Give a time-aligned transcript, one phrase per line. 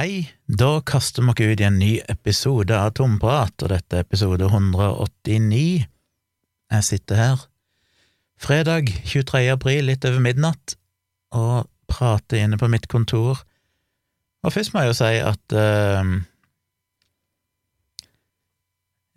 [0.00, 4.06] Hei, da kaster vi oss ut i en ny episode av Tomprat, og dette er
[4.06, 5.82] episode 189.
[6.72, 7.42] Jeg sitter her
[8.40, 9.42] fredag 23.
[9.52, 10.78] april litt over midnatt
[11.36, 13.42] og prater inne på mitt kontor.
[14.40, 16.16] Og først må jeg jo si at uh,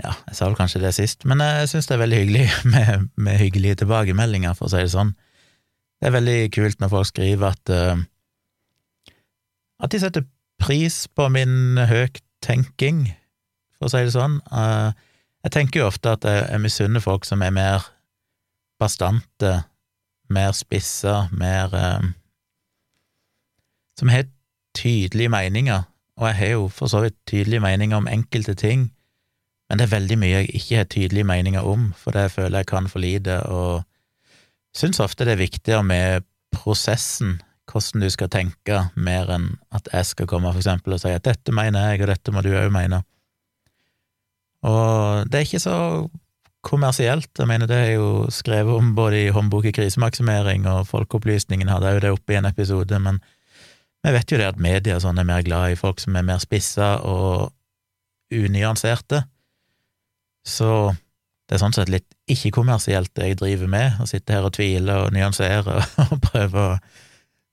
[0.03, 2.45] Ja, jeg sa vel kanskje det sist, men jeg syns det er veldig hyggelig
[2.75, 5.15] med, med, hyggelige tilbakemeldinger, for å si det sånn.
[6.03, 8.07] Det er veldig kult når folk skriver at uh,
[9.79, 10.27] at de setter
[10.63, 13.07] pris på min høyttenking,
[13.75, 14.39] for å si det sånn.
[14.47, 14.95] Eh,
[15.43, 17.87] jeg tenker jo ofte at jeg, misunner folk som er mer
[18.79, 19.63] bastante,
[20.31, 22.11] mer spissa, mer eh,
[23.93, 24.23] Som har
[24.73, 25.83] tydelige meninger,
[26.17, 28.87] og jeg har jo for så vidt tydelige meninger om enkelte ting,
[29.69, 32.69] men det er veldig mye jeg ikke har tydelige meninger om, for det føler jeg
[32.71, 33.83] kan for lite, og
[34.73, 37.37] syns ofte det er viktigere med prosessen
[37.71, 41.25] hvordan du skal tenke, mer enn at jeg skal komme for eksempel og si at
[41.25, 43.03] dette mener jeg, og dette må du òg mene.
[44.67, 45.77] Og det er ikke så
[46.63, 51.71] kommersielt, jeg mener det er jo skrevet om både i håndbok i krisemaksimering, og Folkeopplysningen
[51.71, 53.19] hadde jo det oppe i en episode, men
[54.03, 56.39] vi vet jo det at media sånn er mer glad i folk som er mer
[56.43, 57.51] spissa og
[58.33, 59.25] unyanserte,
[60.47, 60.93] så
[61.47, 65.01] det er sånn sett litt ikke-kommersielt det jeg driver med, å sitte her og tvile
[65.03, 66.77] og nyansere og prøve å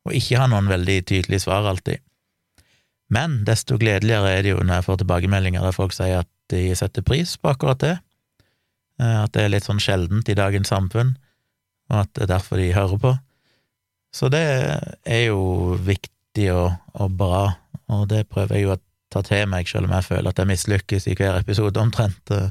[0.09, 2.01] og ikke ha noen veldig tydelige svar alltid.
[3.11, 6.63] Men desto gledeligere er det jo når jeg får tilbakemeldinger der folk sier at de
[6.79, 7.97] setter pris på akkurat det,
[9.03, 11.17] eh, at det er litt sånn sjeldent i dagens samfunn,
[11.91, 13.17] og at det er derfor de hører på.
[14.15, 14.45] Så det
[15.07, 17.45] er jo viktig og, og bra,
[17.91, 20.51] og det prøver jeg jo å ta til meg, selv om jeg føler at jeg
[20.51, 22.35] mislykkes i hver episode omtrent.
[22.35, 22.51] Eh,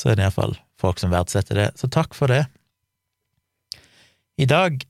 [0.00, 1.68] så er det iallfall folk som verdsetter det.
[1.78, 2.46] Så takk for det.
[4.40, 4.80] I dag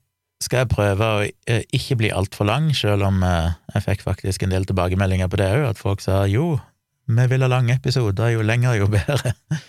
[0.43, 4.45] skal jeg prøve å eh, ikke bli altfor lang, selv om eh, jeg fikk faktisk
[4.45, 6.57] en del tilbakemeldinger på det òg, at folk sa jo,
[7.13, 9.37] vi vil ha lange episoder, jo lenger, jo bedre.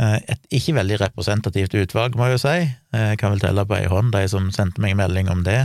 [0.00, 2.52] Eh, et ikke veldig representativt utvalg, må jeg jo si.
[2.94, 5.58] Jeg kan vel telle på ei hånd de som sendte meg melding om det,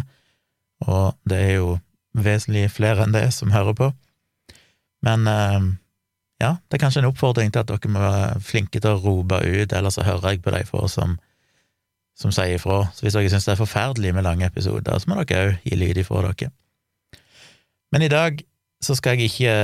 [0.84, 1.70] og det er jo
[2.18, 3.88] vesentlig flere enn det som hører på.
[5.08, 5.30] Men
[6.42, 9.40] ja, det er kanskje en oppfordring til at dere må være flinke til å rope
[9.40, 11.16] ut, ellers så hører jeg på de få som
[12.16, 12.86] som sier ifra.
[12.96, 15.80] Så hvis dere syns det er forferdelig med lange episoder, så må dere òg gi
[15.80, 16.52] lyd ifra dere.
[17.94, 18.42] Men i dag
[18.84, 19.56] så skal jeg ikke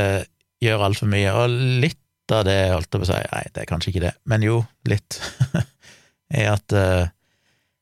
[0.61, 1.97] gjøre altfor mye, og litt
[2.31, 4.61] av det jeg holdt på å si, nei, det er kanskje ikke det, men jo,
[4.87, 5.17] litt,
[6.37, 7.09] er at uh,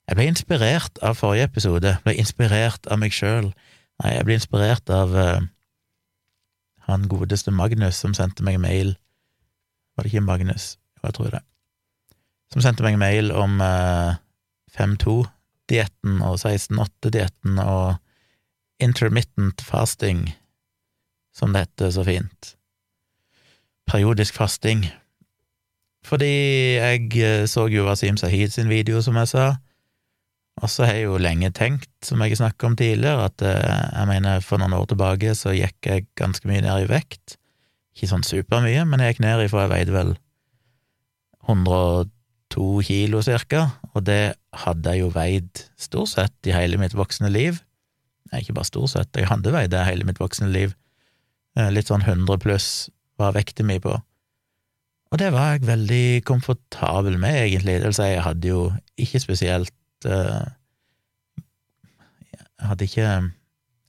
[0.10, 3.52] jeg ble inspirert av forrige episode, ble inspirert av meg sjøl.
[4.02, 5.44] Nei, jeg ble inspirert av uh,
[6.90, 8.96] han godeste Magnus som sendte meg mail.
[9.94, 10.72] Var det ikke Magnus?
[11.04, 11.44] Jeg tror det.
[12.50, 14.18] Som sendte meg mail om uh,
[14.76, 17.98] 5-2-dietten og 16-8-dietten og
[18.80, 20.30] intermittent fasting,
[21.36, 22.54] som det heter så fint.
[23.90, 24.86] Periodisk fasting.
[26.06, 26.34] Fordi
[26.80, 29.48] jeg eh, så jo Wasim Sahid sin video, som jeg sa,
[30.60, 34.08] og så har jeg jo lenge tenkt, som jeg snakket om tidligere, at eh, jeg
[34.08, 37.38] mener for noen år tilbake så gikk jeg ganske mye ned i vekt.
[37.96, 40.16] Ikke sånn supermye, men jeg gikk ned ifra jeg veide vel
[41.48, 42.19] 110
[42.50, 47.30] to kilo cirka, og det hadde jeg jo veid stort sett i hele mitt voksne
[47.32, 47.62] liv.
[48.30, 50.76] Nei, ikke bare stort sett, jeg hadde veid det hele mitt voksne liv.
[51.58, 52.90] Eh, litt sånn 100 pluss
[53.20, 53.96] var vekta mi på.
[55.10, 57.80] Og det var jeg veldig komfortabel med, egentlig.
[57.82, 58.62] Det vil si, jeg hadde jo
[59.02, 59.74] ikke spesielt
[60.06, 60.46] uh,
[62.60, 63.10] Jeg hadde ikke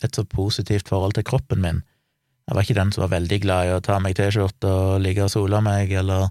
[0.06, 1.82] et så positivt forhold til kroppen min.
[2.48, 5.26] Jeg var ikke den som var veldig glad i å ta meg T-skjorte og ligge
[5.26, 6.30] og sole meg, eller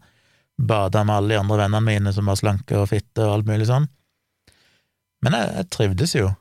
[0.60, 3.70] bada med alle de andre vennene mine som var slanke og fitte og alt mulig
[3.70, 3.88] sånn.
[5.24, 6.32] Men jeg, jeg trivdes jo,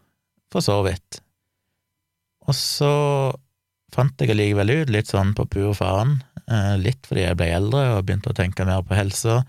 [0.52, 1.20] for så vidt.
[2.48, 2.92] Og så
[3.94, 7.84] fant jeg allikevel ut, litt sånn på pur faen, eh, litt fordi jeg ble eldre
[7.96, 9.42] og begynte å tenke mer på helsa,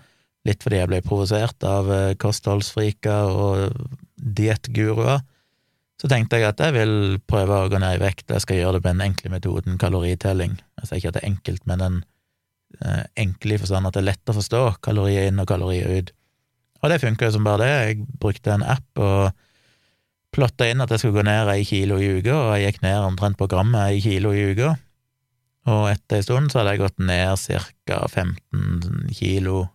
[0.48, 5.20] litt fordi jeg ble provosert av eh, kostholdsfriker og diettguruer,
[6.00, 6.94] så tenkte jeg at jeg vil
[7.28, 10.54] prøve å gå ned i vekt, jeg skal gjøre det på den enkle metoden kaloritelling.
[10.80, 11.98] Jeg sier ikke at det er enkelt, men den
[13.18, 16.12] enkle i forstand at det er lett å forstå kalorier inn og kalorier ut.
[16.80, 17.72] Og det funka jo som bare det.
[17.72, 19.32] Jeg brukte en app og
[20.34, 23.02] plotta inn at jeg skulle gå ned ei kilo i uka, og jeg gikk ned
[23.04, 24.74] omtrent på grammet ei kilo i uka.
[25.70, 27.44] Og etter ei stund så hadde jeg gått ned
[27.86, 28.00] ca.
[28.08, 29.66] 15 kilo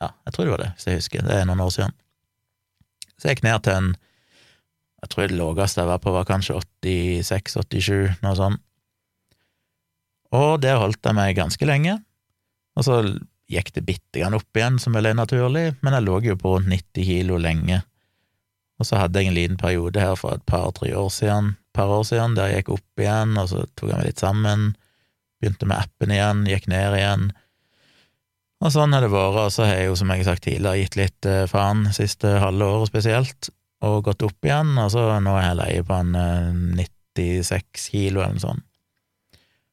[0.00, 1.24] Ja, jeg tror det var det, hvis jeg husker.
[1.24, 1.96] Det er noen år siden.
[3.16, 3.90] Så jeg gikk ned til en
[5.00, 8.60] Jeg tror det laveste jeg var på, var kanskje 86-87, noe sånt.
[10.36, 11.98] Og der holdt jeg meg ganske lenge,
[12.78, 13.00] og så
[13.50, 16.54] gikk det bitte grann opp igjen, som vel er naturlig, men jeg lå jo på
[16.54, 17.80] rundt 90 kilo lenge.
[18.80, 22.06] Og så hadde jeg en liten periode her for et par-tre år siden, par år
[22.06, 24.70] siden, der jeg gikk opp igjen, og så tok jeg meg litt sammen,
[25.40, 27.26] begynte med appen igjen, gikk ned igjen.
[28.60, 30.80] Og sånn har det vært, og så har jeg jo, som jeg har sagt tidligere,
[30.82, 33.50] gitt litt eh, faen siste halve året spesielt,
[33.86, 36.18] og gått opp igjen, og så nå er jeg leie på en
[36.76, 38.66] 96 kilo eller noe sånt.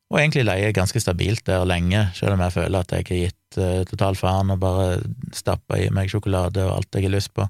[0.07, 3.57] Og egentlig leie ganske stabilt der lenge, selv om jeg føler at jeg har gitt
[3.59, 5.01] uh, total faen og bare
[5.36, 7.48] stappa i meg sjokolade og alt jeg har lyst på.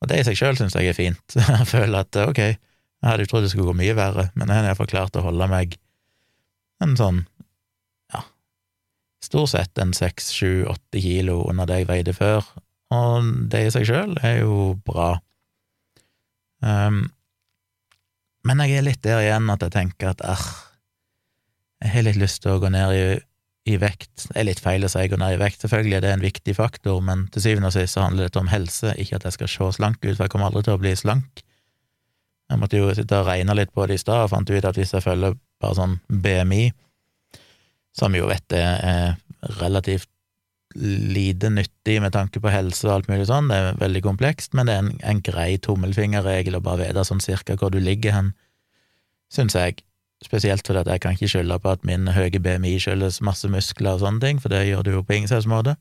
[0.00, 1.36] Og det i seg sjøl syns jeg er fint.
[1.60, 2.40] Jeg føler at ok,
[3.00, 5.22] jeg hadde jo trodd det skulle gå mye verre, men jeg har iallfall klart å
[5.24, 5.76] holde meg
[6.84, 7.22] en sånn,
[8.12, 8.20] ja,
[9.24, 12.44] stort sett en seks, sju, åtte kilo under det jeg veide før,
[12.92, 15.14] og det i seg sjøl er jo bra.
[16.60, 17.06] Um,
[18.44, 20.44] men jeg er litt der igjen at jeg tenker at ah,
[21.80, 23.04] jeg har litt lyst til å gå ned i,
[23.72, 24.26] i vekt.
[24.28, 26.56] Det er litt feil å si gå ned i vekt, selvfølgelig det er en viktig
[26.56, 29.52] faktor, men til syvende og sist så handler det om helse, ikke at jeg skal
[29.54, 31.42] se slank ut, for jeg kommer aldri til å bli slank.
[32.50, 34.78] Jeg måtte jo sitte og regne litt på det i stad, og fant ut at
[34.78, 36.64] hvis jeg følger bare sånn BMI,
[37.96, 39.14] som jo vet det er
[39.60, 40.10] relativt
[40.74, 44.68] lite nyttig med tanke på helse og alt mulig sånn, det er veldig komplekst, men
[44.68, 48.34] det er en, en grei tommelfingerregel å bare vite sånn cirka hvor du ligger hen,
[49.32, 49.82] syns jeg.
[50.20, 53.96] Spesielt fordi at jeg kan ikke skylde på at min høye BMI skyldes masse muskler
[53.96, 55.76] og sånne ting, for det gjør det jo på ingen slags måte.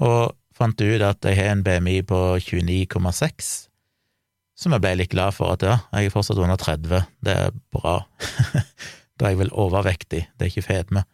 [0.00, 3.50] Og fant ut at jeg har en BMI på 29,6,
[4.60, 7.56] som jeg ble litt glad for at ja, jeg er fortsatt under 30, det er
[7.72, 8.02] bra.
[9.16, 11.06] da er jeg vel overvektig, det er ikke fedme.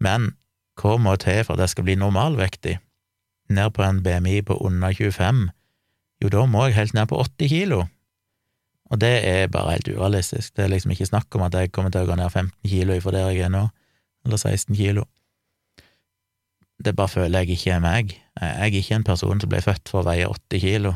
[0.00, 0.32] Men
[0.80, 2.78] hva må til for at jeg skal bli normalvektig?
[3.52, 5.48] Ned på en BMI på under 25?
[6.22, 7.82] Jo, da må jeg helt ned på 80 kilo.
[8.90, 10.54] Og det er bare helt urealistisk.
[10.56, 12.96] Det er liksom ikke snakk om at jeg kommer til å gå ned 15 kilo
[12.96, 13.68] ifra der jeg er nå,
[14.26, 15.06] eller 16 kilo.
[16.80, 18.16] Det bare føler jeg ikke er meg.
[18.40, 20.94] Jeg er ikke en person som ble født for å veie 80 kilo.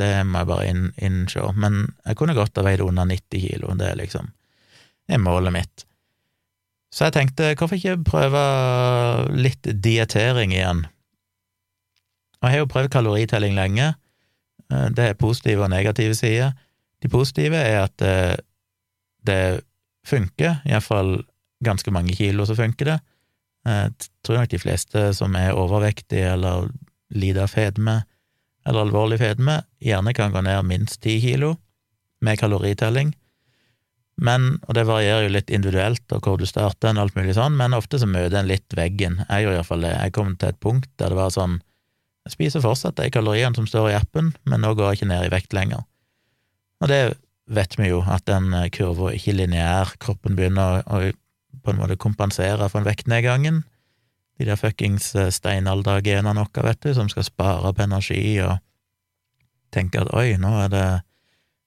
[0.00, 1.44] Det må jeg bare inn, innse.
[1.54, 3.74] Men jeg kunne godt ha veid under 90 kilo.
[3.78, 4.32] Det er liksom
[5.12, 5.86] er målet mitt.
[6.92, 8.40] Så jeg tenkte, hvorfor ikke prøve
[9.36, 10.84] litt dietering igjen?
[12.40, 13.92] Og jeg har jo prøvd kaloritelling lenge.
[14.68, 16.52] Det er positive og negative sider.
[17.02, 18.16] De positive er at det,
[19.26, 19.42] det
[20.06, 21.20] funker, iallfall
[21.62, 22.98] ganske mange kilo så funker det.
[23.66, 23.92] Jeg
[24.26, 26.70] tror nok de fleste som er overvektige eller
[27.14, 28.00] lider av fedme,
[28.66, 31.56] eller alvorlig fedme, gjerne kan gå ned minst ti kilo
[32.22, 33.12] med kaloritelling.
[34.22, 37.56] Men, og det varierer jo litt individuelt og hvor du starter og alt mulig sånn,
[37.58, 39.22] men ofte så møter en litt veggen.
[39.24, 39.94] Jeg gjør iallfall det.
[39.96, 41.60] Jeg kom til et punkt der det var sånn
[42.22, 45.24] Jeg spiser fortsatt de kaloriene som står i appen, men nå går jeg ikke ned
[45.26, 45.82] i vekt lenger.
[46.82, 47.02] Og det
[47.52, 49.94] vet vi jo, at den eh, kurva ikke er lineær.
[50.02, 51.02] Kroppen begynner å,
[51.62, 53.62] på en måte kompensere for en vektnedgangen.
[54.40, 58.58] De der fuckings eh, steinaldergenene våre, vet du, som skal spare på energi og
[59.72, 60.86] tenke at oi, nå er det,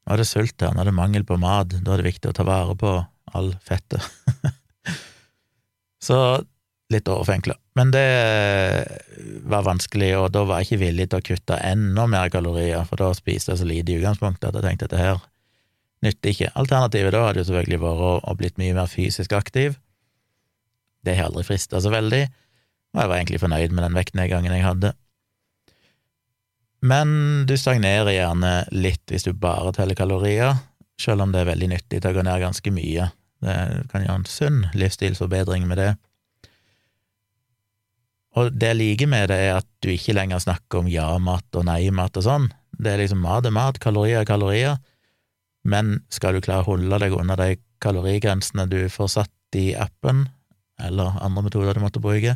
[0.05, 2.29] nå er det sult her, nå er det mangel på mat, da er det viktig
[2.29, 2.97] å ta vare på
[3.35, 4.03] all fettet.
[6.05, 6.17] Så
[6.93, 7.55] litt overforenkla.
[7.75, 8.07] Men det
[9.43, 13.01] var vanskelig, og da var jeg ikke villig til å kutte enda mer kalorier, for
[13.01, 15.23] da spiste jeg så lite i utgangspunktet at jeg tenkte at det her
[16.05, 16.53] nytter ikke.
[16.55, 19.75] Alternativet da hadde jo selvfølgelig vært å, å blitt mye mer fysisk aktiv.
[21.05, 22.23] Det har aldri frista så veldig,
[22.95, 24.93] og jeg var egentlig fornøyd med den vektnedgangen jeg hadde.
[26.85, 27.11] Men
[27.49, 30.55] du stagnerer gjerne litt hvis du bare teller kalorier,
[31.01, 33.11] selv om det er veldig nyttig til å gå ned ganske mye.
[33.43, 33.55] Det
[33.91, 35.93] kan gjøre en sunn livsstilsforbedring med det.
[38.35, 41.67] Og det jeg liker med det, er at du ikke lenger snakker om ja-mat og
[41.69, 42.49] nei-mat og sånn.
[42.75, 44.81] Det er liksom mat er mat, kalorier er kalorier,
[45.65, 50.25] men skal du klare å holde deg under de kalorigrensene du får satt i appen,
[50.83, 52.35] eller andre metoder du måtte bruke,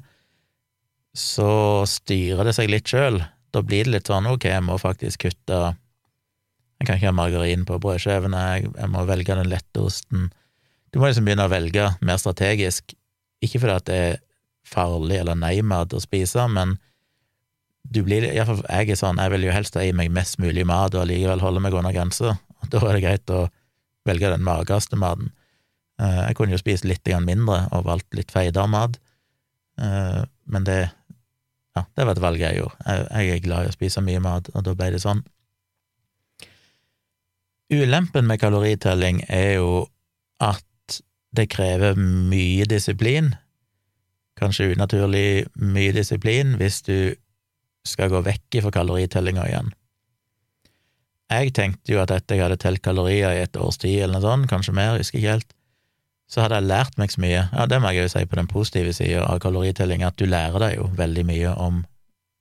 [1.15, 3.19] så styrer det seg litt sjøl.
[3.51, 5.59] Da blir det litt sånn ok, jeg må faktisk kutte
[6.79, 10.29] Jeg kan ikke ha margarin på brødskjevene, jeg, må velge den lette osten.
[10.93, 12.93] Du må liksom begynne å velge mer strategisk,
[13.43, 14.13] ikke fordi at det er
[14.69, 16.77] farlig eller nei-mat å spise, men
[17.89, 20.65] du blir iallfall jeg er sånn, jeg vil jo helst ha i meg mest mulig
[20.67, 22.37] mat og allikevel holde meg under grensa.
[22.69, 23.47] Da er det greit å
[24.07, 25.31] velge den magerste maten.
[25.99, 28.99] Eh, jeg kunne jo spist litt mindre og valgt litt feitere mat,
[29.81, 30.79] eh, men det
[31.77, 32.95] ja, det var et valg jeg gjorde.
[33.13, 35.21] Jeg er glad i å spise mye mat, og da ble det sånn.
[37.69, 39.85] Ulempen med kaloritelling er jo
[40.41, 40.65] at
[41.37, 43.35] det krever mye disiplin
[44.39, 46.97] kanskje unaturlig mye disiplin hvis du
[47.87, 49.71] skal gå vekk fra kaloritellinga igjen.
[51.29, 54.25] Jeg tenkte jo at etter jeg hadde telt kalorier i et års tid eller noe
[54.25, 55.53] sånt, kanskje mer, husker ikke helt,
[56.29, 57.43] så hadde jeg lært meg så mye.
[57.53, 60.61] Ja, det må jeg jo si på den positive sida av kaloritelling, at du lærer
[60.61, 61.83] deg jo veldig mye om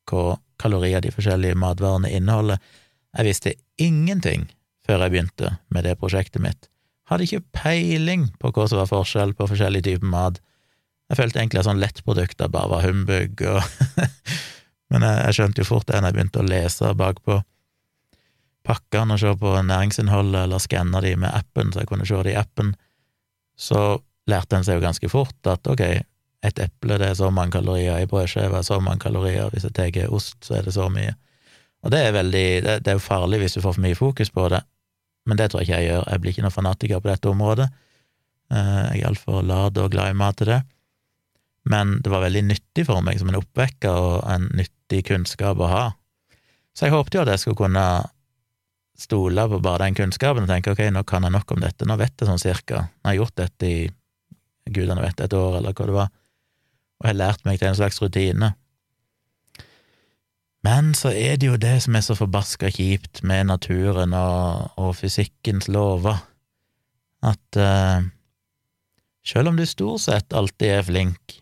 [0.08, 2.60] hva kalorier de forskjellige matvarene inneholder.
[3.16, 4.48] Jeg visste ingenting
[4.88, 6.68] før jeg begynte med det prosjektet mitt.
[7.08, 10.40] Hadde ikke peiling på hva som var forskjell på forskjellige typer mat.
[11.08, 13.62] Jeg følte egentlig at sånn lettprodukter bare var humbug, og
[14.88, 17.42] Men jeg, jeg, skjønte jo fort det når jeg begynte å lese bakpå
[18.68, 22.34] pakkene og se på næringsinnholdet, eller skanne de med appen, så jeg kunne se det
[22.34, 22.74] i appen,
[23.58, 23.82] så
[24.28, 25.84] lærte en seg jo ganske fort at ok,
[26.48, 30.12] et eple det er så mange kalorier, ei brødskive så mange kalorier, hvis jeg tar
[30.14, 31.16] ost, så er det så mye.
[31.84, 34.30] Og det er veldig det, det er jo farlig hvis du får for mye fokus
[34.34, 34.60] på det,
[35.28, 36.04] men det tror jeg ikke jeg gjør.
[36.08, 37.66] Jeg blir ikke noen fanatiker på dette området.
[38.48, 40.62] Eh, jeg er altfor lat og glad i mat til det.
[41.68, 45.72] Men det var veldig nyttig for meg som en oppvekker og en nyttig kunnskap å
[45.72, 45.86] ha.
[46.76, 47.86] Så jeg håpte jo at jeg skulle kunne
[48.98, 51.96] stole på bare den kunnskapen og tenke ok, nå kan jeg nok om dette, nå
[51.98, 53.80] vet jeg sånn cirka, nå har jeg gjort dette i
[54.68, 56.10] gudene vet et år, eller hva det var,
[56.98, 58.52] og har lært meg til en slags rutine.
[60.66, 64.96] Men så er det jo det som er så forbaska kjipt med naturen og, og
[64.98, 66.18] fysikkens lover,
[67.24, 68.02] at uh,
[69.26, 71.38] selv om du stort sett alltid er flink,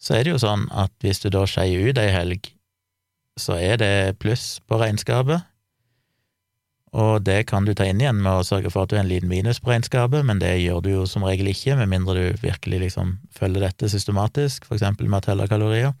[0.00, 2.50] så er det jo sånn at hvis du da skeier ut ei helg,
[3.40, 5.44] så er det pluss på regnskapet,
[6.90, 9.10] og det kan du ta inn igjen med å sørge for at du er en
[9.10, 12.40] liten minus på regnskapet, men det gjør du jo som regel ikke, med mindre du
[12.42, 15.94] virkelig liksom følger dette systematisk, for eksempel med å telle kalorier.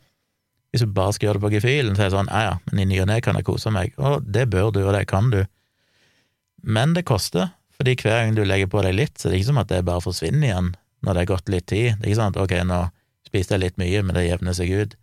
[0.70, 2.82] Hvis du bare skal gjøre det på gefühlen, så er det sånn ja ja, men
[2.82, 5.30] i ny og ne kan jeg kose meg, og det bør du, og det kan
[5.30, 5.44] du.
[6.66, 9.52] Men det koster, fordi hver gang du legger på deg litt, så det er ikke
[9.52, 10.74] som at det bare forsvinner igjen
[11.06, 11.94] når det er gått litt tid.
[11.96, 12.80] Det er ikke sånn at ok, nå
[13.30, 14.98] spiste jeg litt mye, men det jevner seg ut.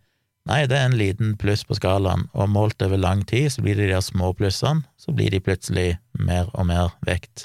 [0.48, 3.76] Nei, det er en liten pluss på skalaen, og målt over lang tid så blir
[3.76, 7.44] det de der små plussene, så blir de plutselig mer og mer vekt.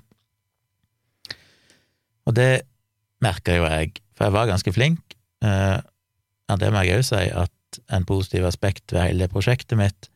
[2.23, 2.63] Og det
[3.23, 5.17] merka jo jeg, for jeg var ganske flink.
[5.43, 10.09] Eh, ja, det må jeg òg si, at en positiv aspekt ved hele prosjektet mitt,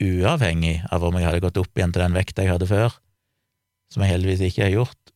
[0.00, 2.96] uavhengig av om jeg hadde gått opp igjen til den vekta jeg hadde før,
[3.92, 5.12] som jeg heldigvis ikke har gjort,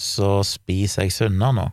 [0.00, 1.66] så spiser jeg sunnere nå.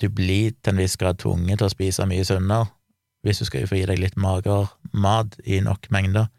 [0.00, 2.70] Du blir til en viss grad tvunget til å spise mye sunnere
[3.20, 6.30] hvis du skal få gi deg litt mager mat i nok mengder.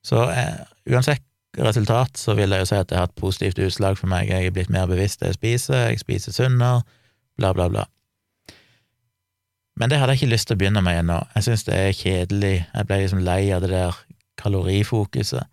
[0.00, 1.20] Så eh, uansett
[1.60, 4.30] resultat så vil jeg jo si at det har hatt positivt utslag for meg.
[4.30, 6.80] Jeg er blitt mer bevisst det jeg spiser, jeg spiser sunnere,
[7.36, 7.84] bla, bla, bla.
[9.80, 11.18] Men det hadde jeg ikke lyst til å begynne med ennå.
[11.36, 12.56] Jeg syns det er kjedelig.
[12.72, 14.00] Jeg ble liksom lei av det der
[14.40, 15.48] kalorifokuset.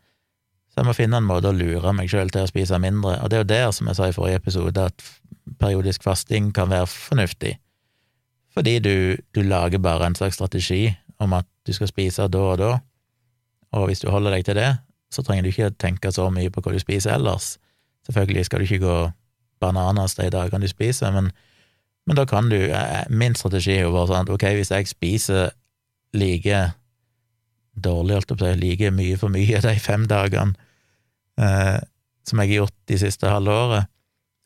[0.77, 3.31] Så jeg må finne en måte å lure meg sjøl til å spise mindre, og
[3.33, 5.05] det er jo der, som jeg sa i forrige episode, at
[5.57, 7.55] periodisk fasting kan være fornuftig,
[8.53, 8.91] fordi du,
[9.33, 12.67] du lager bare en slags strategi om at du skal spise da og da,
[13.73, 14.67] og hvis du holder deg til det,
[15.09, 17.55] så trenger du ikke tenke så mye på hva du spiser ellers.
[18.05, 18.99] Selvfølgelig skal du ikke gå
[19.57, 21.33] bananas de dagene du spiser, men
[22.05, 24.87] men da kan du eh, Min strategi er jo bare sånn at ok, hvis jeg
[24.93, 25.49] spiser
[26.13, 26.61] like
[27.73, 30.66] dårlig, holdt jeg på å si, like mye for mye de fem dagene
[31.41, 31.77] eh,
[32.27, 33.93] som jeg har gjort de siste halve året,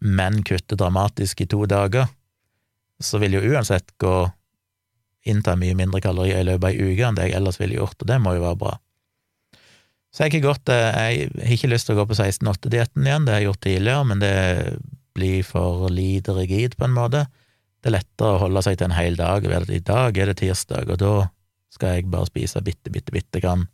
[0.02, 2.10] men kutter dramatisk i to dager,
[3.02, 4.16] så vil jo uansett gå
[5.30, 8.00] innta mye mindre kalorier i løpet av ei uke enn det jeg ellers ville gjort,
[8.02, 8.78] og det må jo være bra.
[10.12, 13.26] Så jeg har gått, eh, jeg har ikke lyst til å gå på 16-8-dietten igjen,
[13.26, 14.34] det har jeg gjort tidligere, men det
[15.16, 17.26] blir for lite rigid, på en måte.
[17.82, 20.32] Det er lettere å holde seg til en hel dag ved at i dag er
[20.32, 21.14] det tirsdag, og da
[21.72, 23.68] skal jeg bare spise bitte, bitte, bitte grann.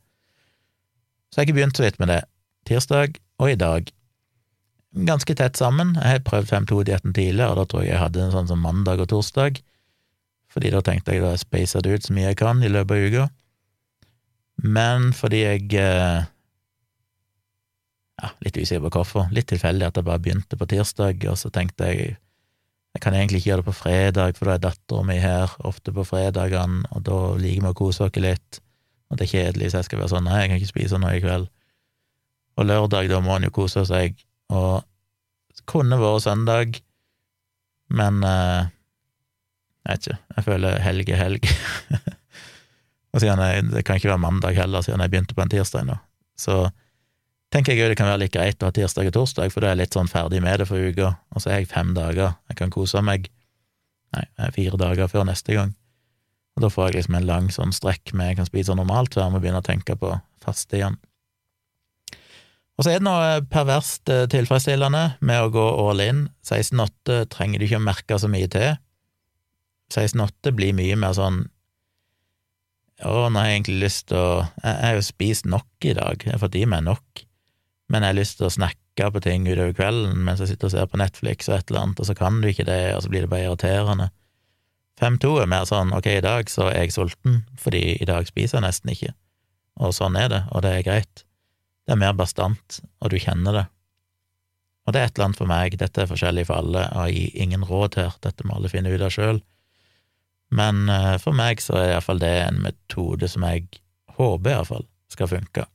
[1.28, 2.22] Så jeg har ikke begynt så vidt med det.
[2.68, 3.90] Tirsdag og i dag.
[5.08, 5.96] Ganske tett sammen.
[5.96, 9.04] Jeg har prøvd 5-2-dietten tidligere, og da tror jeg jeg hadde en sånn som mandag
[9.04, 9.60] og torsdag,
[10.52, 12.96] fordi da tenkte jeg da jeg spacer det ut så mye jeg kan i løpet
[12.96, 13.26] av uka.
[14.66, 16.30] Men fordi jeg eh,
[18.18, 19.28] ja, litt usikker på hvorfor.
[19.36, 22.16] Litt tilfeldig at jeg bare begynte på tirsdag, og så tenkte jeg
[22.96, 25.92] jeg kan egentlig ikke gjøre det på fredag, for da er dattera mi her ofte
[25.94, 28.58] på fredagene, og da liker vi å kose oss litt,
[29.12, 31.12] og det er kjedelig, så jeg skal være sånn nei, jeg kan ikke spise noe
[31.14, 31.46] i kveld.
[32.58, 34.18] Og lørdag, da må han jo kose seg,
[34.50, 34.82] og
[35.54, 36.80] det kunne vært søndag,
[37.94, 38.72] men eh,
[39.86, 41.48] jeg vet ikke, jeg føler helg er helg.
[43.14, 45.88] og siden jeg, det kan ikke være mandag heller, siden jeg begynte på en tirsdag
[45.88, 45.96] nå.
[46.38, 46.60] Så
[47.54, 49.70] tenker jeg jo det kan være like greit å ha tirsdag og torsdag, for da
[49.70, 52.36] er jeg litt sånn ferdig med det for uka, og så er jeg fem dager,
[52.50, 53.30] jeg kan kose meg,
[54.18, 55.76] nei, fire dager før neste gang,
[56.58, 59.28] og da får jeg liksom en lang sånn strekk med jeg kan spise normalt før
[59.28, 60.98] jeg må begynne å tenke på faste igjen.
[62.78, 66.26] Og så er det noe perverst eh, tilfredsstillende med å gå all in.
[66.46, 68.76] 16,8 trenger du ikke å merke så mye til.
[69.94, 71.46] 16,8 blir mye mer sånn
[72.98, 74.30] Å, nå har jeg egentlig lyst til å
[74.64, 77.28] Jeg har jo spist nok i dag, jeg har fått i meg nok
[77.88, 80.74] men jeg har lyst til å snakke på ting utover kvelden mens jeg sitter og
[80.74, 83.12] ser på Netflix og et eller annet, og så kan du ikke det, og så
[83.12, 84.10] blir det bare irriterende.
[85.00, 88.60] 5-2 er mer sånn ok, i dag så er jeg sulten, fordi i dag spiser
[88.60, 89.14] jeg nesten ikke,
[89.80, 91.24] og sånn er det, og det er greit.
[91.88, 93.66] Det er mer bastant, og du kjenner det.
[94.88, 97.16] Og det er et eller annet for meg, dette er forskjellig for alle, og jeg
[97.16, 99.40] gir ingen råd her, dette må alle finne ut av sjøl.
[100.56, 103.66] Men eh, for meg så er iallfall det en metode som jeg
[104.20, 105.66] håper iallfall skal funke.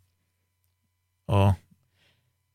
[1.33, 1.51] Og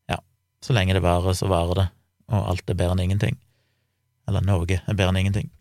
[0.10, 0.22] ja,
[0.62, 1.88] så lenge det varer, så varer det,
[2.30, 3.38] og alt er bedre enn ingenting.
[4.30, 5.52] Eller noe er bedre enn ingenting.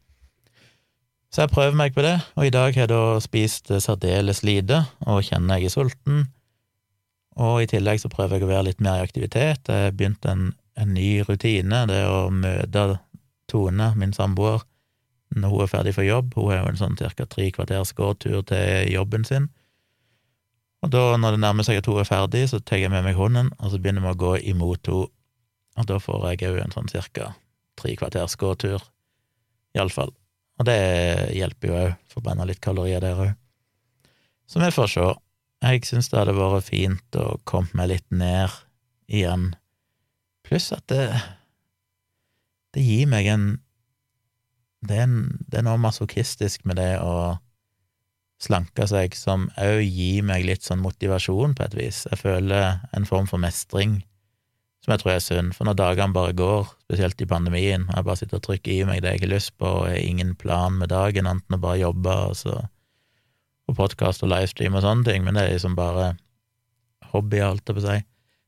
[1.33, 4.85] Så jeg prøver meg på det, og i dag har jeg da spist særdeles lite
[5.05, 6.27] og kjenner jeg er sulten.
[7.37, 9.69] Og i tillegg så prøver jeg å være litt mer i aktivitet.
[9.69, 12.87] Jeg har begynt en, en ny rutine, det å møte
[13.47, 14.65] Tone, min samboer,
[15.37, 16.33] når hun er ferdig for jobb.
[16.35, 19.51] Hun har jo en sånn cirka tre kvarters gåtur til jobben sin.
[20.85, 23.19] Og da, når det nærmer seg at hun er ferdig, så tar jeg med meg
[23.19, 25.13] hunden, og så begynner vi å gå imot henne.
[25.77, 27.35] Og da får jeg òg en sånn cirka
[27.77, 28.81] tre kvarters gåtur,
[29.77, 30.15] iallfall.
[30.57, 30.77] Og det
[31.37, 33.35] hjelper jo òg, Forbrenner litt kalorier der òg.
[34.49, 35.11] Så vi får se.
[35.67, 38.53] Jeg syns det hadde vært fint å komme meg litt ned
[39.11, 39.51] igjen,
[40.47, 41.09] pluss at det
[42.77, 43.45] det gir meg en
[44.87, 47.39] det er, en, det er noe masochistisk med det å
[48.43, 52.03] slanke seg som òg gir meg litt sånn motivasjon, på et vis.
[52.11, 54.03] Jeg føler en form for mestring
[54.85, 58.07] som jeg tror er synd, for når dagene bare går, spesielt i pandemien, og jeg
[58.07, 60.77] bare sitter og trykker i meg det jeg har lyst på, og har ingen plan
[60.79, 62.61] med dagen, enten å bare jobbe og så
[63.67, 66.13] og podkast og livestream og sånne ting, men det er liksom bare
[67.13, 67.97] hobby, holdt jeg på si.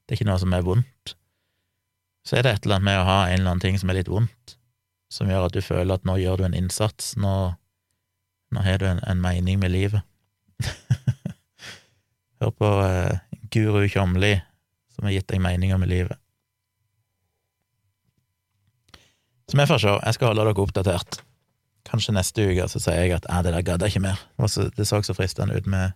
[0.06, 1.14] Det er ikke noe som er vondt.
[2.26, 3.98] Så er det et eller annet med å ha en eller annen ting som er
[4.00, 4.56] litt vondt,
[5.12, 7.34] som gjør at du føler at nå gjør du en innsats, nå,
[8.54, 10.04] nå har du en, en mening med livet.
[12.38, 13.18] Hør på eh,
[13.50, 14.36] Guru Tjomli,
[14.94, 16.20] som har gitt deg meninger med livet.
[19.48, 19.94] Så vi får se.
[20.04, 21.22] Jeg skal holde dere oppdatert.
[21.88, 24.20] Kanskje neste uke så sier jeg at ah, det der gadd jeg ikke mer.
[24.76, 25.92] det så så fristende ut med,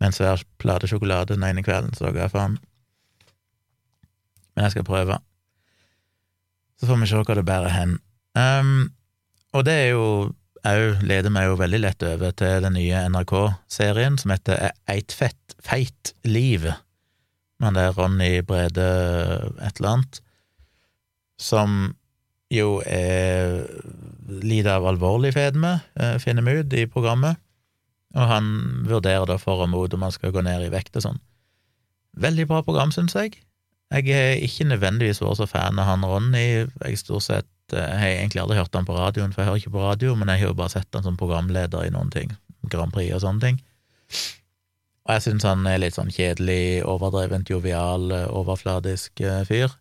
[0.00, 2.58] med en svær plate sjokolade den ene kvelden, så ga jeg faen.
[4.54, 5.18] Men jeg skal prøve.
[6.80, 7.98] Så får vi se hva det bærer hen.
[8.36, 8.92] Um,
[9.52, 10.06] og det er jo
[10.62, 15.56] òg leder meg jo veldig lett over til den nye NRK-serien som heter Eit fett
[15.62, 16.68] feit liv.
[17.62, 18.86] Men det er Ronny Brede
[19.62, 20.20] et eller annet,
[21.38, 21.94] som
[22.52, 23.62] jo er
[24.28, 27.40] lider av alvorlig fedme, eh, finner vi ut i programmet,
[28.14, 28.50] og han
[28.86, 31.22] vurderer da for og mot om han skal gå ned i vekt og sånn.
[32.20, 33.38] Veldig bra program, syns jeg.
[33.92, 36.68] Jeg er ikke nødvendigvis vært så fan av han Ronny.
[36.84, 39.60] Jeg stort sett jeg eh, har egentlig aldri hørt han på radioen, for jeg hører
[39.62, 42.32] ikke på radio, men jeg har jo bare sett han som programleder i noen ting,
[42.68, 43.60] Grand Prix og sånne ting.
[45.02, 49.72] Og jeg syns han er litt sånn kjedelig, overdrevent jovial, overfladisk eh, fyr.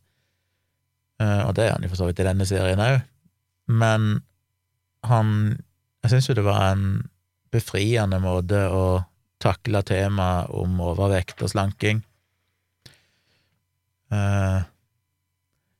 [1.21, 3.01] Eh, og det er han jo for så vidt i denne serien òg,
[3.71, 4.21] men
[5.07, 5.57] han
[6.01, 6.85] Jeg syns jo det var en
[7.53, 9.03] befriende måte å
[9.41, 11.99] takle temaet om overvekt og slanking.
[14.09, 14.65] Uh,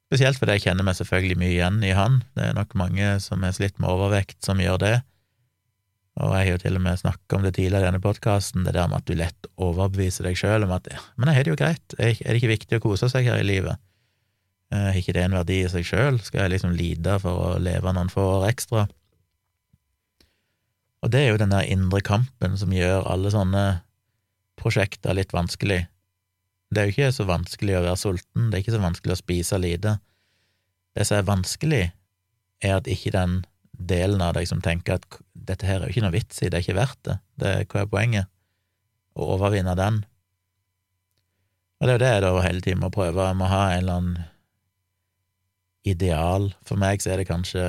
[0.10, 2.20] spesielt fordi jeg kjenner meg selvfølgelig mye igjen i han.
[2.38, 4.96] Det er nok mange som har slitt med overvekt, som gjør det.
[6.22, 8.76] Og jeg har jo til og med snakka om det tidligere i denne podkasten, det
[8.76, 11.62] der med at du lett overbeviser deg sjøl om at men jeg har det jo
[11.62, 13.80] greit, er det ikke viktig å kose seg her i livet?
[14.72, 16.20] Eh, har ikke det en verdi i seg sjøl?
[16.24, 18.86] Skal jeg liksom lide for å leve noen få år ekstra?
[21.02, 23.64] Og det er jo den der indre kampen som gjør alle sånne
[24.62, 25.86] prosjekter litt vanskelig.
[26.72, 29.22] Det er jo ikke så vanskelig å være sulten, det er ikke så vanskelig å
[29.22, 29.96] spise lite.
[30.96, 31.84] Det som er vanskelig,
[32.62, 33.40] er at ikke den
[33.74, 36.60] delen av deg som tenker at dette her er jo ikke noe vits i, det
[36.60, 38.30] er ikke verdt det, det er, hva er poenget?
[39.18, 40.04] Å overvinne den.
[41.82, 43.80] Og det er jo det jeg da hele tiden må prøve, jeg må ha en
[43.82, 44.28] eller annen
[45.82, 46.52] ideal.
[46.70, 47.64] For meg så er det kanskje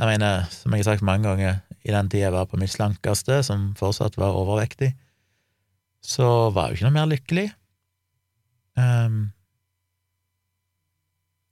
[0.00, 2.72] Jeg mener, som jeg har sagt mange ganger, i den tida jeg var på mitt
[2.72, 4.92] slankeste, som fortsatt var overvektig,
[6.04, 7.46] så var jeg jo ikke noe mer lykkelig.
[8.80, 9.18] Um,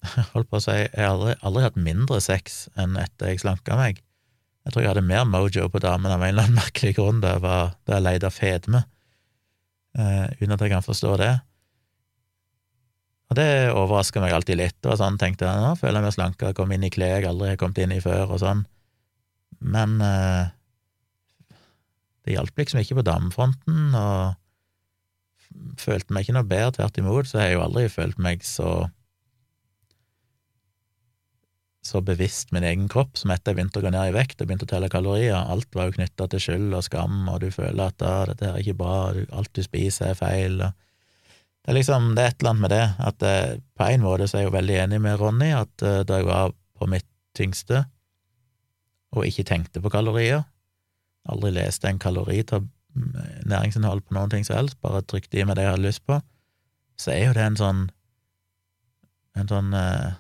[0.34, 3.76] holdt på å si, jeg har aldri, aldri, hatt mindre sex enn etter jeg slanka
[3.80, 4.00] meg.
[4.64, 7.36] Jeg tror jeg hadde mer mojo på damen av en eller annen merkelig grunn da
[7.36, 8.84] jeg, var, jeg leide fedme,
[9.98, 11.34] uh, uten at jeg kan forstå det.
[13.28, 14.78] Og det overraska meg alltid litt.
[14.88, 17.52] Og sånn tenkte jeg nå føler jeg meg slanka, kom inn i klær jeg aldri
[17.52, 18.64] har kommet inn i før, og sånn.
[19.60, 20.50] Men eh,
[22.24, 24.36] det hjalp liksom ikke på damefronten, og
[25.80, 28.88] følte meg ikke noe bedre, tvert imot, så har jeg jo aldri følt meg så
[31.88, 34.48] så bevisst min egen kropp som etter jeg begynte å gå ned i vekt og
[34.48, 35.38] begynte å telle kalorier.
[35.38, 38.58] Alt var jo knytta til skyld og skam, og du føler at da, dette her
[38.58, 40.58] er ikke bra, alt du spiser er feil.
[40.66, 40.74] og
[41.62, 44.28] det er liksom, det er et eller annet med det, at eh, på en måte
[44.28, 47.08] så er jeg jo veldig enig med Ronny, at eh, da jeg var på mitt
[47.38, 47.86] tyngste
[49.16, 50.42] og ikke tenkte på kalorier,
[51.28, 52.66] aldri leste en kalori til
[53.48, 56.18] næringsinnhold på noen ting som helst, bare trykte i meg det jeg hadde lyst på,
[56.98, 57.86] så er jo det en sånn
[59.38, 60.18] en sånn uh,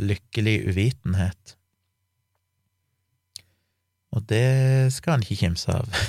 [0.00, 1.56] lykkelig uvitenhet.
[4.10, 6.00] Og det skal han ikke kimse av.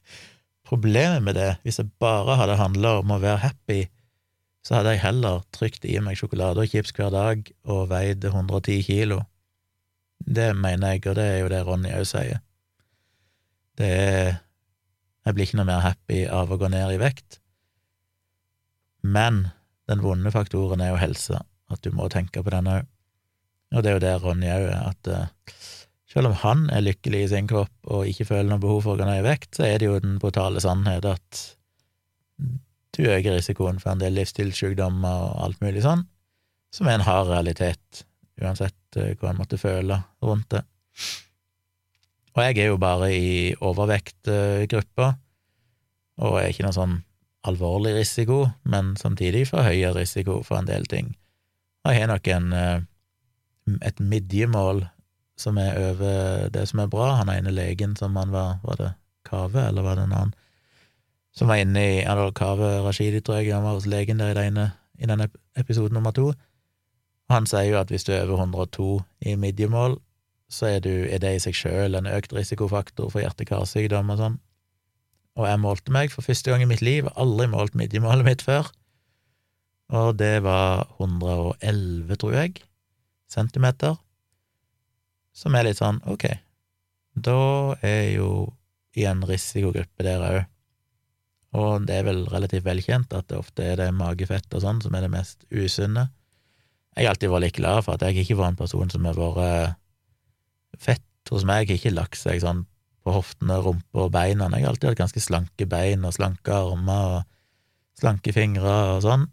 [0.70, 3.82] Problemet med det, hvis jeg bare hadde handla om å være happy,
[4.64, 8.86] så hadde jeg heller trykt i meg sjokolade og chips hver dag og veid 110
[8.86, 9.20] kilo.
[10.26, 12.40] Det mener jeg, og det er jo det Ronny òg sier.
[13.78, 14.40] Det er
[15.22, 17.36] Jeg blir ikke noe mer happy av å gå ned i vekt,
[19.06, 19.52] men
[19.86, 21.38] den vonde faktoren er jo helse,
[21.70, 22.88] at du må tenke på den òg.
[23.70, 25.54] Og det er jo det Ronny òg er, at uh,
[26.10, 29.00] selv om han er lykkelig i sin kropp og ikke føler noe behov for å
[29.00, 31.42] gå ned i vekt, så er det jo den brutale sannhet at
[32.92, 36.04] du øker risikoen for en del livsstilssykdommer og alt mulig sånn,
[36.74, 38.04] som er en hard realitet,
[38.40, 40.62] uansett uh, hva en måtte føle rundt det.
[42.32, 45.08] Og jeg er jo bare i overvektgruppa,
[46.22, 47.00] og er ikke noe sånn
[47.48, 51.12] alvorlig risiko, men samtidig for høyere risiko for en del ting.
[51.82, 52.80] Jeg har nok en, eh,
[53.82, 54.84] et midjemål
[55.36, 57.16] som er over det som er bra.
[57.16, 60.34] Han ene legen som han var Var det Kave, eller var det en annen?
[61.34, 64.72] Som var inne i Kave Rashidi, tror jeg, han var hos legen der i, denne,
[64.98, 66.32] i denne episode nummer to.
[67.32, 68.88] Han sier jo at hvis du er over 102
[69.26, 69.98] i midjemål,
[70.52, 74.38] så er, du, er det i seg sjøl en økt risikofaktor for hjerte-karsykdom og sånn.
[75.40, 78.68] Og jeg målte meg for første gang i mitt liv, aldri målt midjemålet mitt før,
[79.92, 82.62] og det var 111, tror jeg,
[83.32, 83.96] centimeter,
[85.36, 86.28] som er litt sånn, ok,
[87.12, 88.30] da er jo
[88.96, 90.40] i en risikogruppe der òg.
[91.60, 94.94] Og det er vel relativt velkjent at det ofte er det magefett og sånn som
[94.96, 96.06] er det mest usunne.
[96.92, 99.16] Jeg har alltid vært litt glad for at jeg ikke var en person som har
[99.16, 99.78] vært
[100.80, 102.66] fett hos meg, ikke lagt seg sånn
[103.02, 104.48] på hoftene, rumpa og beina.
[104.52, 109.26] Jeg har alltid hatt ganske slanke bein og slanke armer og slanke fingre og sånn,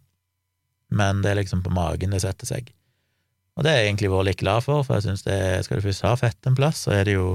[0.95, 2.71] men det er liksom på magen det setter seg.
[3.57, 5.85] Og det er jeg egentlig vært litt glad for, for jeg synes det, skal du
[5.85, 7.33] først ha fett en plass, så er det jo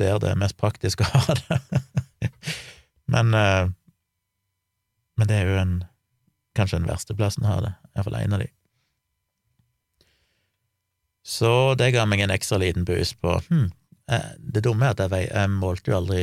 [0.00, 1.58] der det er mest praktisk å ha det.
[3.14, 3.68] men, eh,
[5.18, 5.74] men det er jo en,
[6.56, 8.48] kanskje den verste plassen å ha det, iallfall en av de.
[11.28, 13.66] Så det ga meg en ekstra liten boost på hm,
[14.10, 16.22] eh, Det dumme er at jeg, jeg målte jo aldri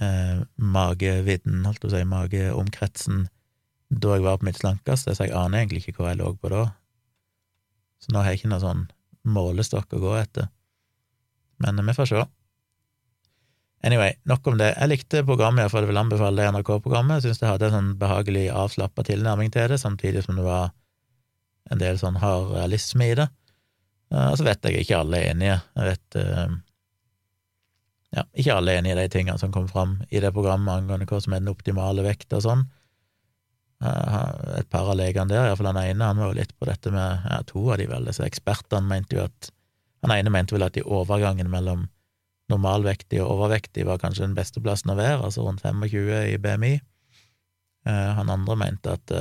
[0.00, 3.28] eh, magevidden, holdt jeg på å si, mageomkretsen,
[3.90, 6.50] da jeg var på mitt slankeste, så jeg aner egentlig ikke hvor jeg lå på
[6.50, 6.64] da.
[8.02, 8.84] Så nå har jeg ikke noen sånn
[9.30, 10.50] målestokk å gå etter.
[11.60, 12.22] Men vi får se.
[13.84, 14.74] Anyway, nok om det.
[14.76, 17.20] Jeg likte programmet, iallfall vil anbefale det NRK-programmet.
[17.20, 20.72] Jeg syns det hadde en sånn behagelig avslappa tilnærming til det, samtidig som det var
[21.70, 23.28] en del sånn hard realisme i det.
[24.10, 25.56] Og så vet jeg ikke alle er enige.
[25.78, 26.54] Jeg vet uh,
[28.16, 31.06] ja, ikke alle er enige i de tingene som kom fram i det programmet angående
[31.06, 32.64] hva som er den optimale vekta og sånn.
[33.80, 36.92] Uh, et par av legene der, iallfall han ene, han var jo litt på dette
[36.92, 39.54] med ja, to av de vel, disse ekspertene mente jo at
[40.00, 41.82] Han ene mente vel at i overgangen mellom
[42.48, 46.70] normalvektig og overvektig var kanskje den beste plassen å være, altså rundt 25 i BMI.
[47.84, 49.12] Han andre mente at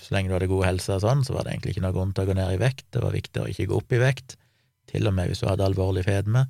[0.00, 2.12] så lenge du hadde god helse og sånn, så var det egentlig ikke noe grunn
[2.14, 4.36] til å gå ned i vekt, det var viktig å ikke gå opp i vekt,
[4.90, 6.46] til og med hvis du hadde alvorlig fedme,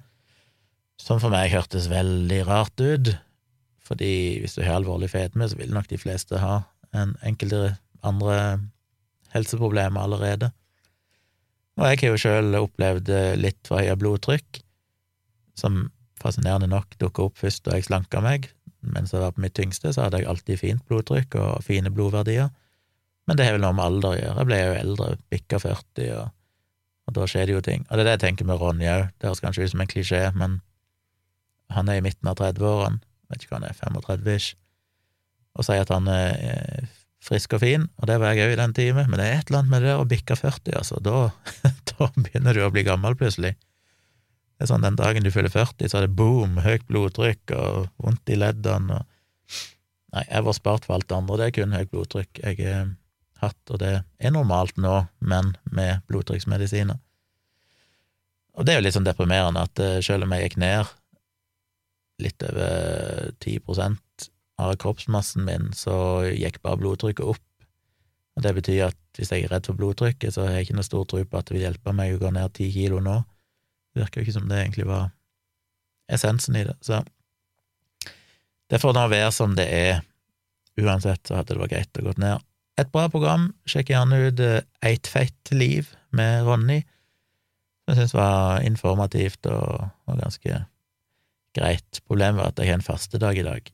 [1.00, 3.12] som for meg hørtes veldig rart ut,
[3.86, 6.62] fordi hvis du har alvorlig fedme, så vil nok de fleste ha
[6.96, 8.58] en enkelte andre
[9.34, 10.50] helseproblemer allerede.
[11.76, 14.62] Og jeg har jo sjøl opplevd litt for høye blodtrykk,
[15.60, 15.86] som
[16.22, 18.48] fascinerende nok dukka opp først da jeg slanka meg.
[18.80, 22.48] Mens jeg var på mitt tyngste, så hadde jeg alltid fint blodtrykk og fine blodverdier.
[23.26, 24.36] Men det har vel noe med alder å gjøre.
[24.38, 26.28] Jeg ble jo eldre, bikka 40, og,
[27.06, 27.86] og, da skjer det jo ting.
[27.88, 29.08] Og det er det jeg tenker med Ronny òg.
[29.18, 30.60] Det høres kanskje ut som en klisjé, men
[31.74, 34.54] han er i midten av 30-årene, vet ikke hva han er, 35-ish,
[35.56, 36.86] og sier at han er
[37.26, 39.48] frisk og fin, og det var jeg òg i den time, men det er et
[39.50, 41.00] eller annet med det der å bikke 40, altså.
[41.02, 41.16] Da,
[41.90, 43.56] da begynner du å bli gammel, plutselig.
[44.56, 47.90] Det er sånn den dagen du fyller 40, så er det boom, høyt blodtrykk og
[48.02, 49.12] vondt i leddene og
[50.14, 52.38] Nei, jeg var spart for alt det andre, det er kun høyt blodtrykk.
[52.40, 52.84] Jeg er
[53.42, 56.98] hatt, og det er normalt nå, men med blodtrykksmedisiner.
[58.56, 60.92] Og det er jo litt sånn deprimerende at eh, selv om jeg gikk ned
[62.24, 64.28] litt over 10%
[64.64, 67.42] av kroppsmassen min, så gikk bare blodtrykket opp.
[68.36, 70.88] Og det betyr at hvis jeg er redd for blodtrykket, så har jeg ikke noe
[70.88, 73.18] stor tro på at det vil hjelpe meg å gå ned ti kilo nå.
[73.92, 75.10] Det virker jo ikke som det egentlig var
[76.12, 76.76] essensen i det.
[76.84, 77.02] Så
[78.72, 80.04] det får nå være som det er.
[80.76, 82.44] Uansett så hadde det vært greit å gå ned
[82.80, 83.50] et bra program.
[83.68, 86.82] Sjekk gjerne ut eh, Eit fett liv med Ronny,
[87.84, 90.62] som jeg syns var informativt og, og, ganske
[91.56, 92.00] greit.
[92.08, 93.72] Problemet var at jeg har en fastedag i dag,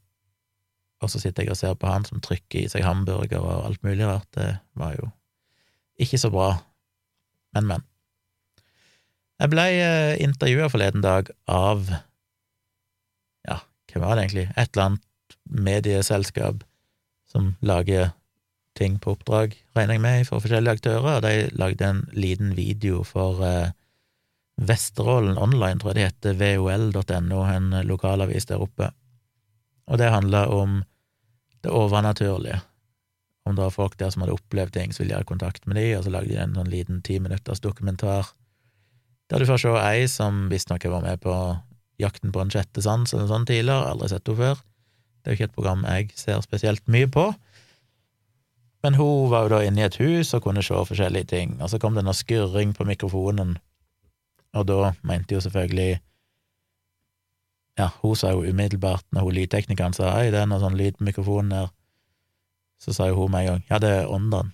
[1.03, 3.83] og så sitter jeg og ser på han som trykker i seg hamburger og alt
[3.87, 4.29] mulig rart.
[4.37, 5.11] Det var jo
[6.03, 6.55] ikke så bra,
[7.57, 7.87] men, men.
[9.43, 11.88] Jeg ble eh, intervjua forleden dag av
[13.49, 13.59] ja,
[13.91, 15.09] hva var det egentlig, et eller annet
[15.43, 16.62] medieselskap
[17.33, 18.12] som lager
[18.79, 23.03] ting på oppdrag, regner jeg med, for forskjellige aktører, og de lagde en liten video
[23.07, 23.73] for eh,
[24.63, 28.91] Vesterålen Online, tror jeg det heter, vol.no, en lokalavis der oppe.
[29.89, 30.83] Og det handla om
[31.63, 32.61] det overnaturlige.
[33.45, 35.89] Om det var folk der som hadde opplevd ting, så ville ha kontakt med de,
[35.97, 38.31] og så lagde de en sånn liten timinutters dokumentar
[39.33, 41.33] der du får se ei som visstnok var med på
[42.01, 44.59] Jakten på en sjette sans eller sånt tidligere, aldri sett henne før.
[45.23, 47.25] Det er jo ikke et program jeg ser spesielt mye på.
[48.83, 51.71] Men hun var jo da inne i et hus og kunne se forskjellige ting, og
[51.71, 53.57] så kom det noe skurring på mikrofonen,
[54.53, 56.01] og da mente jo selvfølgelig
[57.79, 60.99] Ja, hun sa jo umiddelbart, når hun lydteknikeren sa ei, det er noe sånn lyd
[60.99, 61.71] på mikrofonen der,
[62.83, 64.53] så sa jo hun med en gang ja, det er åndene.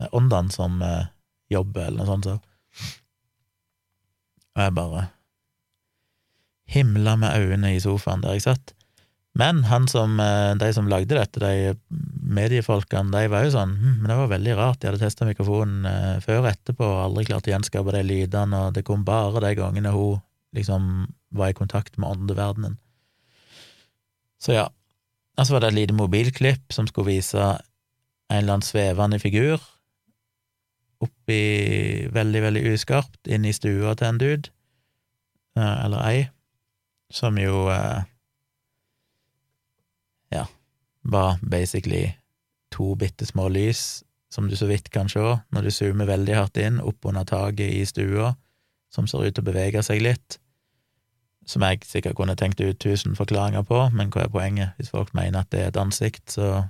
[0.00, 1.10] Det er åndene som eh,
[1.52, 2.38] jobber, eller noe sånt, så.
[4.56, 5.02] Og jeg bare
[6.70, 8.74] himla med øynene i sofaen der jeg satt.
[9.38, 11.76] Men han som, eh, de som lagde dette, de
[12.34, 15.86] mediefolkene, de var jo sånn hm, Men det var veldig rart, de hadde testa mikrofonen
[15.86, 19.42] eh, før og etterpå og aldri klart å gjenskape de lydene, og det kom bare
[19.44, 20.20] de gangene hun
[20.56, 22.76] liksom var i kontakt med åndeverdenen.
[24.42, 24.66] Så ja.
[25.38, 27.60] Og så var det et lite mobilklipp som skulle vise en
[28.34, 29.62] eller annen svevende figur
[31.00, 34.52] oppi veldig, veldig uskarpt inn i stua til en dude,
[35.56, 36.18] eh, eller ei,
[37.14, 38.02] som jo eh,
[40.34, 40.46] ja,
[41.02, 42.12] var basically
[42.70, 46.60] to bitte små lys som du så vidt kan se når du zoomer veldig hardt
[46.62, 48.34] inn opp under taket i stua,
[48.94, 50.38] som ser ut til å bevege seg litt,
[51.46, 54.76] som jeg sikkert kunne tenkt ut tusen forklaringer på, men hva er poenget?
[54.78, 56.68] Hvis folk mener at det er et ansikt, så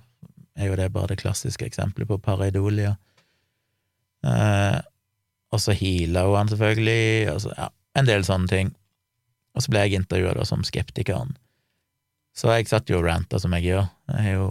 [0.56, 2.94] er jo det bare det klassiske eksempelet på pareidolia.
[4.24, 4.78] Eh,
[5.50, 7.68] og så heala hun han selvfølgelig, og så, ja,
[7.98, 8.72] en del sånne ting.
[9.56, 11.34] Og så ble jeg intervjua som skeptikeren.
[12.40, 13.88] Så jeg satt jo og ranta som jeg gjør.
[14.14, 14.50] Jeg har jo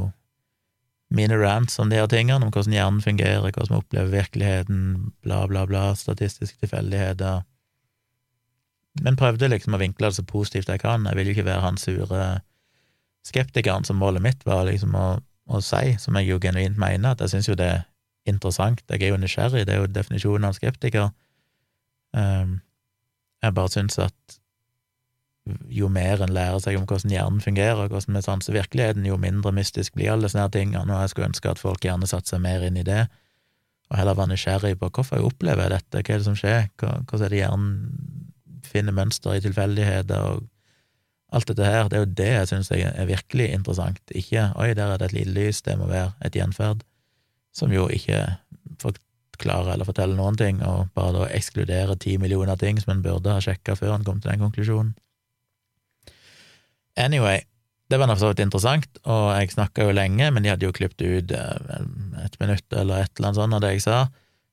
[1.15, 4.81] mine rants om de her tingene, om hvordan hjernen fungerer, hvordan vi opplever virkeligheten,
[5.25, 7.41] bla, bla, bla, statistiske tilfeldigheter.
[9.01, 11.07] Men prøvde liksom å vinkle det så positivt jeg kan.
[11.09, 12.27] Jeg vil jo ikke være han sure
[13.25, 15.07] skeptikeren, som målet mitt var liksom å,
[15.49, 17.85] å si, som jeg jo genuint mener, at jeg syns jo det er
[18.29, 18.83] interessant.
[18.85, 21.09] Jeg er jo nysgjerrig, det er jo definisjonen av skeptiker.
[22.13, 22.59] Um,
[23.41, 24.38] jeg bare syns at
[25.73, 29.17] jo mer en lærer seg om hvordan hjernen fungerer, og hvordan vi sanser virkeligheten, jo
[29.21, 32.43] mindre mystisk blir alle sånne tingene, og jeg skulle ønske at folk gjerne satte seg
[32.43, 33.05] mer inn i det,
[33.89, 37.25] og heller var nysgjerrig på hvorfor jeg opplever dette, hva er det som skjer, hvordan
[37.25, 37.73] er det hjernen
[38.69, 40.47] finner mønster i tilfeldigheter, og
[41.33, 44.93] alt dette her, det er jo det jeg syns er virkelig interessant, ikke oi, der
[44.93, 46.85] er det et lite lys, det må være et gjenferd,
[47.55, 48.23] som jo ikke
[48.81, 53.31] forklarer eller forteller noen ting, og bare da ekskluderer ti millioner ting som en burde
[53.33, 54.95] ha sjekka før en kom til den konklusjonen.
[56.99, 57.41] Anyway,
[57.89, 60.75] det var for så vidt interessant, og jeg snakka jo lenge, men de hadde jo
[60.75, 61.77] klippet ut eh,
[62.25, 63.99] et minutt eller et eller annet sånt av det jeg sa,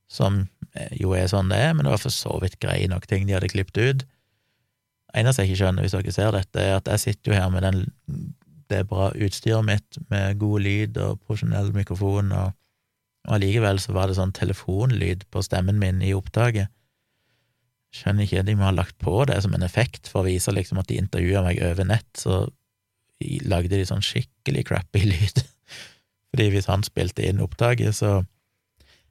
[0.09, 0.39] som
[0.73, 3.27] eh, jo er sånn det er, men det var for så vidt greie nok ting
[3.27, 4.07] de hadde klippet ut.
[5.17, 7.67] eneste jeg ikke skjønner, hvis dere ser dette, er at jeg sitter jo her med
[7.67, 7.83] den,
[8.73, 12.57] det bra utstyret mitt, med god lyd og profesjonell mikrofon, og,
[13.27, 16.73] og allikevel så var det sånn telefonlyd på stemmen min i opptaket.
[17.97, 20.81] Skjønner ikke, de må ha lagt på det som en effekt for å vise liksom
[20.83, 22.45] at de intervjua meg over nett, så
[23.49, 25.43] lagde de sånn skikkelig crappy lyd.
[26.33, 28.23] Fordi hvis han spilte inn opptaket, så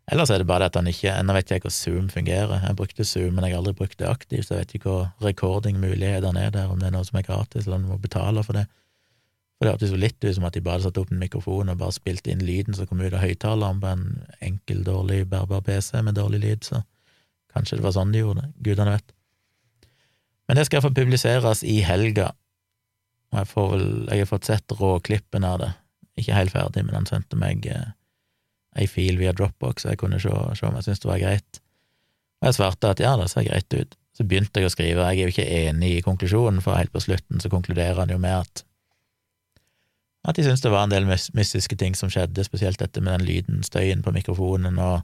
[0.06, 2.60] Ellers er det bare at han ikke Ennå vet jeg ikke hvordan Zoom fungerer.
[2.62, 5.08] Jeg brukte Zoom, men jeg har aldri brukt det aktivt, så jeg vet ikke hva
[5.26, 8.43] recordingmulighetene er der, om det er noe som er gratis, eller om du må betale
[8.45, 8.67] for det.
[9.56, 11.80] For det hørtes jo litt ut som at de bare satte opp en mikrofon og
[11.80, 14.06] bare spilte inn lyden som kom ut av høyttaleren på en
[14.45, 16.84] enkel, dårlig bærbar PC med dårlig lyd, så
[17.56, 19.13] Kanskje det var sånn de gjorde det, gudene vet.
[20.46, 22.30] Men det skal få publiseres i helga,
[23.34, 25.72] og jeg, vel, jeg har fått sett råklippen av det.
[26.22, 27.89] Ikke helt ferdig, men han sendte meg eh,
[28.80, 31.62] ei fil via Dropbox, så jeg kunne se, se om jeg syntes det var greit.
[32.41, 33.98] Og jeg svarte at ja, det ser greit ut.
[34.15, 37.04] Så begynte jeg å skrive, jeg er jo ikke enig i konklusjonen, for helt på
[37.04, 38.63] slutten så konkluderer han jo med at
[40.26, 43.28] at de syntes det var en del mystiske ting som skjedde, spesielt dette med den
[43.28, 45.04] lyden, støyen på mikrofonen, og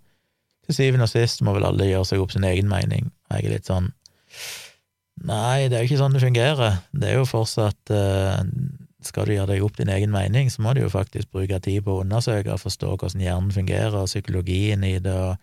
[0.71, 3.11] til syvende og sist må vel alle gjøre seg opp sin egen mening.
[3.31, 3.91] Jeg er litt sånn
[5.21, 6.77] Nei, det er jo ikke sånn det fungerer.
[6.97, 8.39] Det er jo fortsatt uh,
[9.05, 11.83] Skal du gjøre deg opp din egen mening, så må du jo faktisk bruke tid
[11.85, 15.37] på å undersøke og forstå hvordan hjernen fungerer, og psykologien i det, og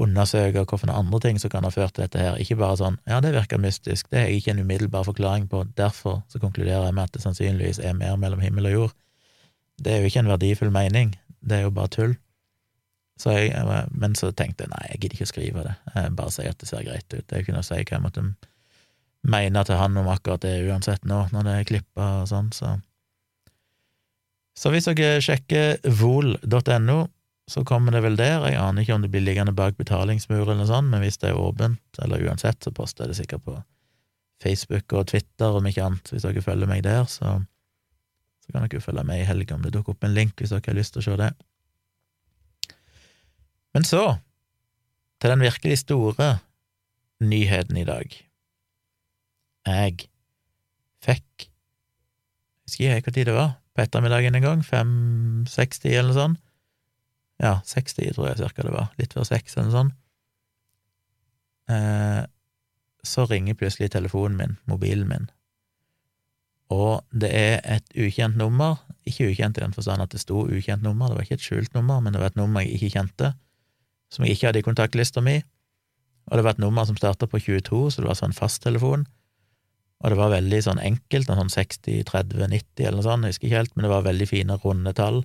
[0.00, 3.18] undersøke hvilke andre ting som kan ha ført til dette her, ikke bare sånn ja,
[3.24, 7.08] det virker mystisk, det er ikke en umiddelbar forklaring på, derfor så konkluderer jeg med
[7.08, 8.96] at det sannsynligvis er mer mellom himmel og jord.
[9.80, 12.16] Det er jo ikke en verdifull mening, det er jo bare tull.
[13.20, 13.52] Så jeg,
[13.92, 16.60] men så tenkte jeg nei, jeg gidder ikke å skrive det, jeg bare si at
[16.60, 17.34] det ser greit ut.
[17.34, 18.24] Jeg kunne si hva jeg måtte
[19.28, 22.78] mene til han om akkurat det uansett nå, når det er klippa og sånn, så
[24.60, 26.96] Så hvis dere sjekker vol.no,
[27.48, 28.42] så kommer det vel der.
[28.50, 31.30] Jeg aner ikke om det blir liggende bak betalingsmur eller noe sånt, men hvis det
[31.30, 33.54] er åpent, eller uansett, så poster jeg det sikkert på
[34.42, 36.12] Facebook og Twitter, om ikke annet.
[36.12, 37.38] Hvis dere følger meg der, så,
[38.44, 40.66] så kan dere følge med i helga om det dukker opp en link hvis dere
[40.66, 41.30] har lyst til å se det.
[43.74, 44.04] Men så,
[45.20, 46.30] til den virkelig store
[47.20, 48.16] nyheten i dag.
[49.66, 50.08] Jeg
[51.04, 51.48] fikk
[52.64, 53.56] Husker jeg hvor tid det var?
[53.74, 54.60] På ettermiddagen en gang?
[54.62, 56.42] Fem-60 eller noe sånt?
[57.42, 58.92] Ja, 60 tror jeg cirka det var.
[59.00, 59.96] Litt før 6 eller noe sånt.
[61.70, 62.22] Eh,
[63.02, 65.28] så ringer plutselig telefonen min, mobilen min,
[66.70, 68.78] og det er et ukjent nummer.
[69.08, 71.74] Ikke ukjent i den forstand at det sto ukjent nummer, det var ikke et skjult
[71.74, 73.32] nummer, men det var et nummer jeg ikke kjente
[74.10, 75.40] som jeg ikke hadde i kontaktlista mi,
[76.30, 79.06] og det var et nummer som starta på 22, så det var sånn fasttelefon,
[80.00, 83.34] og det var veldig sånn enkelt, en sånn 60, 30, 90 eller noe sånt, jeg
[83.34, 85.22] husker ikke helt, men det var veldig fine, runde tall,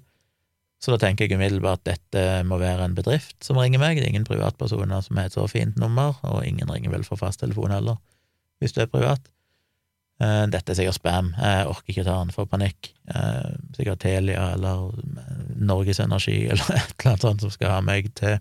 [0.83, 4.09] så da tenker jeg umiddelbart at dette må være en bedrift som ringer meg, det
[4.09, 7.73] er ingen privatpersoner som har et så fint nummer, og ingen ringer vel for fasttelefon
[7.73, 7.97] heller,
[8.61, 9.31] hvis du er privat.
[10.23, 12.91] Eh, dette er sikkert spam, jeg orker ikke ta den for panikk.
[13.11, 14.93] Eh, sikkert Telia eller
[15.59, 18.37] Norges Energi eller et eller annet sånt som skal ha meg til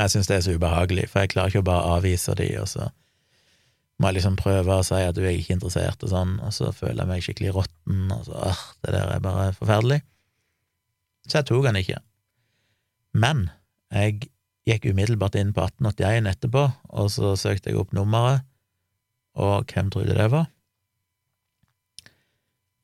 [0.00, 2.68] jeg syns det er så ubehagelig, for jeg klarer ikke å bare avvise de, og
[2.70, 2.88] så
[4.00, 6.70] må jeg liksom prøve å si at du er ikke interessert, og sånn, og så
[6.72, 10.00] føler jeg meg skikkelig råtten, og så øh, det der er bare forferdelig.
[11.28, 11.98] Så jeg tok han ikke.
[13.12, 13.50] Men
[13.92, 14.30] jeg
[14.68, 16.64] gikk umiddelbart inn på 1881 etterpå,
[16.96, 18.46] og så søkte jeg opp nummeret,
[19.40, 20.48] og hvem trodde det var?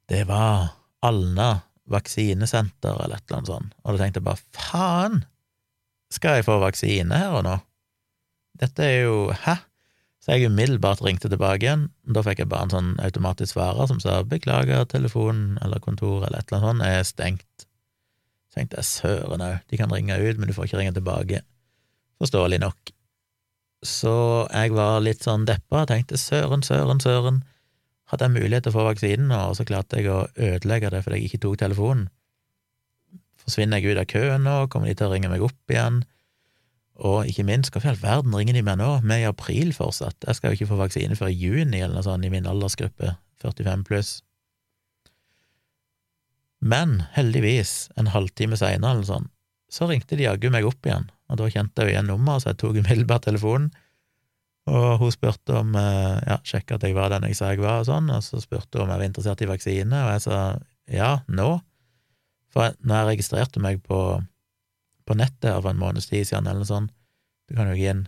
[0.07, 0.77] Det var
[1.07, 1.49] Alna
[1.91, 5.25] vaksinesenter, eller et eller annet sånt, og da tenkte jeg bare faen!
[6.13, 7.57] Skal jeg få vaksine her og nå?
[8.61, 9.57] Dette er jo Hæ?
[10.27, 11.85] Så jeg umiddelbart ringte tilbake igjen.
[12.03, 16.43] Da fikk jeg bare en sånn automatisk svarer som sa 'beklager, telefonen eller kontoret eller
[16.43, 17.67] et eller annet sånt er stengt'.
[18.51, 21.43] Så tenkte jeg søren òg, de kan ringe ut, men du får ikke ringe tilbake.
[22.19, 22.91] Forståelig nok.
[23.85, 27.45] Så jeg var litt sånn deppa, tenkte søren, søren, søren.
[28.11, 31.21] Hadde jeg mulighet til å få vaksinen og så klarte jeg å ødelegge det fordi
[31.21, 32.09] jeg ikke tok telefonen.
[33.47, 36.03] Forsvinner jeg ut av køen nå, kommer de til å ringe meg opp igjen?
[37.07, 38.89] Og ikke minst, hvorfor i all verden ringer de meg nå?
[39.05, 40.17] Vi er i april fortsatt.
[40.25, 43.13] Jeg skal jo ikke få vaksine før i juni eller noe sånt i min aldersgruppe,
[43.45, 44.13] 45 pluss.
[46.65, 49.29] Men heldigvis, en halvtime seinere eller sånn,
[49.71, 52.53] så ringte de jaggu meg opp igjen, og da kjente jeg jo igjen nummeret, så
[52.53, 53.69] jeg tok umiddelbart telefonen.
[54.67, 57.85] Og hun spurte om eh, Ja, sjekka at jeg var den jeg sa jeg var,
[57.85, 60.41] og sånn, og så spurte hun om jeg var interessert i vaksine, og jeg sa
[60.91, 61.51] ja, nå.
[62.57, 64.01] For når jeg registrerte meg på,
[65.05, 66.95] på nettet for en måneds tid siden, eller noe sånt,
[67.47, 68.07] du kan jo gå inn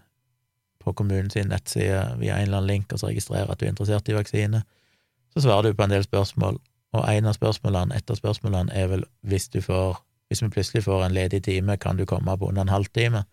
[0.81, 4.09] på kommunens nettside via en eller annen link og så registrere at du er interessert
[4.09, 4.65] i vaksine,
[5.37, 6.57] så svarer du på en del spørsmål,
[6.97, 10.85] og en av spørsmålene, et av spørsmålene er vel hvis du får hvis vi plutselig
[10.85, 13.25] får en ledig time, kan du komme på under en halvtime?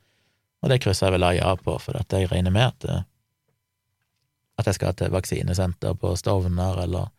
[0.63, 3.03] Og det krysser jeg vel av ja på, for at jeg regner med at,
[4.59, 7.11] at jeg skal til vaksinesenter på Stovner eller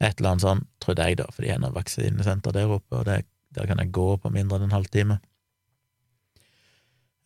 [0.00, 3.04] et eller annet sånt, trodde jeg, da, fordi jeg har noe vaksinesenter der oppe, og
[3.08, 3.22] det,
[3.56, 5.18] der kan jeg gå på mindre enn en halvtime.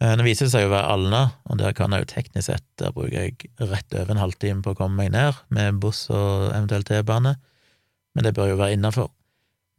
[0.02, 2.94] Eh, det viser seg å være Alna, og der kan jeg jo teknisk sett Der
[2.96, 6.88] bruker jeg rett over en halvtime på å komme meg ned, med buss og eventuelt
[6.90, 7.36] T-bane,
[8.14, 9.12] men det bør jo være innafor.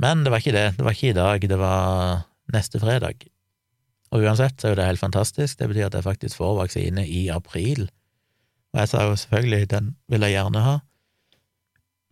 [0.03, 3.27] Men det var ikke det, det var ikke i dag, det var neste fredag.
[4.15, 7.05] Og uansett så er jo det helt fantastisk, det betyr at jeg faktisk får vaksine
[7.08, 7.88] i april.
[8.75, 10.75] Og jeg sa jo selvfølgelig, den vil jeg gjerne ha.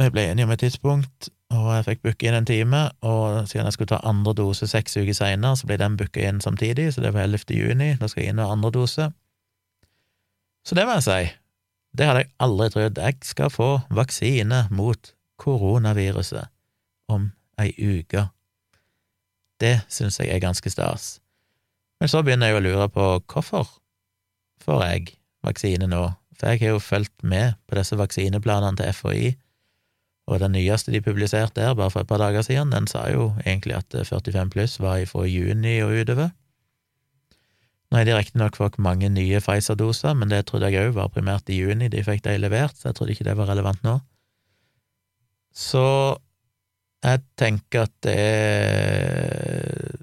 [0.01, 3.67] Vi ble enige om et tidspunkt, og jeg fikk booke inn en time, og siden
[3.67, 7.03] jeg skulle ta andre dose seks uker seinere, så ble den booka inn samtidig, så
[7.03, 7.53] det var 11.
[7.53, 9.11] juni, da skal jeg inn med andre dose.
[10.65, 11.19] Så det må jeg si,
[11.93, 13.01] det hadde jeg aldri trodd.
[13.05, 16.49] Jeg skal få vaksine mot koronaviruset
[17.11, 17.29] om
[17.61, 18.25] ei uke.
[19.61, 21.19] Det syns jeg er ganske stas.
[22.01, 23.69] Men så begynner jeg å lure på hvorfor
[24.63, 25.13] får jeg
[25.45, 26.01] vaksine nå,
[26.33, 29.33] for jeg har jo fulgt med på disse vaksineplanene til FHI
[30.27, 33.33] og den nyeste de publiserte der, bare for et par dager siden, den sa jo
[33.45, 36.31] egentlig at 45 pluss var fra juni og utover.
[37.91, 41.51] Nå har de riktignok fått mange nye Pfizer-doser, men det trodde jeg òg var primært
[41.53, 43.99] i juni de fikk de levert, så jeg trodde ikke det var relevant nå.
[45.53, 45.83] Så
[47.03, 49.93] jeg tenker at det er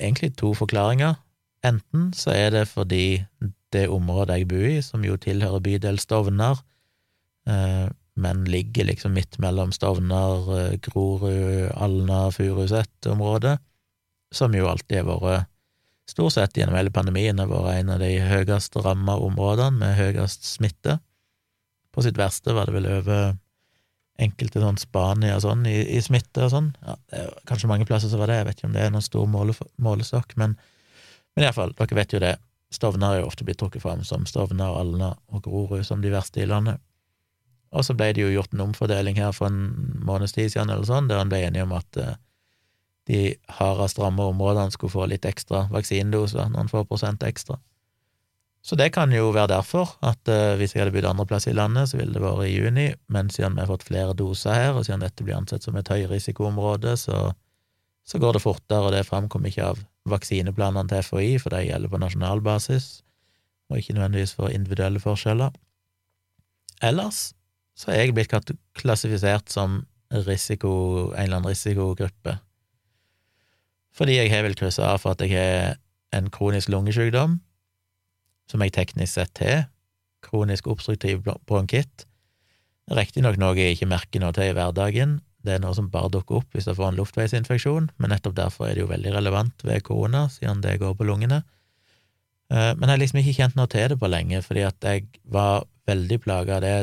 [0.00, 1.14] egentlig to forklaringer.
[1.62, 3.24] enten så er det fordi
[3.72, 6.60] det området jeg bor i, som jo tilhører bydel Stovner,
[7.46, 7.88] eh,
[8.20, 13.58] men ligger liksom midt mellom Stovner, eh, Grorud, Alna, Furuset-området,
[14.34, 15.48] som jo alltid har vært
[16.08, 20.46] stort sett gjennom hele pandemien har vært en av de høyest ramma områdene med høyest
[20.48, 20.98] smitte.
[21.92, 23.36] På sitt verste var det vel over
[24.18, 26.72] enkelte sånn Spania sånn i, i smitte og sånn.
[26.82, 26.96] Ja,
[27.48, 29.54] kanskje mange plasser så var det, jeg vet ikke om det er noen stor måle,
[29.78, 30.56] målestokk, men,
[31.36, 32.34] men iallfall, dere vet jo det.
[32.74, 36.42] Stovner er jo ofte blitt trukket fram som Stovner, Alna og Grorud som de verste
[36.42, 36.82] i landet.
[37.74, 40.88] Og så ble det jo gjort en omfordeling her for en måneds tid siden, eller
[40.88, 42.14] sånn, der en ble enige om at uh,
[43.08, 47.58] de hardest rammede områdene skulle få litt ekstra vaksinedoser, noen få prosent ekstra.
[48.64, 51.90] Så det kan jo være derfor at uh, hvis jeg hadde bodd andreplass i landet,
[51.90, 54.88] så ville det vært i juni, men siden vi har fått flere doser her, og
[54.88, 57.30] siden dette blir ansett som et høyrisikoområde, så,
[58.08, 61.92] så går det fortere, og det framkommer ikke av vaksineplanene til FHI, for de gjelder
[61.92, 63.02] på nasjonal basis,
[63.68, 65.52] og ikke nødvendigvis for individuelle forskjeller.
[66.84, 67.32] Ellers
[67.78, 68.32] så er jeg blitt
[68.78, 69.84] klassifisert som
[70.26, 70.70] risiko,
[71.12, 72.38] en eller annen risikogruppe
[73.98, 75.78] fordi jeg har vel kryssa av for at jeg har
[76.14, 77.40] en kronisk lungesykdom,
[78.48, 79.64] som jeg teknisk sett har,
[80.24, 82.06] kronisk obstruktiv bronkitt.
[82.94, 86.40] Riktignok noe jeg ikke merker noe til i hverdagen, det er noe som bare dukker
[86.40, 89.84] opp hvis jeg får en luftveisinfeksjon, men nettopp derfor er det jo veldig relevant ved
[89.86, 91.42] korona, siden det går på lungene.
[92.50, 95.06] Eh, men jeg har liksom ikke kjent noe til det på lenge, fordi at jeg
[95.30, 96.76] var veldig plaga av det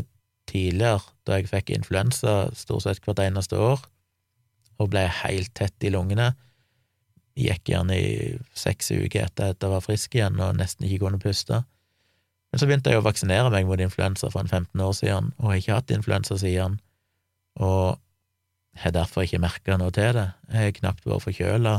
[0.56, 3.84] tidligere, da jeg fikk influensa stort sett hvert eneste år,
[4.80, 6.34] og ble helt tett i lungene
[7.36, 8.12] gikk gjerne i
[8.56, 11.62] seks uker etter at jeg var frisk igjen og nesten ikke kunne puste.
[12.52, 15.52] Men så begynte jeg å vaksinere meg mot influensa for en 15 år siden, og
[15.52, 16.80] har ikke hatt influensa siden,
[17.60, 18.00] og
[18.80, 20.30] har derfor ikke merka noe til det.
[20.52, 21.76] Jeg har knapt vært forkjøla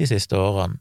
[0.00, 0.80] de siste årene,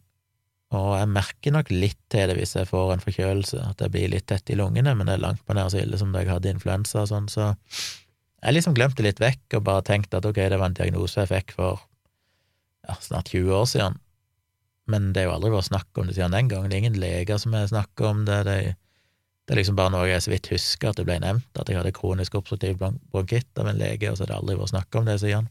[0.69, 4.11] og jeg merker nok litt til det hvis jeg får en forkjølelse, at jeg blir
[4.13, 6.29] litt tett i lungene, men det er langt på nær så ille som da jeg
[6.29, 7.53] hadde influensa og sånn, så
[8.39, 11.31] jeg liksom glemte litt vekk og bare tenkte at ok, det var en diagnose jeg
[11.31, 11.81] fikk for
[12.87, 13.97] ja, snart 20 år siden,
[14.89, 16.71] men det er jo aldri vært snakk om det siden den gangen.
[16.71, 18.39] Det er ingen leger som har snakka om det.
[18.47, 18.57] det.
[19.45, 21.77] Det er liksom bare noe jeg så vidt husker at det ble nevnt, at jeg
[21.77, 25.09] hadde kronisk obstruktiv bronkitt av en lege, og så har det aldri vært snakk om
[25.09, 25.49] det siden.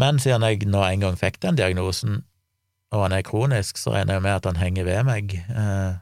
[0.00, 2.24] Men siden jeg nå en gang fikk den diagnosen,
[2.94, 5.98] og han er kronisk, så regner jeg med at han henger ved meg eh,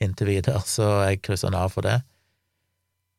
[0.00, 2.00] inntil videre, så jeg krysser han av for det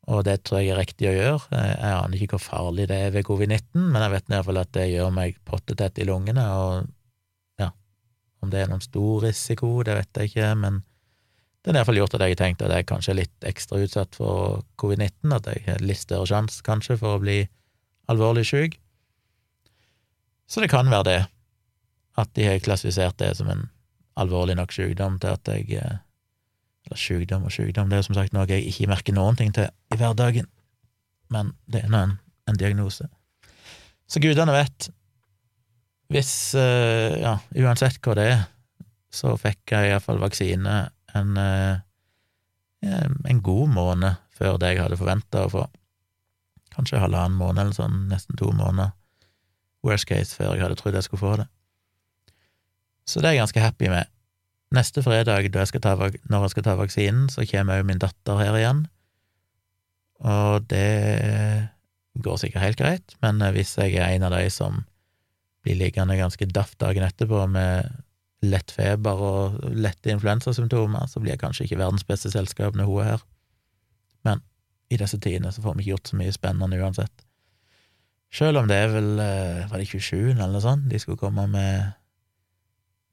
[0.09, 1.41] og det tror jeg er riktig å gjøre.
[1.53, 4.61] Jeg aner ikke hvor farlig det er ved covid-19, men jeg vet i hvert fall
[4.63, 7.69] at det gjør meg pottetett i lungene, og ja,
[8.41, 10.81] om det er noen stor risiko, det vet jeg ikke, men
[11.61, 14.17] det har iallfall gjort at jeg har tenkt at jeg kanskje er litt ekstra utsatt
[14.17, 17.43] for covid-19, at jeg har litt større sjanse, kanskje, for å bli
[18.09, 18.79] alvorlig syk.
[20.49, 21.19] Så det kan være det,
[22.19, 23.67] at de har klassifisert det som en
[24.19, 25.99] alvorlig nok sykdom til at jeg eh,
[26.87, 29.69] eller sykdom og sykdom, det er som sagt noe jeg ikke merker noen ting til
[29.93, 30.47] i hverdagen,
[31.31, 32.15] men det er nå en,
[32.49, 33.05] en, diagnose.
[34.09, 34.89] Så gudene vet.
[36.11, 38.41] Hvis uh, Ja, uansett hva det er,
[39.13, 40.75] så fikk jeg iallfall vaksine
[41.15, 41.79] en, uh,
[42.81, 45.63] en god måned før det jeg hadde forventa å få.
[46.75, 48.95] Kanskje halvannen måned eller sånn, nesten to måneder.
[49.85, 51.47] Worst case før jeg hadde trodd jeg skulle få det.
[53.11, 54.09] Så det er jeg ganske happy med.
[54.71, 58.85] Neste fredag, jeg når jeg skal ta vaksinen, så kommer òg min datter her igjen,
[60.21, 61.67] og det
[62.23, 64.83] går sikkert helt greit, men hvis jeg er en av de som
[65.65, 67.89] blir liggende ganske daff dagen etterpå med
[68.41, 73.01] lett feber og lette influensasymptomer, så blir jeg kanskje ikke verdens beste selskap når hun
[73.03, 73.25] er her.
[74.25, 74.41] Men
[74.89, 77.25] i disse tidene så får vi ikke gjort så mye spennende uansett.
[78.33, 80.31] Selv om det er vel, eh, var det 27.
[80.31, 81.91] eller noe sånt, de skulle komme med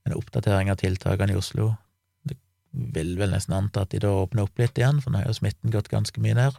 [0.08, 1.72] en oppdatering av tiltakene i Oslo.
[2.28, 2.36] Det
[2.72, 5.38] vil vel nesten anta at de da åpner opp litt igjen, for nå har jo
[5.38, 6.56] smitten gått ganske mye ned.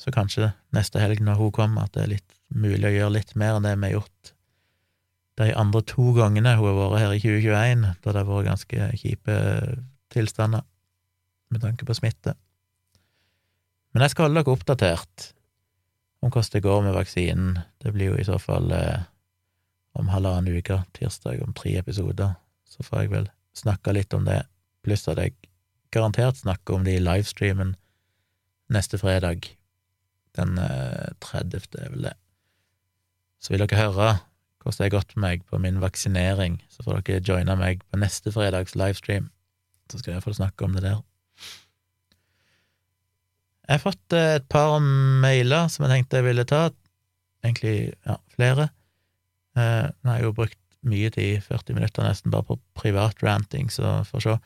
[0.00, 3.34] Så kanskje neste helg når hun kommer, at det er litt mulig å gjøre litt
[3.38, 4.32] mer enn det vi har gjort
[5.40, 8.88] de andre to gangene hun har vært her i 2021, da det har vært ganske
[9.00, 9.36] kjipe
[10.12, 10.64] tilstander
[11.52, 12.34] med tanke på smitte.
[13.92, 15.30] Men jeg skal holde dere oppdatert
[16.22, 17.56] om hvordan det går med vaksinen.
[17.82, 19.08] Det blir jo i så fall eh,
[19.98, 22.34] om halvannen uke, tirsdag om tre episoder,
[22.64, 24.42] så får jeg vel snakke litt om det,
[24.84, 25.36] pluss at jeg
[25.92, 27.74] garantert snakker om det i livestreamen
[28.72, 29.50] neste fredag,
[30.38, 30.56] den
[31.20, 32.14] 30., eh, er vel det.
[33.42, 34.10] Så vil dere høre
[34.62, 37.98] hvordan det har gått med meg på min vaksinering, så får dere joine meg på
[38.00, 39.28] neste fredags livestream,
[39.90, 41.00] så skal jeg iallfall snakke om det der.
[43.68, 46.62] Jeg har fått eh, et par mailer som jeg tenkte jeg ville ta,
[47.44, 48.70] egentlig ja, flere.
[49.58, 54.00] Eh, nå har jo brukt mye tid, 40 minutter nesten, bare på privat ranting, så
[54.08, 54.38] får se.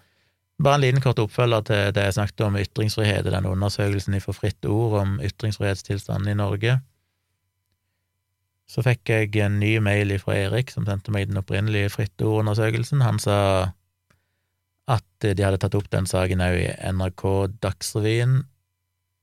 [0.63, 4.37] Bare en liten kort oppfølger til det jeg snakket om ytringsfrihet i den undersøkelsen for
[4.37, 6.79] Fritt Ord om ytringsfrihetstilstanden i Norge.
[8.67, 13.05] Så fikk jeg en ny mail fra Erik, som sendte meg den opprinnelige Fritt Ord-undersøkelsen.
[13.05, 13.39] Han sa
[14.91, 17.25] at de hadde tatt opp den saken òg i NRK
[17.63, 18.41] Dagsrevyen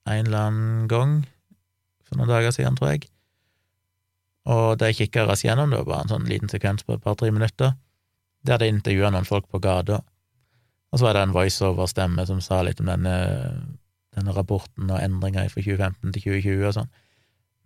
[0.04, 1.22] en eller annen gang
[2.04, 3.08] for noen dager siden, tror jeg.
[4.52, 7.04] Og da jeg kikka raskt gjennom, det var bare en sånn liten sekvens på et
[7.04, 7.76] par-tre minutter,
[8.44, 10.02] der de intervjua noen folk på gata,
[10.94, 13.14] og så var det en voiceover-stemme som sa litt om denne,
[14.14, 16.92] denne rapporten og endringer fra 2015 til 2020 og sånn.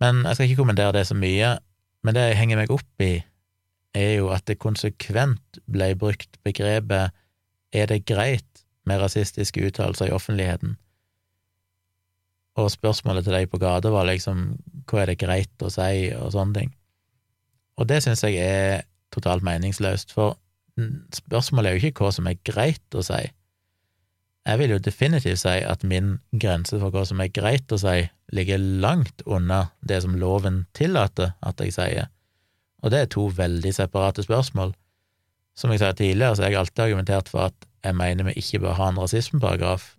[0.00, 1.50] Men jeg skal ikke kommentere det så mye,
[2.06, 3.18] men det jeg henger meg opp i,
[3.98, 7.12] er jo at det konsekvent ble brukt begrepet
[7.74, 10.78] er det greit med rasistiske uttalelser i offentligheten?
[12.58, 14.54] Og spørsmålet til deg på gata var liksom
[14.88, 16.74] hva er det greit å si, og sånne ting.
[17.78, 18.84] Og det syns jeg er
[19.14, 20.36] totalt meningsløst, for
[21.14, 23.20] spørsmålet er jo ikke hva som er greit å si.
[24.48, 28.06] Jeg vil jo definitivt si at min grense for hva som er greit å si,
[28.32, 32.08] ligger langt unna det som loven tillater at jeg sier,
[32.82, 34.74] og det er to veldig separate spørsmål.
[35.58, 38.60] Som jeg sa tidligere, så har jeg alltid argumentert for at jeg mener vi ikke
[38.62, 39.94] bør ha en rasismeparagraf,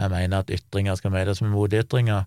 [0.00, 2.24] jeg mener at ytringer skal møtes med motytringer,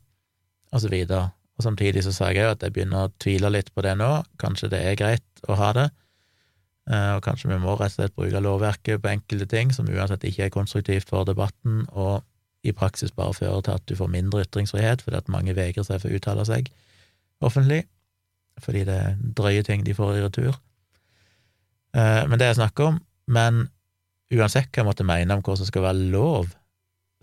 [0.72, 1.30] og så videre.
[1.58, 4.10] Og samtidig så sa jeg jo at jeg begynner å tvile litt på det nå,
[4.42, 5.88] kanskje det er greit å ha det,
[6.92, 10.26] eh, og kanskje vi må rett og slett bruke lovverket på enkelte ting som uansett
[10.30, 12.22] ikke er konstruktivt for debatten, og
[12.68, 16.02] i praksis bare fører til at du får mindre ytringsfrihet fordi at mange vegrer seg
[16.02, 16.70] for å uttale seg
[17.46, 17.84] offentlig,
[18.62, 20.54] fordi det er drøye ting de får i retur.
[21.98, 23.02] Eh, men det er snakk om,
[23.34, 23.68] men
[24.34, 26.54] uansett hva jeg måtte mene om hva som skal være lov,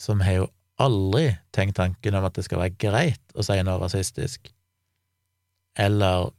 [0.00, 0.50] som har jo
[0.82, 4.50] aldri tenkt tanken om at det skal være greit å si noe rasistisk.
[5.78, 6.30] Eller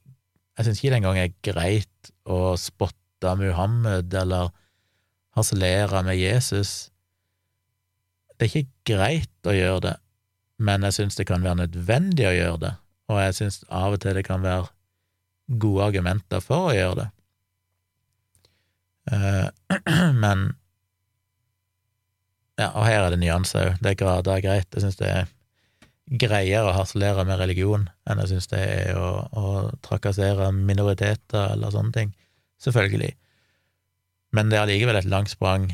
[0.55, 4.51] jeg syns ikke det engang er greit å spotte Muhammed eller
[5.35, 6.91] harselere med Jesus.
[8.35, 9.95] Det er ikke greit å gjøre det,
[10.63, 12.73] men jeg syns det kan være nødvendig å gjøre det,
[13.11, 14.71] og jeg syns av og til det kan være
[15.61, 17.09] gode argumenter for å gjøre det.
[19.15, 20.49] Eh, men
[22.59, 23.79] ja, og her er det nyanser òg.
[23.83, 24.69] Det er grader greit.
[24.71, 25.31] Jeg syns det er
[26.05, 29.45] greiere å harselere med religion enn jeg syns det er å, å,
[29.85, 32.13] trakassere minoriteter eller sånne ting.
[32.61, 33.11] Selvfølgelig.
[34.37, 35.71] Men det er allikevel et langt sprang,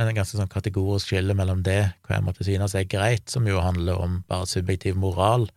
[0.00, 3.60] en ganske sånn kategorisk skille mellom det, hva jeg måtte synes er greit, som jo
[3.60, 5.48] handler om bare subjektiv moral,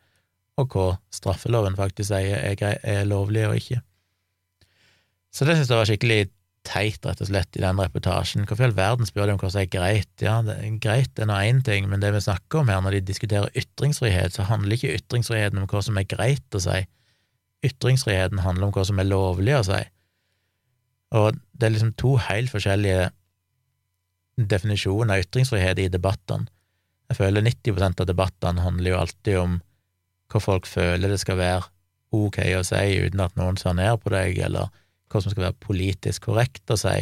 [0.60, 3.80] og hva straffeloven faktisk sier er, er lovlig og ikke.
[5.34, 6.20] Så det syns jeg var skikkelig
[6.68, 8.46] teit, rett og slett, i den reportasjen.
[8.48, 10.12] Hvorfor i all verden spør de om hva som er greit?
[10.24, 12.98] Ja, det er greit er nå én ting, men det vi snakker om her når
[12.98, 16.80] de diskuterer ytringsfrihet, så handler ikke ytringsfriheten om hva som er greit å si.
[17.68, 19.82] Ytringsfriheten handler om hva som er lovlig å si.
[21.14, 23.12] Og det er liksom to helt forskjellige
[24.40, 26.50] definisjoner av ytringsfrihet i debattene.
[27.12, 29.60] Jeg føler 90% av debattene handler jo alltid om
[30.32, 31.68] hva folk føler det skal være
[32.14, 34.72] ok å si uten at noen ser ned på deg, eller
[35.14, 36.98] hva som skal være politisk korrekt å si,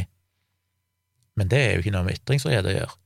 [1.39, 2.97] men det er jo ikke noe med ytringsfrihet å gjøre.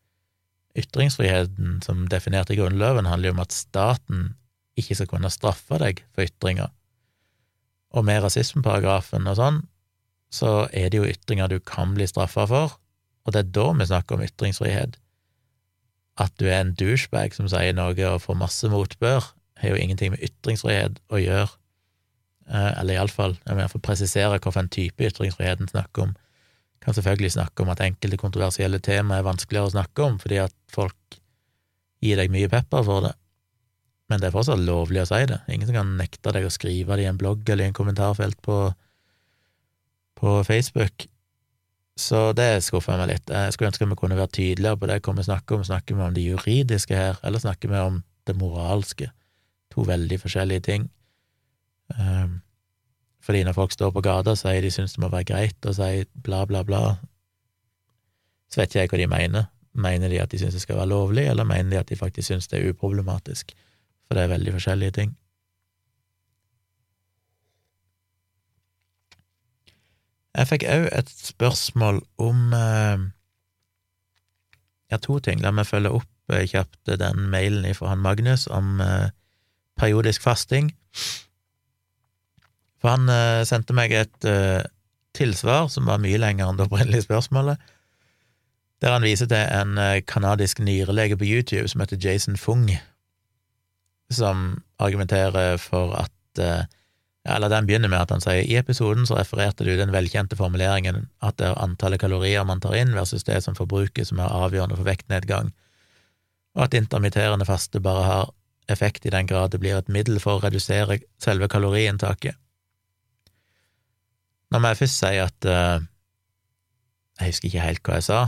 [0.81, 4.33] Ytringsfriheten som definert i Grunnloven handler jo om at staten
[4.75, 6.73] ikke skal kunne straffe deg for ytringer,
[7.95, 9.61] og med rasismeparagrafen og sånn,
[10.33, 12.75] så er det jo ytringer du kan bli straffa for,
[13.23, 14.97] og det er da vi snakker om ytringsfrihet.
[16.19, 19.31] At du er en douchebag som sier noe og får masse motbør,
[19.61, 21.53] har jo ingenting med ytringsfrihet å gjøre
[22.45, 26.15] eller iallfall, jeg må presisere hvilken type ytringsfriheten snakker om.
[26.83, 30.53] Kan selvfølgelig snakke om at enkelte kontroversielle tema er vanskeligere å snakke om, fordi at
[30.73, 31.19] folk
[32.05, 33.15] gir deg mye pepper for det,
[34.11, 35.39] men det er fortsatt lovlig å si det.
[35.49, 38.59] Ingen kan nekte deg å skrive det i en blogg eller i en kommentarfelt på,
[40.19, 41.07] på Facebook.
[41.97, 43.31] Så det skuffer meg litt.
[43.31, 45.63] Jeg skulle ønske vi kunne være tydeligere på det hva vi snakker om.
[45.65, 49.09] Snakker vi om det juridiske her, eller snakker vi om det moralske?
[49.73, 50.89] To veldig forskjellige ting.
[51.93, 52.39] Um,
[53.25, 55.73] fordi når folk står på gata og sier de syns det må være greit å
[55.73, 56.81] si bla, bla, bla,
[58.49, 59.51] så vet ikke jeg hva de mener.
[59.75, 62.29] Mener de at de syns det skal være lovlig, eller mener de at de faktisk
[62.29, 63.55] syns det er uproblematisk?
[64.05, 65.15] For det er veldig forskjellige ting.
[70.35, 73.03] Jeg fikk òg et spørsmål om uh,
[74.91, 75.41] Ja, to ting.
[75.41, 79.09] La meg følge opp kjapt den mailen fra han Magnus om uh,
[79.79, 80.71] periodisk fasting.
[82.85, 84.61] For han uh, sendte meg et uh,
[85.17, 87.57] tilsvar som var mye lenger enn det opprinnelige spørsmålet,
[88.83, 92.67] der han viser til en uh, kanadisk nyrelege på YouTube som heter Jason Fung,
[94.13, 96.13] som argumenterer for at
[97.25, 101.07] eller den begynner med at han sier i episoden så refererte du den velkjente formuleringen
[101.25, 104.77] at det er antallet kalorier man tar inn versus det som forbrukes som er avgjørende
[104.77, 105.49] for vektnedgang,
[106.53, 108.33] og at intermitterende faste bare har
[108.69, 112.37] effekt i den grad det blir et middel for å redusere selve kaloriinntaket.
[114.51, 115.83] Nå må jeg først si at uh,
[117.19, 118.21] jeg husker ikke helt hva jeg sa,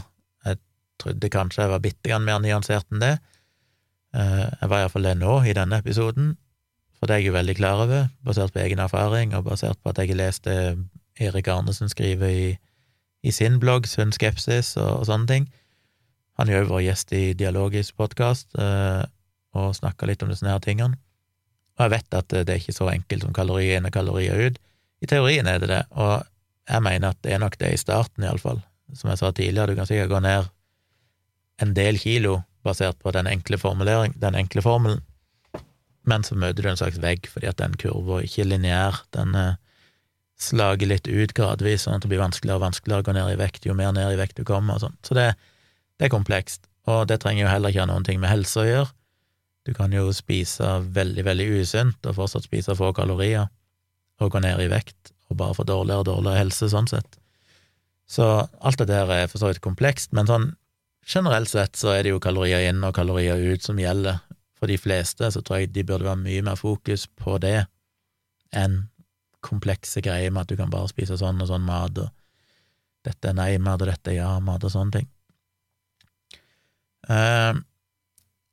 [0.47, 0.59] jeg
[1.01, 3.15] trodde kanskje jeg var bitte grann mer nyansert enn det.
[4.15, 6.35] Uh, jeg var iallfall det nå, i denne episoden,
[6.97, 9.91] for det er jeg jo veldig klar over, basert på egen erfaring, og basert på
[9.91, 10.57] at jeg har lest det
[11.21, 12.47] Erik Arnesen skriver i,
[13.25, 15.47] i sin blogg, Sunn skepsis, og, og, sånne ting.
[16.37, 19.03] Han har jo vært gjest i Dialogisk podkast uh,
[19.57, 20.97] og snakka litt om disse her tingene.
[21.77, 24.57] Og jeg vet at det er ikke så enkelt som kalorier inn og kalorier ut.
[25.01, 26.25] I teorien er det det, og
[26.67, 28.61] jeg mener at det er nok det i starten, iallfall.
[28.95, 30.47] Som jeg sa tidligere, du kan sikkert gå ned
[31.61, 35.01] en del kilo basert på den enkle den enkle formelen,
[36.07, 39.35] men så møter du en slags vegg fordi at den kurva ikke er lineær, den
[39.35, 39.57] eh,
[40.39, 43.39] slager litt ut gradvis, sånn at det blir vanskeligere og vanskeligere å gå ned i
[43.41, 44.95] vekt jo mer ned i vekt du kommer, og sånn.
[45.03, 45.31] Så det,
[45.97, 48.67] det, er komplekst, og det trenger jo heller ikke ha noen ting med helse å
[48.67, 48.91] gjøre.
[49.67, 53.49] Du kan jo spise veldig, veldig usunt og fortsatt spise få kalorier,
[54.21, 57.19] og gå ned i vekt, og bare få dårligere og dårligere helse sånn sett.
[58.07, 58.25] Så
[58.63, 60.51] alt det der er for så vidt komplekst, men sånn
[61.07, 64.21] generelt sett så er det jo kalorier inn og kalorier ut som gjelder
[64.57, 67.67] for de fleste, så tror jeg de burde være mye mer fokus på det
[68.55, 68.87] enn
[69.45, 72.09] komplekse greier med at du kan bare spise sånn og sånn mat, og
[73.07, 75.09] dette er nei-mat, og dette er ja-mat, og sånne ting.
[77.07, 77.55] Uh,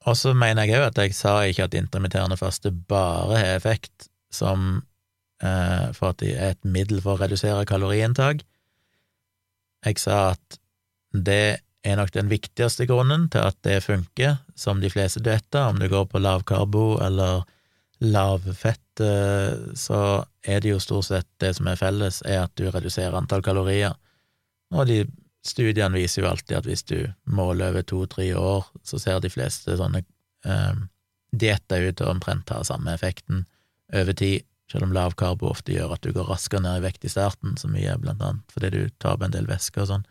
[0.05, 4.11] og så mener jeg òg at jeg sa ikke at intermitterende faste bare har effekt
[4.35, 4.85] som
[5.43, 8.45] for at det er et middel for å redusere kaloriinntak.
[9.85, 10.59] Jeg sa at
[11.12, 15.80] det er nok den viktigste grunnen til at det funker, som de fleste dietter, om
[15.80, 17.45] du går på lavkarbo eller
[18.05, 20.01] lavfett, eh, så
[20.43, 23.95] er det jo stort sett det som er felles, er at du reduserer antall kalorier.
[24.74, 25.05] Og de
[25.45, 29.76] studiene viser jo alltid at hvis du måler over to–tre år, så ser de fleste
[29.78, 30.03] sånne
[30.49, 30.82] eh,
[31.35, 33.45] dietter ut til omtrent ha samme effekten
[33.95, 37.05] over tid, selv om lav karbo ofte gjør at du går raskere ned i vekt
[37.05, 40.07] i starten, så mye blant annet fordi du taper en del væske og sånn.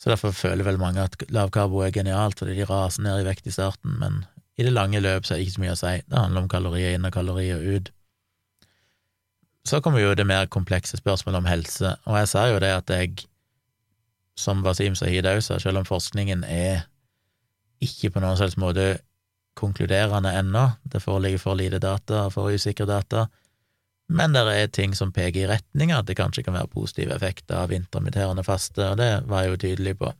[0.00, 3.26] Så derfor føler vel mange at lav karbo er genialt, fordi de raser ned i
[3.26, 4.22] vekt i starten, men
[4.56, 5.96] i det lange løp så er det ikke så mye å si.
[6.06, 7.90] Det handler om kalorier inn og kalorier ut.
[9.68, 12.92] Så kommer jo det mer komplekse spørsmålet om helse, og jeg sa jo det at
[12.94, 13.26] jeg,
[14.40, 16.86] som Wasim Sahid òg selv om forskningen er
[17.84, 19.02] ikke på noen slags måte
[19.60, 23.28] konkluderende ennå, det foreligger for lite data, for usikre data,
[24.10, 27.14] men det er ting som peker i retning av at det kanskje kan være positive
[27.14, 30.10] effekter av intermitterende faste, og det var jeg jo tydelig på.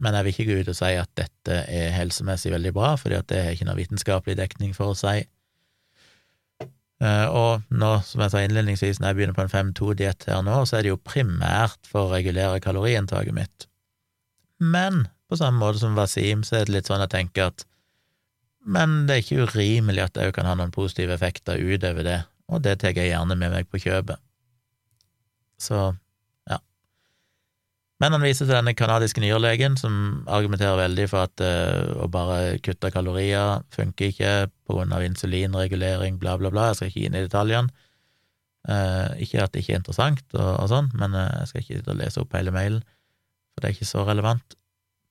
[0.00, 3.18] Men jeg vil ikke gå ut og si at dette er helsemessig veldig bra, fordi
[3.18, 5.16] at det er ikke noe vitenskapelig dekning for å si.
[6.98, 10.62] Eh, og nå, som jeg sa innledningsvis, når jeg begynner på en 5-2-diett her nå,
[10.64, 13.68] så er det jo primært for å regulere kaloriinntaket mitt.
[14.58, 17.67] Men på samme måte som Wasim, så er det litt sånn jeg tenker at
[18.64, 22.18] men det er ikke urimelig at det òg kan ha noen positive effekter utover det,
[22.48, 24.20] og det tar jeg gjerne med meg på kjøpet.
[25.58, 25.78] Så,
[26.48, 26.58] ja.
[28.02, 32.58] Men han viser til denne kanadiske nyrelegen som argumenterer veldig for at uh, å bare
[32.64, 34.34] kutte kalorier funker ikke
[34.68, 36.70] på grunn av insulinregulering, bla, bla, bla.
[36.70, 37.86] Jeg skal ikke inn i detaljene.
[38.68, 41.98] Uh, ikke at det ikke er interessant og, og sånn, men uh, jeg skal ikke
[41.98, 42.82] lese opp hele mailen,
[43.54, 44.58] for det er ikke så relevant.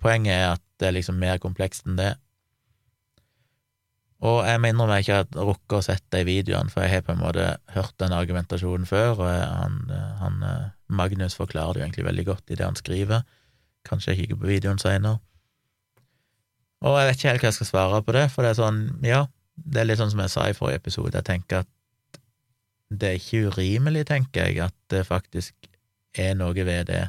[0.04, 2.12] Poenget er at det er liksom mer komplekst enn det.
[4.26, 7.06] Og jeg må innrømme jeg ikke har rukket å sett de videoene, for jeg har
[7.06, 7.46] på en måte
[7.76, 9.78] hørt den argumentasjonen før, og han,
[10.24, 10.46] han,
[10.90, 13.26] Magnus forklarer det jo egentlig veldig godt i det han skriver.
[13.86, 15.22] Kanskje jeg kikker på videoen seinere.
[16.86, 18.82] Og jeg vet ikke helt hva jeg skal svare på det, for det er sånn,
[19.06, 19.22] ja,
[19.58, 22.22] det er litt sånn som jeg sa i forrige episode, jeg tenker at
[22.88, 25.70] det er ikke urimelig, tenker jeg, at det faktisk
[26.18, 27.06] er noe ved det.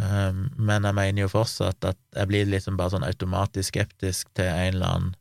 [0.00, 4.48] Um, men jeg mener jo fortsatt at jeg blir liksom bare sånn automatisk skeptisk til
[4.48, 5.16] en eller annen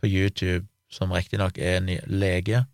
[0.00, 2.64] på YouTube, som riktignok er en lege,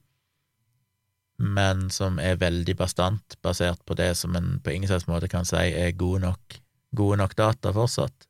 [1.43, 5.47] men som er veldig bastant, basert på det som en på ingen slags måte kan
[5.49, 6.59] si er gode nok,
[6.95, 8.29] gode nok data fortsatt.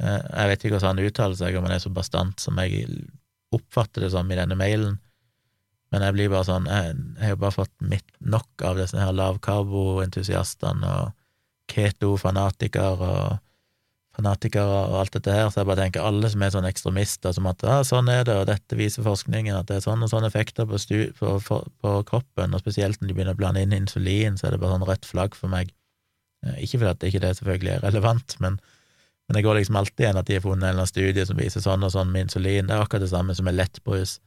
[0.00, 2.88] Eh, jeg vet ikke hvordan han uttaler seg, om han er så bastant som jeg
[3.54, 4.98] oppfatter det som i denne mailen,
[5.88, 9.14] men jeg blir bare sånn Jeg, har jo bare fått mitt nok av disse her
[9.16, 11.14] lavkarboentusiastene og
[11.72, 13.38] keto-fanatikere og
[14.18, 17.46] fanatikere og alt dette her, så jeg bare tenker alle som er sånne ekstremister, som
[17.50, 20.30] at ja, sånn er det, og dette viser forskningen, at det er sånne og sånne
[20.32, 20.80] effekter på,
[21.20, 24.56] på, på, på, kroppen, og spesielt når de begynner å blande inn insulin, så er
[24.56, 25.70] det bare sånn rødt flagg for meg.
[26.46, 28.58] Eh, ikke fordi at ikke det selvfølgelig er relevant, men,
[29.28, 31.38] men det går liksom alltid igjen at de har funnet en eller annen studie som
[31.38, 32.66] viser sånn og sånn med insulin.
[32.66, 34.18] Det er akkurat det samme som med lettbrus.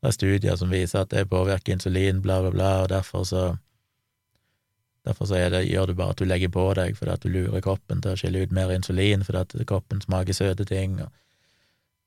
[0.00, 3.50] Det er studier som viser at det påvirker insulin, bla, bla, bla, og derfor så
[5.10, 7.98] Derfor det, gjør du bare at du legger på deg fordi at du lurer kroppen
[8.02, 11.00] til å skille ut mer insulin fordi at kroppen smaker søte ting.
[11.02, 11.10] Og,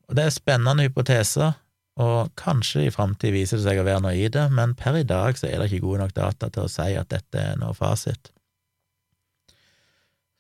[0.08, 1.58] og det er spennende hypoteser,
[2.02, 5.06] og kanskje i framtida viser det seg å være noe i det, men per i
[5.06, 7.76] dag så er det ikke gode nok data til å si at dette er noe
[7.78, 8.32] fasit.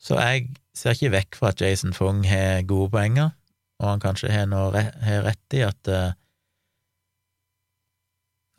[0.02, 3.36] Så jeg ser ikke vekk fra at Jason Fung har gode poenger,
[3.84, 6.16] og han kanskje har, noe, har rett i at uh,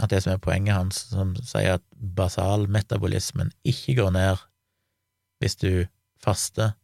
[0.02, 1.84] at det som er poenget hans, som sier at
[2.18, 4.42] basalmetabolismen ikke går ned
[5.42, 5.70] hvis du
[6.22, 6.74] faster,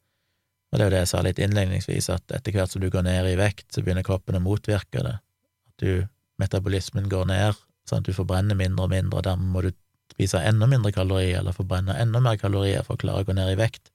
[0.71, 3.03] og det er jo det jeg sa litt innledningsvis, at etter hvert som du går
[3.07, 6.07] ned i vekt, så begynner kroppen å motvirke det, at du,
[6.39, 7.59] metabolismen går ned,
[7.89, 9.73] sånn at du forbrenner mindre og mindre, og dermed må du
[10.13, 13.51] spise enda mindre kalorier, eller forbrenne enda mer kalorier for å klare å gå ned
[13.55, 13.91] i vekt,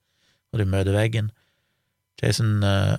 [0.51, 1.32] og du møter veggen.
[2.20, 2.97] Jason uh,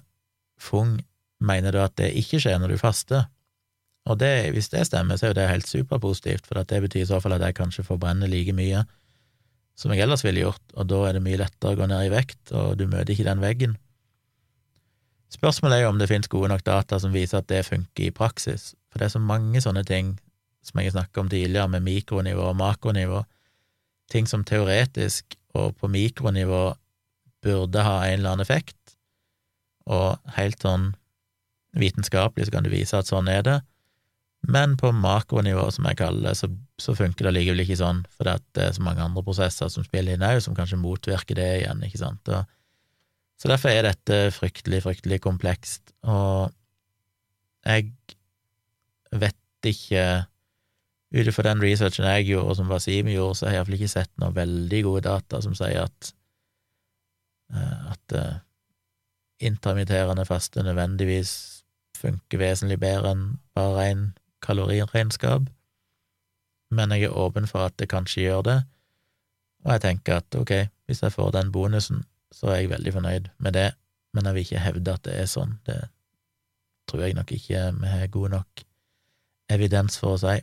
[0.61, 0.97] Fung
[1.45, 3.27] mener da at det ikke skjer når du faster,
[4.07, 7.09] og det, hvis det stemmer, så er jo det helt superpositivt, for det betyr i
[7.09, 8.84] så fall at jeg kanskje forbrenner like mye
[9.76, 12.12] som jeg ellers ville gjort, og da er det mye lettere å gå ned i
[12.12, 13.74] vekt, og du møter ikke den veggen.
[15.32, 18.14] Spørsmålet er jo om det finnes gode nok data som viser at det funker i
[18.14, 20.14] praksis, for det er så mange sånne ting
[20.64, 23.20] som jeg har snakket om tidligere, med mikronivå og makronivå,
[24.11, 26.62] ting som teoretisk og på mikronivå
[27.44, 28.96] burde ha en eller annen effekt,
[29.86, 30.94] og helt sånn
[31.76, 33.61] vitenskapelig så kan du vise at sånn er det,
[34.47, 38.28] men på makronivå, som jeg kaller det, så, så funker det likevel ikke sånn, for
[38.28, 41.82] det er så mange andre prosesser som spiller inn òg, som kanskje motvirker det igjen,
[41.87, 42.30] ikke sant.
[42.30, 42.47] Og,
[43.37, 46.55] så derfor er dette fryktelig, fryktelig komplekst, og
[47.66, 47.91] jeg
[49.14, 50.07] vet ikke
[51.14, 53.89] Ut ifra den researchen jeg gjorde, og som Wasim gjorde, så har jeg iallfall ikke
[53.93, 56.09] sett noen veldig gode data som sier at
[57.55, 58.41] eh, at uh,
[59.39, 61.32] intermitterende faste nødvendigvis
[61.97, 63.24] funker vesentlig bedre enn
[63.57, 64.03] bare ren
[64.47, 65.51] kaloriregnskap,
[66.70, 68.59] men jeg er åpen for at det kanskje gjør det,
[69.66, 70.53] og jeg tenker at ok,
[70.86, 73.70] hvis jeg får den bonusen, så er jeg veldig fornøyd med det,
[74.14, 75.80] men jeg vil ikke hevde at det er sånn, det
[76.86, 78.62] tror jeg nok ikke vi har god nok
[79.51, 80.36] evidens for å si.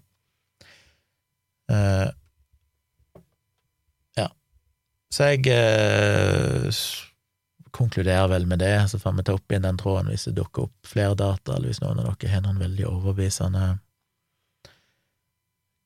[1.72, 2.10] Uh,
[4.20, 4.28] ja,
[5.12, 6.84] så jeg uh,
[7.74, 10.68] konkluderer vel med det, så får vi ta opp igjen den tråden hvis det dukker
[10.68, 13.66] opp flere data, eller hvis noen av dere har noen veldig overbevisende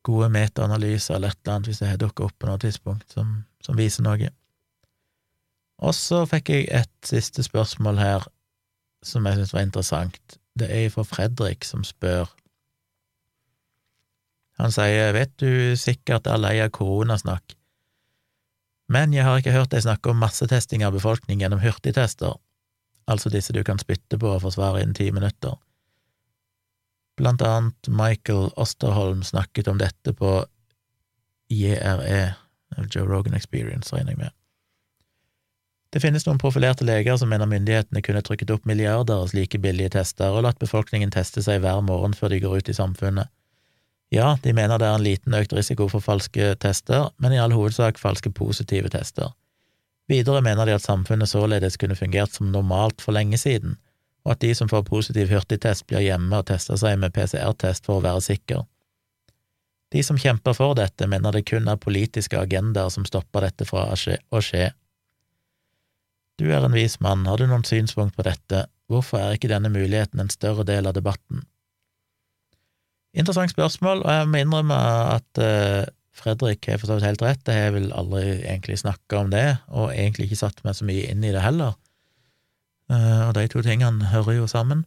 [0.08, 3.38] gode metaanalyser eller et eller annet, hvis jeg har dukket opp på noe tidspunkt som,
[3.64, 4.32] som viser noe.
[5.78, 8.28] Og så fikk jeg et siste spørsmål her
[9.05, 10.38] som jeg syntes var interessant.
[10.58, 12.32] Det er fra Fredrik som spør.
[14.58, 17.53] Han sier, vet du sikkert er lei av koronasnakk,
[18.88, 22.38] men jeg har ikke hørt deg snakke om massetesting av befolkningen gjennom hurtigtester,
[23.12, 25.58] altså disse du kan spytte på og forsvare innen ti minutter.
[27.18, 30.45] Blant annet Michael Osterholm snakket om dette på
[31.49, 32.34] JRE,
[32.93, 34.36] Joe Rogan Experience, regner jeg med.
[35.89, 39.95] Det finnes noen profilerte leger som mener myndighetene kunne trykket opp milliarder av slike billige
[39.95, 43.32] tester og latt befolkningen teste seg hver morgen før de går ut i samfunnet.
[44.13, 47.55] Ja, de mener det er en liten økt risiko for falske tester, men i all
[47.55, 49.34] hovedsak falske positive tester.
[50.07, 53.76] Videre mener de at samfunnet således kunne fungert som normalt for lenge siden,
[54.28, 58.01] og at de som får positiv hurtigtest, blir hjemme og tester seg med PCR-test for
[58.01, 58.65] å være sikker.
[59.95, 63.86] De som kjemper for dette, mener det kun er politiske agendaer som stopper dette fra
[63.88, 64.65] å skje.
[66.38, 69.71] Du er en vis mann, har du noen synspunkt på dette, hvorfor er ikke denne
[69.71, 71.47] muligheten en større del av debatten?
[73.15, 74.84] Interessant spørsmål, og jeg må innrømme
[75.15, 75.88] at uh,
[76.19, 79.47] Fredrik har for så vidt helt rett, jeg har vel aldri egentlig snakka om det,
[79.71, 81.80] og egentlig ikke satt meg så mye inn i det heller.
[82.92, 84.86] Eh, og de to tingene hører jo sammen.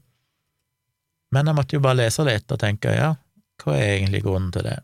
[1.31, 3.13] Men jeg måtte jo bare lese litt og tenke ja,
[3.61, 4.79] hva er egentlig grunnen til det?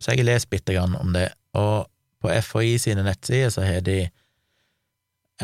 [0.00, 1.90] Så jeg har lest bitte grann om det, og
[2.20, 4.00] på FHI sine nettsider så har de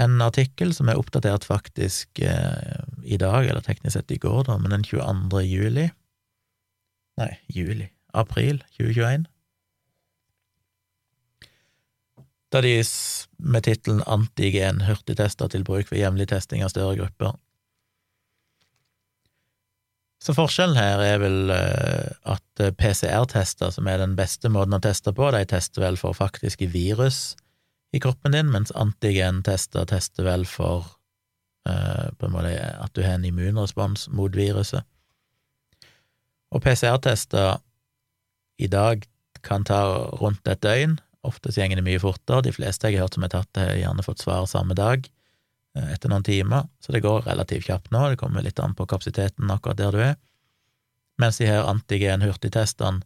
[0.01, 4.59] en artikkel som er oppdatert faktisk eh, i dag, eller teknisk sett i går, da,
[4.61, 5.45] men den 22.
[5.47, 5.87] juli
[7.17, 9.25] Nei, juli April 2021
[12.57, 12.77] da de
[13.37, 17.35] med tittelen Antigen hurtigtester til bruk ved jevnlig testing av større grupper.
[20.25, 24.81] Så forskjellen her er vel eh, at eh, PCR-tester, som er den beste måten å
[24.83, 27.37] teste på, de tester vel for faktiske virus
[27.95, 30.89] i kroppen din, mens antigen-tester tester vel for
[31.69, 34.83] uh, på en måte at du har en immunrespons mot viruset.
[36.51, 37.61] Og PCR-tester
[38.59, 39.07] i dag
[39.47, 39.81] kan ta
[40.19, 42.45] rundt et døgn, Ofte så går det mye fortere.
[42.47, 45.09] De fleste jeg har hørt som har tatt har gjerne fått svar samme dag,
[45.77, 48.09] eh, etter noen timer, så det går relativt kjapt nå.
[48.13, 50.17] Det kommer litt an på kapasiteten akkurat der du er.
[51.19, 53.01] mens de her antigen-hurtigtestene,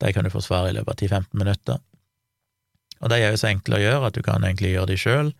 [0.00, 1.78] de kan du få svar i løpet av 10-15 minutter.
[3.02, 5.32] Og de er jo så enkle å gjøre at du kan egentlig gjøre de sjøl.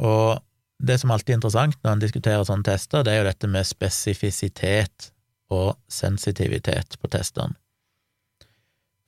[0.00, 0.40] Og
[0.80, 3.68] det som alltid er interessant når en diskuterer sånne tester, det er jo dette med
[3.68, 5.10] spesifisitet
[5.52, 7.56] og sensitivitet på testene.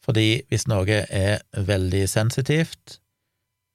[0.08, 2.96] Fordi hvis noe er veldig sensitivt,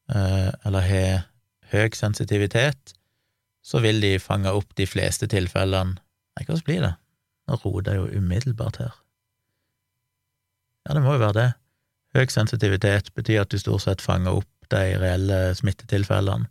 [0.09, 1.27] eh, eller har
[1.69, 2.95] høy sensitivitet,
[3.63, 5.99] så vil de fange opp de fleste tilfellene
[6.34, 6.95] Nei, hvordan blir det?
[7.45, 8.93] Nå roter jeg jo umiddelbart her.
[10.88, 11.49] Ja, det må jo være det.
[12.17, 16.49] Høy sensitivitet betyr at du stort sett fanger opp de reelle smittetilfellene.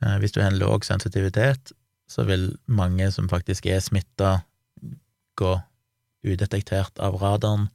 [0.00, 1.74] Eh, hvis du har en låg sensitivitet,
[2.08, 4.38] så vil mange som faktisk er smitta,
[5.36, 5.52] gå
[6.24, 7.68] udetektert av radaren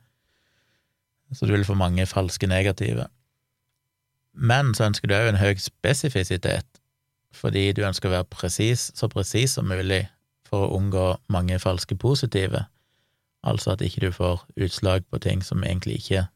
[1.35, 3.07] så du vil få mange falske negative.
[4.35, 6.67] Men så ønsker du òg en høy spesifisitet,
[7.35, 10.05] fordi du ønsker å være precis, så presis som mulig
[10.47, 12.65] for å unngå mange falske positive,
[13.45, 16.27] altså at ikke du får utslag på ting som egentlig ikke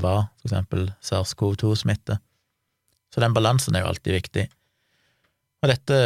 [0.00, 2.18] var, for eksempel SARS-CoV-2-smitte.
[3.14, 4.44] Så den balansen er jo alltid viktig.
[5.62, 5.96] Og dette,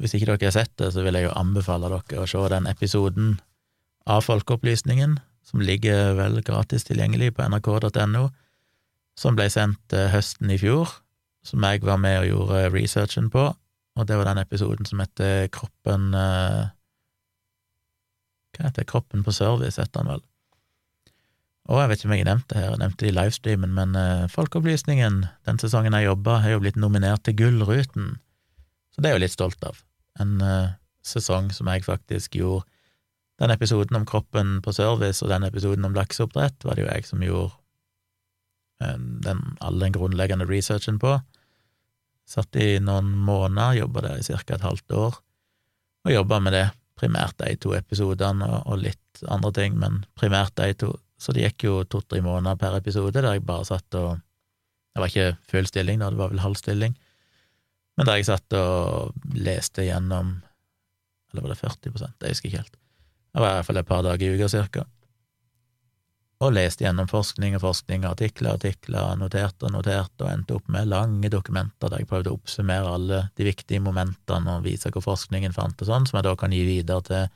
[0.00, 2.66] hvis ikke dere har sett det, så vil jeg jo anbefale dere å se den
[2.70, 3.36] episoden
[4.08, 5.18] av Folkeopplysningen
[5.48, 8.28] som ligger vel gratis tilgjengelig på nrk.no,
[9.18, 10.90] som ble sendt eh, høsten i fjor,
[11.46, 13.48] som jeg var med og gjorde researchen på,
[13.98, 16.68] og det var den episoden som heter Kroppen eh,
[18.54, 18.86] Hva heter?
[18.88, 20.22] Kroppen på service, heter den vel.
[21.68, 23.90] Og jeg vet ikke om jeg nevnte det her, jeg nevnte det i livestreamen, men
[23.92, 28.14] uh, Folkeopplysningen, den sesongen jeg jobba, har jo blitt nominert til Gullruten,
[28.94, 29.82] så det er jeg jo litt stolt av.
[30.24, 30.40] En
[31.04, 32.64] sesong som jeg faktisk gjorde
[33.38, 37.06] den episoden om kroppen på service og den episoden om lakseoppdrett var det jo jeg
[37.06, 37.52] som gjorde
[38.82, 41.14] eh, den, all den grunnleggende researchen på.
[42.28, 44.42] Satt i noen måneder, jobba der i ca.
[44.42, 45.20] et halvt år,
[46.04, 46.66] og jobba med det,
[46.98, 50.90] primært de to episodene og, litt andre ting, men primært de to.
[51.18, 54.18] Så det gikk jo to-tre måneder per episode, der jeg bare satt og
[54.88, 56.96] Det var ikke full stilling, da, det var vel halv stilling,
[57.94, 60.40] men der jeg satt og leste gjennom
[61.30, 62.77] Eller var det 40 Jeg husker ikke helt
[63.38, 64.82] det var i hvert fall et par dager i uka, cirka.
[66.42, 70.66] Og leste gjennom forskning og forskning, artikler og artikler, noterte og noterte, og endte opp
[70.74, 75.06] med lange dokumenter der jeg prøvde å oppsummere alle de viktige momentene og vise hvor
[75.06, 77.30] forskningen fant og sånn, som jeg da kan gi videre til,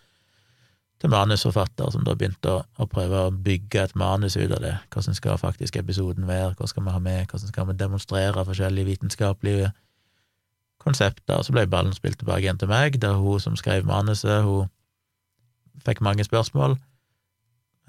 [1.02, 4.74] til manusforfatter, som da begynte å, å, prøve å bygge et manus ut av det.
[4.90, 8.90] Hvordan skal faktisk episoden være, hva skal vi ha med, hvordan skal vi demonstrere forskjellige
[8.90, 9.72] vitenskapelige
[10.82, 11.46] konsepter?
[11.46, 14.70] Så ble ballen spilt tilbake igjen til meg, der hun som skrev manuset, hun
[15.86, 16.76] fikk mange spørsmål.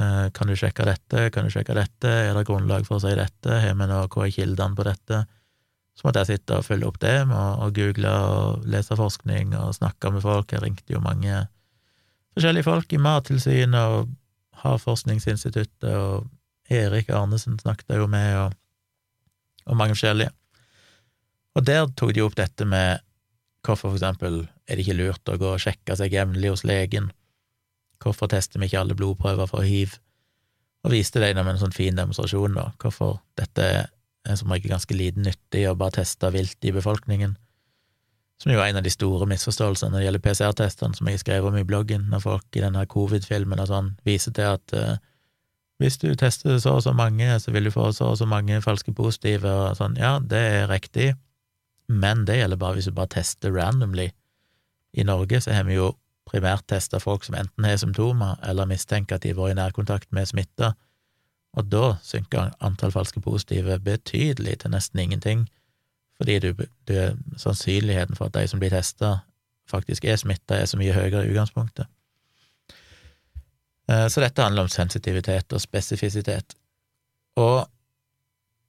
[0.02, 3.14] Eh, kan du sjekke dette, kan du sjekke dette, er det grunnlag for å si
[3.18, 5.24] dette, har vi noe, hva er kildene på dette?
[5.94, 9.76] Så måtte jeg sitte og følge opp det med å google og lese forskning og
[9.78, 10.50] snakke med folk.
[10.50, 11.44] Jeg ringte jo mange
[12.34, 14.16] forskjellige folk i Mattilsynet og
[14.64, 18.56] Havforskningsinstituttet, og Erik Arnesen snakket jeg jo med, og,
[19.70, 20.34] og mange forskjellige.
[21.54, 23.04] Og der tok de opp dette med
[23.64, 27.12] hvorfor for eksempel er det ikke lurt å gå og sjekke seg jevnlig hos legen,
[28.04, 29.98] Hvorfor tester vi ikke alle blodprøver for hiv?
[30.84, 33.68] Og viste det gjennom en sånn fin demonstrasjon, da, hvorfor dette
[34.24, 37.38] er som regel ganske liten nyttig å bare teste vilt i befolkningen,
[38.42, 41.48] som jo er en av de store misforståelsene når det gjelder PCR-testene, som jeg skrev
[41.48, 44.98] om i bloggen, når folk i denne covid-filmen og sånn viser til at uh,
[45.80, 48.60] hvis du tester så og så mange, så vil du få så og så mange
[48.64, 51.14] falske positive, og sånn, ja, det er riktig,
[51.88, 54.10] men det gjelder bare hvis du bare tester randomly.
[54.94, 55.94] I Norge så har vi jo
[56.30, 60.12] primært teste folk som enten har symptomer eller mistenker at de har vært i nærkontakt
[60.16, 60.74] med smitta,
[61.54, 65.46] og da synker antall falske positive betydelig til nesten ingenting,
[66.18, 66.54] fordi du,
[66.88, 66.96] du,
[67.38, 69.18] sannsynligheten for at de som blir testa,
[69.70, 71.90] faktisk er smitta, er så mye høyere i utgangspunktet.
[73.92, 76.56] Eh, så dette handler om sensitivitet og spesifisitet.
[77.36, 77.66] Og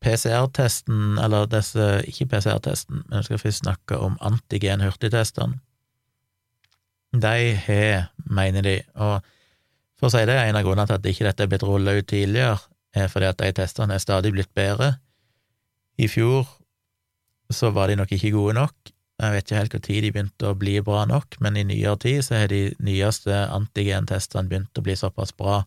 [0.04, 5.60] PCR-testen, eller disse, ikke PCR-testen, men vi skal først snakke om antigen-hurtigtestene
[7.22, 9.20] de har, mener de, og
[10.00, 12.08] for å si det, en av grunnene til at ikke dette er blitt rulla ut
[12.10, 12.58] tidligere,
[12.94, 14.96] er fordi at de testene er stadig blitt bedre.
[15.98, 16.48] I fjor
[17.54, 18.92] så var de nok ikke gode nok.
[19.22, 22.24] Jeg vet ikke helt når de begynte å bli bra nok, men i nyere tid
[22.26, 25.60] så har de nyeste antigentestene begynt å bli såpass bra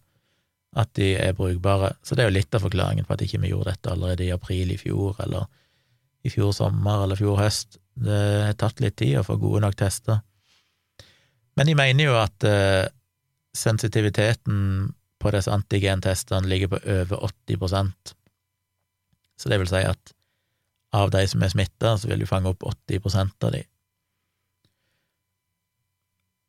[0.78, 1.94] at de er brukbare.
[2.04, 4.34] Så det er jo litt av forklaringen på at ikke vi gjorde dette allerede i
[4.36, 5.48] april i fjor, eller
[6.28, 7.80] i fjor sommer eller fjor høst.
[7.96, 8.20] Det
[8.50, 10.20] har tatt litt tid å få gode nok tester.
[11.58, 12.86] Men de mener jo at uh,
[13.58, 18.14] sensitiviteten på disse antigentestene ligger på over 80%
[19.38, 20.14] Så det vil si at
[20.94, 23.64] av de som er smitta, så vil du fange opp 80% av de.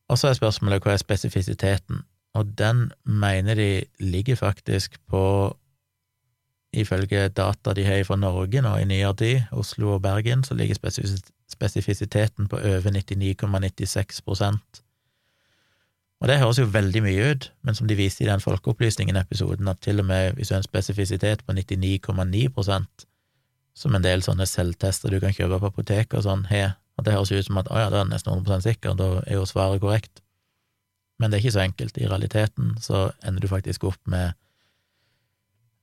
[0.09, 2.05] Og så er spørsmålet hva er spesifisiteten?
[2.39, 5.57] og den mener de ligger faktisk på,
[6.73, 10.77] ifølge data de har fra Norge nå i nyere tid, Oslo og Bergen, så ligger
[11.49, 14.83] spesifisiteten på over 99,96
[16.19, 19.79] og det høres jo veldig mye ut, men som de viste i den Folkeopplysningen-episoden, at
[19.85, 23.07] til og med hvis du har en spesifisitet på 99,9%
[23.79, 27.15] som en del sånne selvtester du kan kjøpe på apoteket og sånn, har, at det
[27.15, 29.83] høres ut som at å ja, det er nesten 100 sikker, da er jo svaret
[29.85, 30.25] korrekt.
[31.19, 31.99] Men det er ikke så enkelt.
[31.99, 34.35] I realiteten så ender du faktisk opp med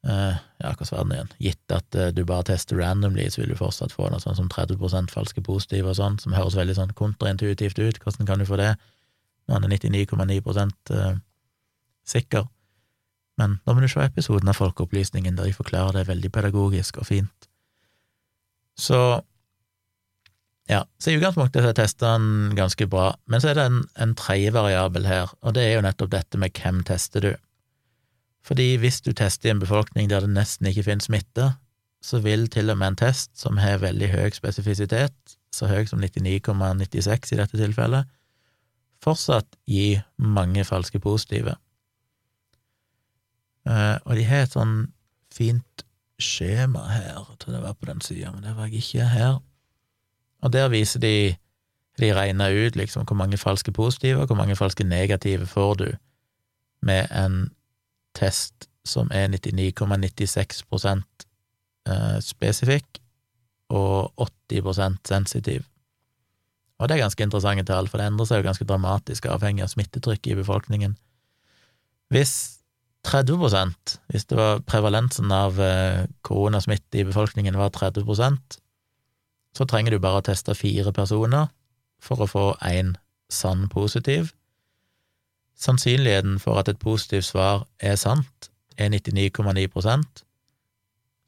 [0.08, 1.32] eh, ja, hva svarer igjen?
[1.44, 4.52] Gitt at eh, du bare tester randomly, så vil du fortsatt få noe sånn som
[4.52, 8.00] 30% falske positive og sånn, som høres veldig sånn kontraintuitivt ut.
[8.04, 8.74] Hvordan kan du få det?
[9.46, 11.18] Når han er 99,9 uh,
[12.06, 12.48] sikker.
[13.38, 17.10] Men da må du se episoden av Folkeopplysningen, der de forklarer det veldig pedagogisk og
[17.10, 17.50] fint.
[18.80, 19.00] Så
[20.68, 24.16] ja, så i utgangspunktet så er testene ganske bra, men så er det en, en
[24.18, 27.34] tredje variabel her, og det er jo nettopp dette med hvem tester du.
[28.46, 31.52] Fordi hvis du tester i en befolkning der det nesten ikke finnes smitte,
[32.02, 36.02] så vil til og med en test som har veldig høy spesifisitet, så høy som
[36.02, 38.10] 99,96 i dette tilfellet,
[39.06, 41.56] fortsatt gi mange falske positive.
[43.66, 44.76] Uh, og de har et sånn
[45.34, 45.86] fint
[46.22, 49.40] skjema her, tror det var på den sida, men det var jeg ikke her.
[50.46, 51.36] Og der viser de
[51.96, 55.86] De regner ut liksom hvor mange falske positive og hvor mange falske negative får du
[56.84, 57.54] med en
[58.16, 60.66] test som er 99,96
[61.88, 63.00] eh, spesifikk
[63.70, 64.12] og
[64.52, 65.64] 80% sensitiv.
[66.80, 69.72] Og det er ganske interessante tall, for det endrer seg jo ganske dramatisk avhengig av
[69.72, 70.98] smittetrykket i befolkningen.
[72.12, 72.36] Hvis
[73.06, 78.58] 30% hvis det var prevalensen av eh, koronasmitte i befolkningen var 30%
[79.56, 81.48] så trenger du bare å teste fire personer
[82.04, 82.96] for å få én
[83.32, 84.34] sann positiv.
[85.56, 90.24] Sannsynligheten for at et positivt svar er sant, er 99,9%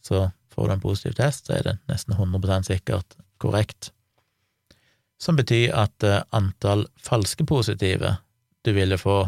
[0.03, 3.91] Så får du en positiv test, så er det nesten 100% sikkert korrekt.
[5.19, 8.15] Som betyr at eh, antall falske positive
[8.65, 9.27] du ville få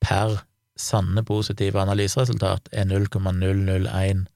[0.00, 0.42] per
[0.76, 4.26] sanne positive analyseresultat, er 0,001.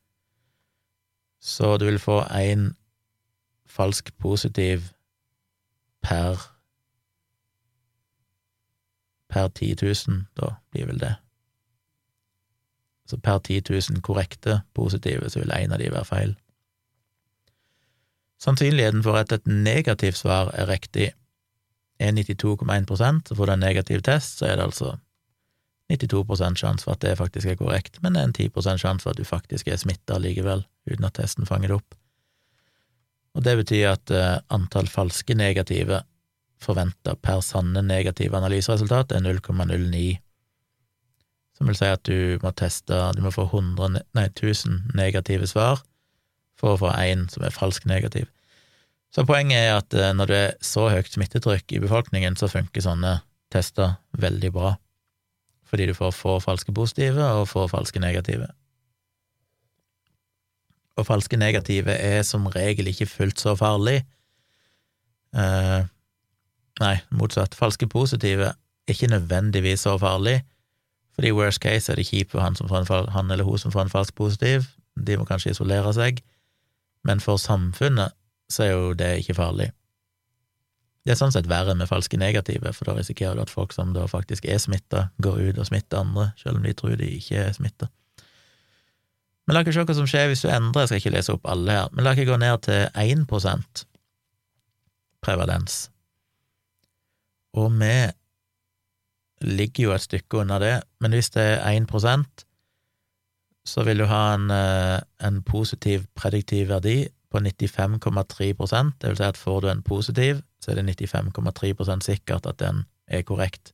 [1.40, 2.74] Så du vil få én
[3.66, 4.92] falsk positiv
[6.02, 6.52] per
[9.28, 11.14] per 10 000, da blir vel det.
[13.06, 16.36] Så per 10 000 korrekte positive, så vil en av de være feil.
[18.42, 21.12] Sannsynligheten for at et negativt svar er riktig,
[21.98, 24.96] er 92,1 så får du en negativ test, så er det altså
[25.88, 28.50] 92 sjanse for at det faktisk er korrekt, men det er en 10
[28.82, 31.96] sjanse for at du faktisk er smitta likevel, uten at testen fanger det opp.
[33.36, 36.02] Og det betyr at uh, antall falske negative
[36.60, 40.16] forventa per sanne negative analyseresultat er 0,09,
[41.56, 45.80] som vil si at du må teste Du må få 100, nei, 1000 negative svar
[46.60, 48.28] for å få én som er falsk negativ.
[49.14, 52.84] Så poenget er at uh, når det er så høyt smittetrykk i befolkningen, så funker
[52.84, 53.18] sånne
[53.52, 54.74] tester veldig bra,
[55.66, 58.50] fordi du får få falske positive og få falske negative
[60.96, 64.00] og falske negative er som regel ikke fullt så farlig.
[65.36, 65.80] Eh,
[66.80, 67.56] nei, motsatt.
[67.56, 70.40] Falske positive er ikke nødvendigvis så farlig,
[71.14, 73.72] fordi worst case er det kjipt for han, som får en, han eller hun som
[73.72, 74.64] får en falsk positiv,
[74.96, 76.22] de må kanskje isolere seg,
[77.06, 78.14] men for samfunnet
[78.52, 79.70] så er jo det ikke farlig.
[81.06, 83.92] Det er sånn sett verre med falske negative, for da risikerer du at folk som
[83.94, 87.44] da faktisk er smitta, går ut og smitter andre, selv om de tror de ikke
[87.44, 87.86] er smitta.
[89.46, 91.46] Men la oss se hva som skjer hvis du endrer, jeg skal ikke lese opp
[91.46, 93.84] alle her, men la oss gå ned til 1%
[95.22, 95.76] prevalens.
[97.56, 97.94] Og vi
[99.46, 102.45] ligger jo et stykke unna det, men hvis det er 1
[103.66, 109.26] så vil du ha en, eh, en positiv prediktiv verdi på 95,3% det vil si
[109.26, 113.72] at får du en positiv, så er det 95,3% sikkert at den er korrekt.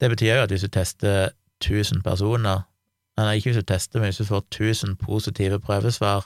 [0.00, 2.68] Det betyr jo at hvis du tester 1000 personer
[3.16, 6.24] Nei, ikke hvis du tester, men hvis du får 1000 positive prøvesvar,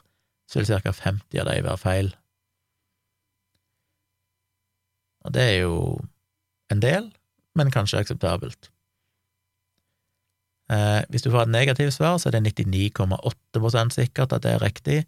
[0.48, 0.92] så vil ca.
[0.94, 2.12] 50 av dem være feil.
[5.26, 5.98] Og det er jo
[6.70, 7.10] en del,
[7.58, 8.70] men kanskje akseptabelt.
[10.70, 14.62] Eh, hvis du får et negativt svar, så er det 99,8% sikkert at det er
[14.62, 15.04] riktig,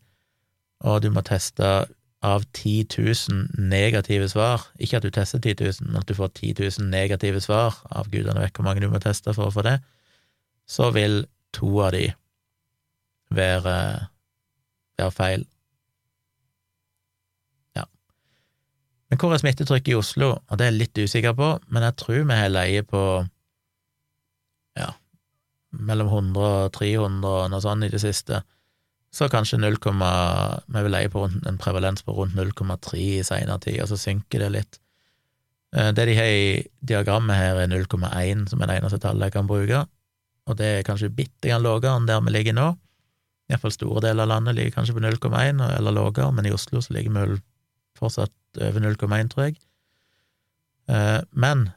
[0.81, 1.89] og du må teste
[2.23, 2.87] av 10
[3.31, 6.91] 000 negative svar, ikke at du tester 10 000, men at du får 10 000
[6.91, 9.79] negative svar, av gudene vet hvor mange du må teste for å få det,
[10.69, 12.09] så vil to av de
[13.35, 13.77] være,
[14.99, 15.47] være feil.
[17.79, 17.87] Ja.
[19.11, 20.31] Men hvor er smittetrykket i Oslo?
[20.49, 23.03] Og det er jeg litt usikker på, men jeg tror vi har leie på
[24.79, 24.93] ja,
[25.79, 28.43] mellom 100 og 300 og noe sånt i det siste,
[29.15, 33.81] så kanskje 0, vi vil leie på en prevalens på rundt 0,3 i seinere tid,
[33.83, 34.81] og så synker det litt.
[35.77, 36.51] Eh, det de har i
[36.85, 39.87] diagrammet her, er 0,1, som er det eneste tallet jeg kan bruke,
[40.49, 42.69] og det er kanskje bitte grann lavere enn der vi ligger nå.
[43.49, 46.97] Iallfall store deler av landet ligger kanskje på 0,1 eller lavere, men i Oslo så
[46.97, 47.41] ligger vi
[47.99, 49.59] fortsatt over 0,1, tror jeg.
[50.89, 51.71] Eh, men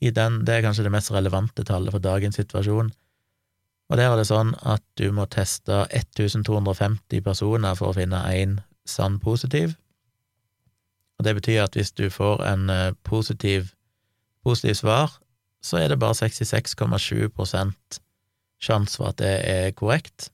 [0.00, 2.92] i den, det er kanskje det mest relevante tallet for dagens situasjon.
[3.88, 8.58] Og der er det sånn at du må teste 1250 personer for å finne én
[8.88, 9.76] sann positiv.
[11.18, 13.72] Og det betyr at hvis du får en eh, positiv,
[14.44, 15.16] positiv svar,
[15.64, 17.32] så er det bare 66,7
[18.58, 20.30] sjanse for at det er korrekt,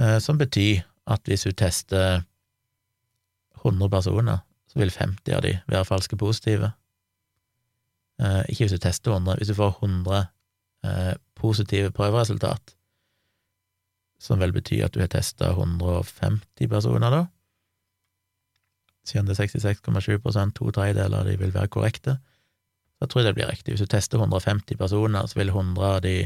[0.00, 2.22] eh, som betyr at hvis du tester
[3.62, 6.72] 100 personer, så vil 50 av de være falske positive.
[8.20, 10.26] Eh, ikke hvis du tester 100, hvis du får 100
[10.86, 12.74] eh, positive prøveresultat,
[14.22, 17.22] som vel betyr at du har testa 150 personer, da.
[19.06, 22.20] Siden det er 66,7 to tredjedeler av de vil være korrekte,
[23.02, 23.72] da tror jeg det blir riktig.
[23.74, 26.16] Hvis du tester 150 personer, så vil 100 av de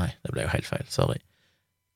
[0.00, 1.18] Nei, det ble jo helt feil, sorry.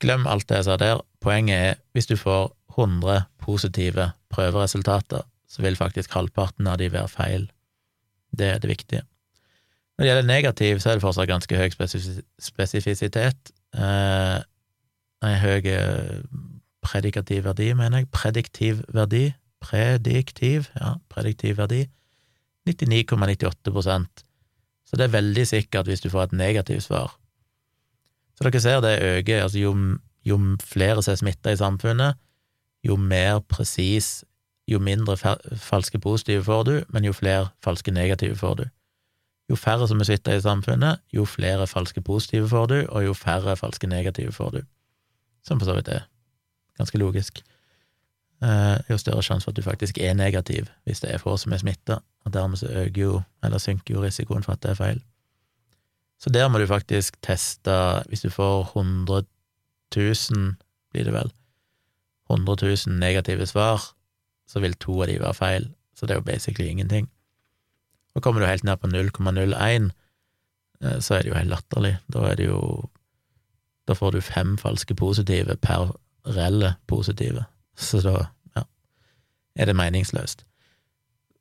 [0.04, 1.00] Glem alt det jeg sa der.
[1.24, 7.08] Poenget er, hvis du får 100 positive prøveresultater, så vil faktisk halvparten av de være
[7.08, 7.46] feil.
[8.36, 9.02] Det er det viktige.
[9.96, 11.70] Når det gjelder negativ, så er det fortsatt ganske høy
[12.42, 13.52] spesifisitet.
[13.72, 14.38] Eh,
[15.24, 16.18] høy eh,
[16.84, 18.10] predikativ verdi, mener jeg.
[18.12, 19.30] Prediktiv verdi.
[19.64, 21.86] Prediktiv, ja, prediktiv verdi.
[22.68, 24.24] 99,98%
[24.86, 27.16] Så det er veldig sikkert hvis du får et negativt svar.
[28.36, 29.72] Så dere ser det øker, altså jo,
[30.24, 32.18] jo flere som er smitta i samfunnet,
[32.84, 34.24] jo mer presis,
[34.68, 35.16] jo mindre
[35.56, 38.64] falske positive får du, men jo flere falske negative får du.
[39.50, 43.12] Jo færre som er smitta i samfunnet, jo flere falske positive får du, og jo
[43.14, 44.62] færre falske negative får du.
[45.46, 46.08] Som for så vidt er
[46.78, 47.42] ganske logisk.
[48.42, 51.52] Eh, jo større sjanse for at du faktisk er negativ hvis det er få som
[51.52, 54.80] er smitta, og dermed så øker jo, eller synker jo risikoen for at det er
[54.80, 55.00] feil.
[56.20, 59.22] Så der må du faktisk teste, hvis du får 100
[59.96, 60.54] 000,
[60.92, 61.32] blir det vel,
[62.30, 63.92] 100 000 negative svar,
[64.48, 67.08] så vil to av de være feil, så det er jo basically ingenting.
[68.16, 69.90] Og kommer du helt ned på 0,01,
[70.82, 71.96] eh, så er det jo helt latterlig.
[72.12, 72.90] Da er det jo
[73.86, 75.92] Da får du fem falske positive per
[76.26, 77.44] reelle positive,
[77.76, 78.24] så da
[78.56, 78.62] ja,
[79.54, 80.42] er det meningsløst.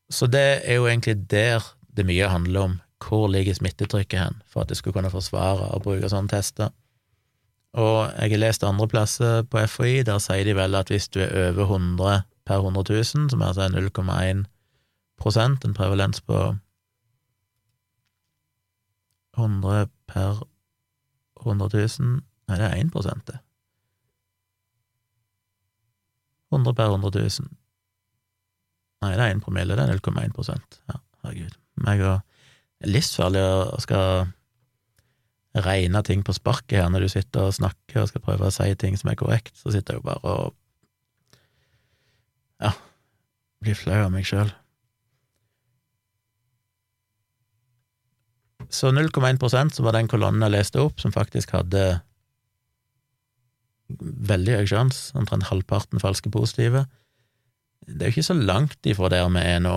[0.10, 1.64] Så det er jo egentlig der
[1.98, 5.80] det mye handler om hvor ligger smittetrykket hen, for at det skulle kunne forsvare å
[5.82, 6.70] bruke sånne tester.
[7.74, 11.20] Og jeg har lest andre plasser på FHI, der sier de vel at hvis du
[11.26, 14.46] er over 100 per 100 000, som er altså 0,1
[15.66, 16.56] en prevalens på
[19.36, 20.46] 100 per
[21.44, 21.70] 100
[22.00, 23.40] 000 Nei, det er 1 det.
[26.54, 27.10] 100 per 100
[27.42, 27.48] 000.
[29.02, 31.56] Nei, det er 1 promille, det er 0,1% Ja, herregud.
[31.82, 32.20] Meg og
[32.84, 34.28] er livsfarlig å skal
[35.66, 38.68] regne ting på sparket her når du sitter og snakker og skal prøve å si
[38.80, 40.54] ting som er korrekt, så sitter jeg jo bare og
[42.64, 42.72] ja,
[43.64, 44.52] blir flau av meg sjøl.
[48.74, 52.00] Så 0,1 så var den kolonnen jeg leste opp, som faktisk hadde
[53.96, 56.86] veldig høy sjanse, omtrent halvparten falske positive.
[57.86, 59.76] Det er jo ikke så langt ifra der vi er nå.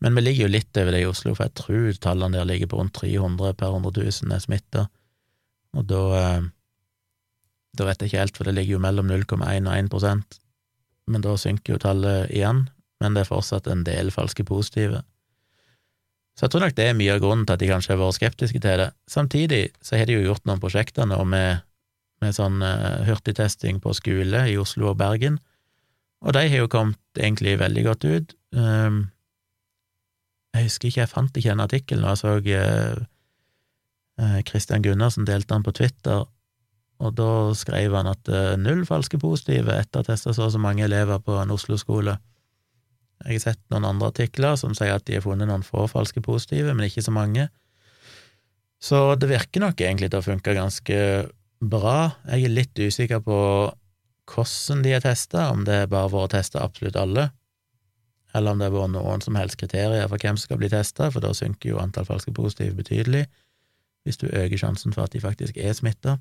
[0.00, 2.70] Men vi ligger jo litt over det i Oslo, for jeg tror tallene der ligger
[2.70, 4.86] på rundt 300 per 100 000 er smitta.
[5.76, 6.48] Og da eh,
[7.78, 10.40] Da vet jeg ikke helt, for det ligger jo mellom 0,1 og 1%
[11.10, 12.66] men da synker jo tallet igjen.
[13.00, 15.02] Men det er fortsatt en del falske positive.
[16.38, 18.16] Så jeg tror nok det er mye av grunnen til at de kanskje har vært
[18.16, 18.88] skeptiske til det.
[19.10, 21.62] Samtidig så har de jo gjort noen prosjekter nå med,
[22.22, 25.40] med sånn uh, hurtigtesting på skole i Oslo og Bergen,
[26.20, 28.34] og de har jo kommet egentlig veldig godt ut.
[28.56, 29.06] Um,
[30.54, 32.34] jeg husker ikke, jeg fant ikke en artikkel når jeg så
[34.20, 36.26] uh, Christian Gundersen delte den på Twitter,
[37.00, 40.52] og da skrev han at uh, null falske positive etter å ha testa så og
[40.52, 42.18] så mange elever på en Oslo-skole.
[43.26, 46.22] Jeg har sett noen andre artikler som sier at de har funnet noen få falske
[46.24, 47.48] positive, men ikke så mange.
[48.80, 51.00] Så det virker nok egentlig til å funke ganske
[51.60, 51.98] bra.
[52.32, 53.40] Jeg er litt usikker på
[54.30, 57.28] hvordan de er testa, om det bare vært å teste absolutt alle,
[58.32, 61.10] eller om det har vært noen som helst kriterier for hvem som skal bli testa,
[61.10, 63.24] for da synker jo antall falske positive betydelig,
[64.06, 66.16] hvis du øker sjansen for at de faktisk er smitta.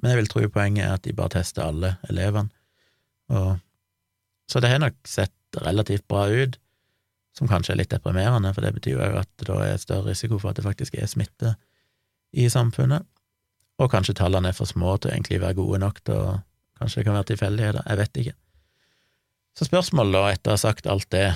[0.00, 2.50] Men jeg vil tro poenget er at de bare tester alle elevene.
[3.30, 3.60] Og,
[4.50, 6.58] så det har nok sett relativt bra ut.
[7.30, 10.40] som kanskje er litt deprimerende, for det betyr jo at det da er større risiko
[10.42, 11.52] for at det faktisk er smitte
[12.34, 13.06] i samfunnet,
[13.78, 16.38] og kanskje tallene er for små til å egentlig være gode nok til å
[16.80, 18.32] Kanskje det kan være tilfeldigheter, jeg vet ikke.
[19.58, 21.26] Så spørsmålet, da, etter å ha sagt alt det,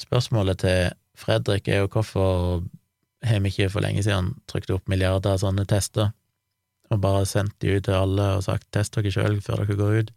[0.00, 2.62] spørsmålet til Fredrik er jo hvorfor
[3.28, 6.14] har vi ikke for lenge siden trykt opp milliarder av sånne tester,
[6.88, 9.98] og bare sendt de ut til alle og sagt test dere sjøl før dere går
[9.98, 10.14] ut?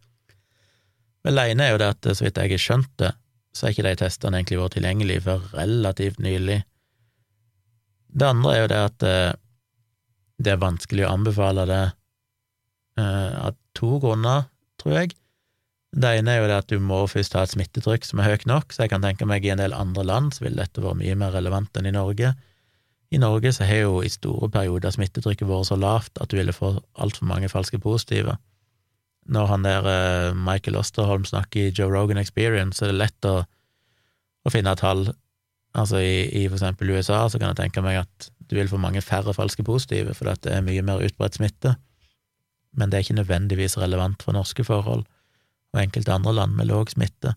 [1.27, 3.11] Vel, det ene er jo det at så vidt jeg har skjønt det,
[3.53, 6.61] så har ikke de testene egentlig vært tilgjengelige før relativt nylig.
[8.13, 9.34] Det andre er jo det at eh,
[10.43, 11.84] det er vanskelig å anbefale det
[12.99, 14.47] eh, av to grunner,
[14.81, 15.13] tror jeg.
[15.93, 18.47] Det ene er jo det at du må først ha et smittetrykk som er høyt
[18.49, 20.97] nok, så jeg kan tenke meg i en del andre land så vil dette være
[21.03, 22.34] mye mer relevant enn i Norge.
[23.13, 26.55] I Norge så har jo i store perioder smittetrykket vært så lavt at du ville
[26.55, 28.39] få altfor mange falske positive.
[29.32, 33.30] Når han der eh, Michael Osterholm snakker i Joe Rogan Experience, så er det lett
[33.30, 33.38] å,
[34.44, 35.08] å finne tall.
[35.74, 38.78] Altså i, i for eksempel USA så kan jeg tenke meg at du vil få
[38.82, 41.78] mange færre falske positive, fordi det er mye mer utbredt smitte.
[42.78, 45.06] Men det er ikke nødvendigvis relevant for norske forhold
[45.74, 47.34] og enkelte andre land med låg smitte.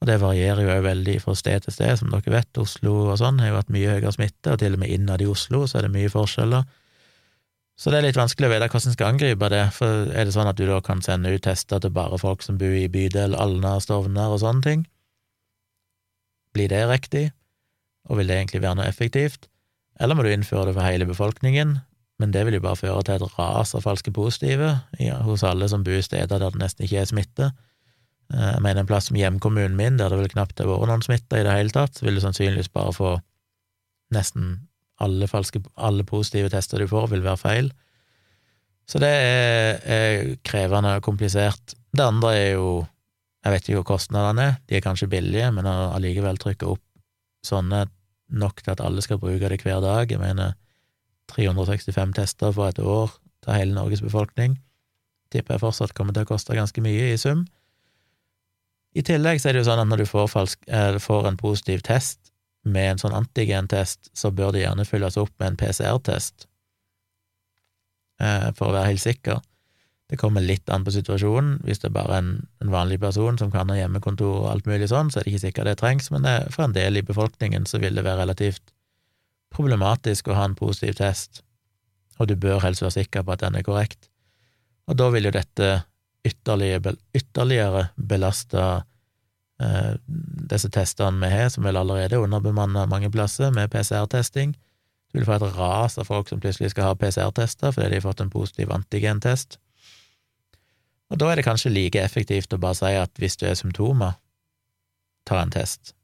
[0.00, 2.60] Og det varierer jo veldig fra sted til sted, som dere vet.
[2.60, 5.28] Oslo og sånn har jo hatt mye høyere smitte, og til og med innad i
[5.28, 6.64] Oslo så er det mye forskjeller.
[7.74, 10.34] Så det er litt vanskelig å vite hvordan en skal angripe det, for er det
[10.36, 13.34] sånn at du da kan sende ut tester til bare folk som bor i bydel
[13.34, 14.84] Alna, Stovner og sånne ting?
[16.54, 17.24] Blir det riktig,
[18.06, 19.48] og vil det egentlig være noe effektivt?
[19.98, 21.80] Eller må du innføre det for hele befolkningen,
[22.22, 24.70] men det vil jo bare føre til et ras av falske positive
[25.02, 27.50] ja, hos alle som bor i steder der det nesten ikke er smitte.
[28.30, 31.02] Eh, jeg mener en plass som hjemkommunen min, der det vel knapt har vært noen
[31.02, 33.16] smitte i det hele tatt, vil du sannsynligvis bare få
[34.14, 34.68] nesten
[35.02, 37.70] alle, falske, alle positive tester du får, vil være feil.
[38.88, 41.74] Så det er, er krevende og komplisert.
[41.94, 42.84] Det andre er jo
[43.44, 46.80] Jeg vet ikke hvor kostnadene er, de er kanskje billige, men allikevel trykke opp
[47.44, 47.82] sånne
[48.32, 50.08] nok til at alle skal bruke det hver dag.
[50.08, 50.54] Jeg mener
[51.28, 53.12] 365 tester for et år
[53.44, 54.56] til hele Norges befolkning.
[55.28, 57.44] Tipper jeg fortsatt kommer til å koste ganske mye i sum.
[58.96, 61.36] I tillegg så er det jo sånn at når du får, falsk, eh, får en
[61.36, 62.23] positiv test
[62.64, 66.46] med en sånn antigentest, så bør det gjerne fylles opp med en PCR-test
[68.20, 69.42] eh, for å være helt sikker.
[70.10, 71.58] Det kommer litt an på situasjonen.
[71.64, 72.30] Hvis det er bare en,
[72.60, 75.44] en vanlig person som kan ha hjemmekontor og alt mulig sånn, så er det ikke
[75.46, 78.74] sikkert det trengs, men det, for en del i befolkningen så vil det være relativt
[79.54, 81.44] problematisk å ha en positiv test,
[82.18, 84.10] og du bør helst være sikker på at den er korrekt.
[84.90, 85.70] Og da vil jo dette
[86.26, 88.64] ytterligere, ytterligere belaste
[90.50, 94.54] disse testene vi har, som vel allerede er underbemanna mange plasser med PCR-testing.
[95.12, 98.06] Du vil få et ras av folk som plutselig skal ha PCR-tester fordi de har
[98.08, 99.60] fått en positiv antigentest.
[101.12, 104.16] Og da er det kanskje like effektivt å bare si at hvis du er symptomer,
[105.28, 105.94] ta en test.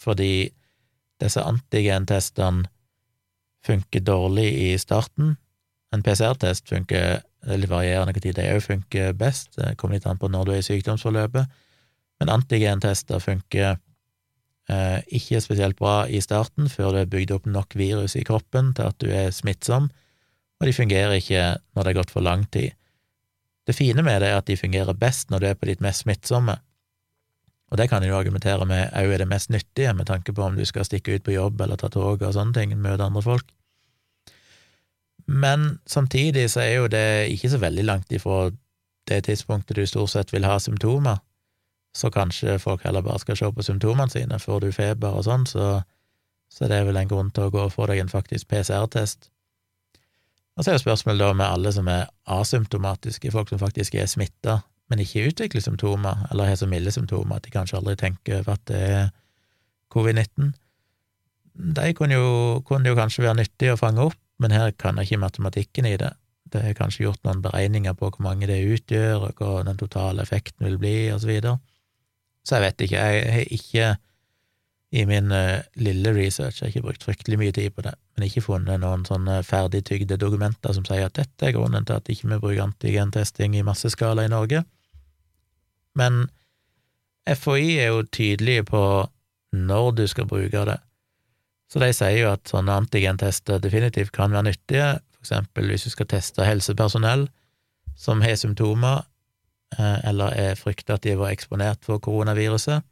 [0.00, 0.48] Fordi
[1.20, 2.70] disse antigentestene
[3.66, 5.34] funker dårlig i starten.
[5.92, 10.28] En PCR-test funker litt varierende når de òg funker best, det kommer litt an på
[10.28, 11.60] når du er i sykdomsforløpet,
[12.20, 13.78] men antigentester funker
[14.68, 18.74] eh, ikke spesielt bra i starten, før du har bygd opp nok virus i kroppen
[18.76, 19.88] til at du er smittsom,
[20.60, 22.76] og de fungerer ikke når det har gått for lang tid.
[23.66, 26.04] Det fine med det er at de fungerer best når du er på ditt mest
[26.04, 26.56] smittsomme.
[27.70, 30.42] Og det kan jeg jo argumentere med òg er det mest nyttige, med tanke på
[30.42, 33.22] om du skal stikke ut på jobb eller ta tog og sånne ting, møte andre
[33.22, 33.52] folk.
[35.30, 38.48] Men samtidig så er jo det ikke så veldig langt ifra
[39.08, 41.22] det tidspunktet du stort sett vil ha symptomer,
[41.96, 44.38] så kanskje folk heller bare skal se på symptomene sine.
[44.38, 45.80] Får du feber og sånn, så,
[46.52, 49.30] så det er vel en grunn til å gå og få deg en faktisk PCR-test.
[50.56, 54.10] Og så er jo spørsmålet da med alle som er asymptomatiske, folk som faktisk er
[54.10, 54.60] smitta,
[54.90, 58.58] men ikke utvikler symptomer, eller har så milde symptomer at de kanskje aldri tenker over
[58.58, 59.04] at det er
[59.94, 60.50] covid-19.
[61.78, 65.10] De kunne jo, kunne jo kanskje være nyttige å fange opp, men her kan jeg
[65.10, 66.10] ikke matematikken i det.
[66.50, 70.24] Det er kanskje gjort noen beregninger på hvor mange det utgjør, og hva den totale
[70.26, 71.58] effekten vil bli, og så videre.
[72.46, 73.00] Så jeg vet ikke.
[73.00, 73.90] Jeg har ikke
[74.90, 78.26] i min uh, lille research, jeg har ikke brukt fryktelig mye tid på det, men
[78.26, 82.26] ikke funnet noen sånne ferdigtygde dokumenter som sier at dette er grunnen til at ikke
[82.32, 84.64] vi bruker antigentesting i masseskala i Norge.
[85.94, 86.24] Men
[87.28, 88.82] FHI er jo tydelige på
[89.54, 90.78] når du skal bruke det.
[91.70, 95.94] Så de sier jo at sånne antigentester definitivt kan være nyttige, for eksempel hvis du
[95.94, 97.28] skal teste helsepersonell
[98.00, 99.04] som har symptomer,
[99.78, 102.82] eller er frykta at de var eksponert for koronaviruset.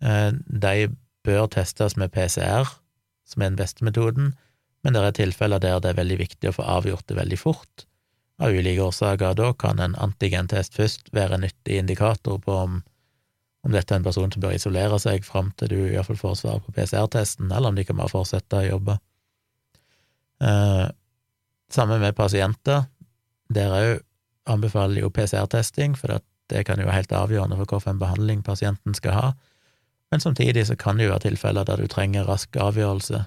[0.00, 0.88] Eh, de
[1.26, 2.68] bør testes med PCR,
[3.28, 4.34] som er den beste metoden,
[4.82, 7.84] men det er tilfeller der det er veldig viktig å få avgjort det veldig fort,
[8.38, 9.34] av ulike årsaker.
[9.34, 12.78] Da kan en antigentest først være en nyttig indikator på om,
[13.66, 16.62] om dette er en person som bør isolere seg fram til du iallfall får svar
[16.62, 18.98] på PCR-testen, eller om de kan bare fortsette å jobbe.
[20.46, 20.86] Eh,
[21.74, 22.86] samme med pasienter.
[23.50, 24.07] Der òg
[24.48, 26.18] anbefaler jo PCR-testing, for
[26.48, 29.32] det kan jo være helt avgjørende for hvilken behandling pasienten skal ha.
[30.10, 33.24] Men samtidig så kan det jo være tilfeller der du trenger rask avgjørelse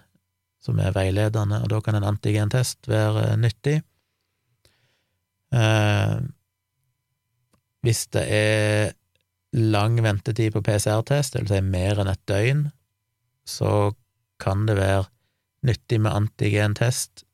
[0.62, 3.80] som er veiledende, og da kan en antigentest være nyttig.
[5.54, 6.18] Eh,
[7.82, 8.92] hvis det er
[9.58, 12.68] lang ventetid på PCR-test, det vil si mer enn et døgn,
[13.46, 13.92] så
[14.42, 15.08] kan det være
[15.66, 17.26] nyttig med antigentest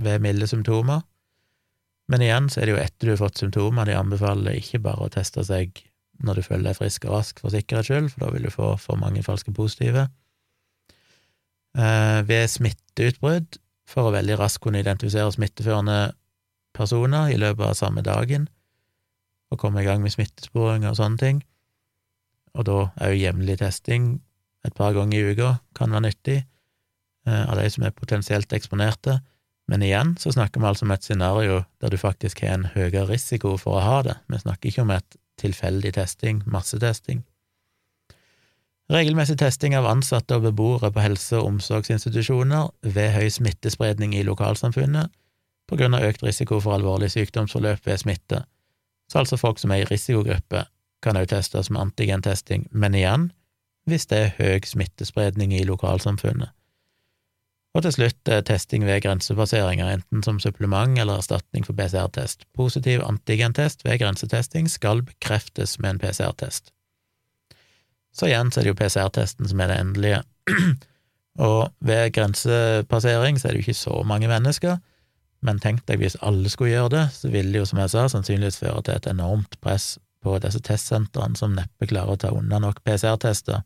[0.00, 1.02] ved milde symptomer.
[2.10, 5.06] Men igjen så er det jo etter du har fått symptomer, de anbefaler ikke bare
[5.06, 5.84] å teste seg
[6.22, 8.74] når du føler deg frisk og rask for sikkerhets skyld, for da vil du få
[8.80, 10.06] for mange falske positive.
[11.72, 13.58] Eh, ved smitteutbrudd,
[13.88, 16.12] for å veldig raskt kunne identifisere smitteførende
[16.76, 18.46] personer i løpet av samme dagen,
[19.52, 21.42] og komme i gang med smittesporing og sånne ting.
[22.56, 24.14] Og da er jo jevnlig testing
[24.66, 29.18] et par ganger i uka kan være nyttig eh, av de som er potensielt eksponerte.
[29.72, 33.06] Men igjen så snakker vi altså om et scenario der du faktisk har en høyere
[33.08, 34.18] risiko for å ha det.
[34.28, 37.22] Vi snakker ikke om et tilfeldig testing, massetesting.
[38.92, 45.08] Regelmessig testing av ansatte og beboere på helse- og omsorgsinstitusjoner ved høy smittespredning i lokalsamfunnet
[45.70, 48.42] på grunn av økt risiko for alvorlig sykdomsforløp ved smitte.
[49.08, 50.66] Så altså folk som er i risikogruppe,
[51.02, 53.30] kan også testes med antigentesting, men igjen
[53.88, 56.52] hvis det er høy smittespredning i lokalsamfunnet.
[57.72, 62.44] Og til slutt eh, testing ved grensepasseringer, enten som supplement eller erstatning for PCR-test.
[62.56, 66.72] Positiv antigentest ved grensetesting skal bekreftes med en PCR-test.
[68.12, 70.20] Så igjen så er det jo PCR-testen som er det endelige.
[71.48, 74.76] og ved grensepassering så er det jo ikke så mange mennesker,
[75.42, 78.04] men tenk deg hvis alle skulle gjøre det, så ville det jo, som jeg sa,
[78.12, 82.60] sannsynligvis føre til et enormt press på disse testsentrene som neppe klarer å ta unna
[82.62, 83.64] nok PCR-tester.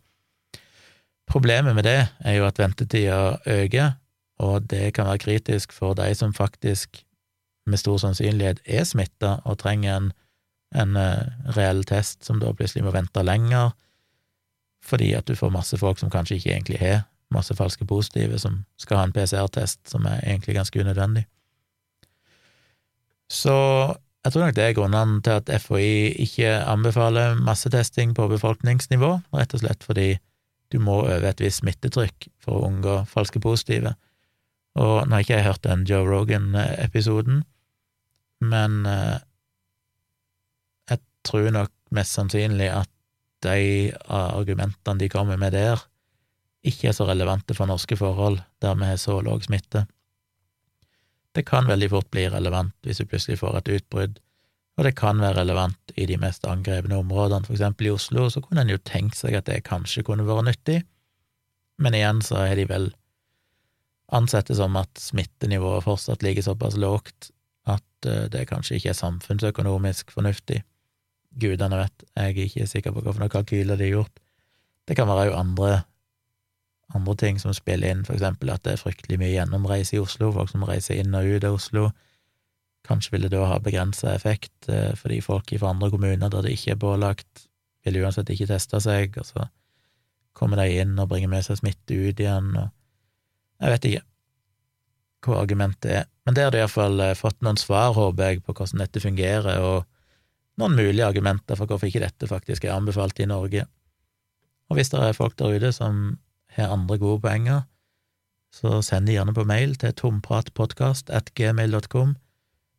[1.26, 3.96] Problemet med det er jo at ventetida øker,
[4.38, 7.02] og det kan være kritisk for de som faktisk
[7.66, 10.12] med stor sannsynlighet er smitta og trenger en,
[10.76, 11.26] en uh,
[11.56, 13.72] reell test, som da plutselig må vente lenger,
[14.84, 18.60] fordi at du får masse folk som kanskje ikke egentlig har masse falske positive, som
[18.78, 21.24] skal ha en PCR-test som er egentlig ganske unødvendig.
[23.30, 23.54] Så
[24.24, 29.54] jeg tror nok det er grunnene til at FHI ikke anbefaler massetesting på befolkningsnivå, rett
[29.54, 30.12] og slett fordi
[30.72, 33.94] du må over et visst smittetrykk for å unngå falske positive.
[34.76, 37.44] Og nå har ikke jeg hørt den Joe Rogan-episoden,
[38.44, 39.18] men eh,
[40.92, 42.90] jeg tror nok mest sannsynlig at
[43.46, 45.80] de argumentene de kommer med der,
[46.66, 49.86] ikke er så relevante for norske forhold, der vi har så lav smitte.
[51.36, 54.18] Det kan veldig fort bli relevant hvis du plutselig får et utbrudd,
[54.76, 58.42] og det kan være relevant i de mest angrepne områdene, for eksempel i Oslo, så
[58.44, 60.82] kunne en jo tenkt seg at det kanskje kunne vært nyttig,
[61.80, 62.90] men igjen så er de vel
[64.16, 67.30] ansett det som at smittenivået fortsatt ligger såpass lågt
[67.66, 70.60] at eh, det kanskje ikke er samfunnsøkonomisk fornuftig.
[71.36, 74.22] Gudene vet, jeg er ikke sikker på hvilke kalkyler de har gjort.
[74.86, 75.70] Det kan være jo andre
[76.94, 80.30] andre ting som spiller inn, for eksempel at det er fryktelig mye gjennomreise i Oslo,
[80.34, 81.88] folk som reiser inn og ut av Oslo.
[82.86, 86.54] Kanskje vil det da ha begrensa effekt, eh, fordi folk fra andre kommuner der det
[86.54, 87.46] ikke er pålagt,
[87.86, 89.46] vil uansett ikke teste seg, og så
[90.36, 92.68] kommer de inn og bringer med seg smitte ut igjen, og
[93.62, 94.04] jeg vet ikke
[95.26, 96.04] hva argumentet er.
[96.26, 99.56] Men der har du iallfall eh, fått noen svar, håper jeg, på hvordan dette fungerer,
[99.62, 99.78] og
[100.60, 103.62] noen mulige argumenter for hvorfor ikke dette faktisk er anbefalt i Norge.
[104.70, 105.94] Og hvis det er folk der ute som
[106.56, 107.60] har andre gode poenger,
[108.54, 112.10] så send de gjerne på mail til tompratpodkast.gmail.com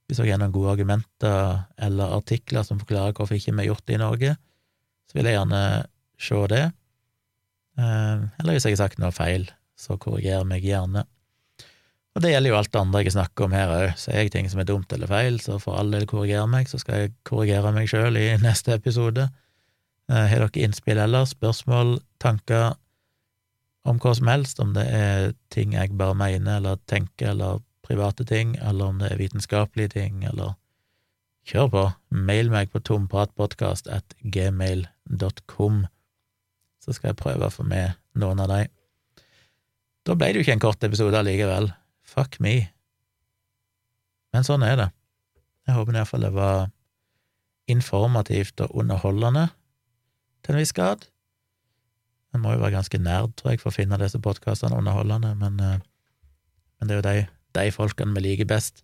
[0.08, 3.86] hvis dere har noen gode argumenter eller artikler som forklarer hvorfor ikke vi har gjort
[3.88, 4.36] det i Norge,
[5.08, 5.62] så vil jeg gjerne
[6.28, 6.64] se det.
[7.78, 11.04] Eh, eller hvis jeg har sagt noe feil, så korriger meg gjerne.
[12.18, 13.92] Og det gjelder jo alt det andre jeg snakker om her òg.
[14.02, 16.80] Sier jeg ting som er dumt eller feil, så for all del korrigere meg, så
[16.82, 19.28] skal jeg korrigere meg sjøl i neste episode.
[20.10, 22.72] Eh, har dere innspill eller spørsmål, tanker,
[23.88, 28.26] om hva som helst, om det er ting jeg bare mener eller tenker, eller private
[28.28, 30.56] ting, eller om det er vitenskapelige ting, eller
[31.48, 31.84] kjør på.
[32.12, 35.86] Mail meg på tompratpodkast.gmail.com, at gmail.com,
[36.84, 38.62] så skal jeg prøve å få med noen av de.
[40.08, 41.72] Da ble det jo ikke en kort episode allikevel.
[42.08, 42.56] Fuck me.
[44.36, 44.88] Men sånn er det.
[45.68, 46.70] Jeg håper iallfall det var
[47.68, 49.50] informativt og underholdende
[50.46, 51.04] til en viss grad.
[52.32, 55.60] En må jo være ganske nerd, tror jeg, for å finne disse podkastene underholdende, men,
[55.60, 55.84] eh,
[56.80, 57.28] men, det er jo de,
[57.58, 58.84] de folkene vi liker best.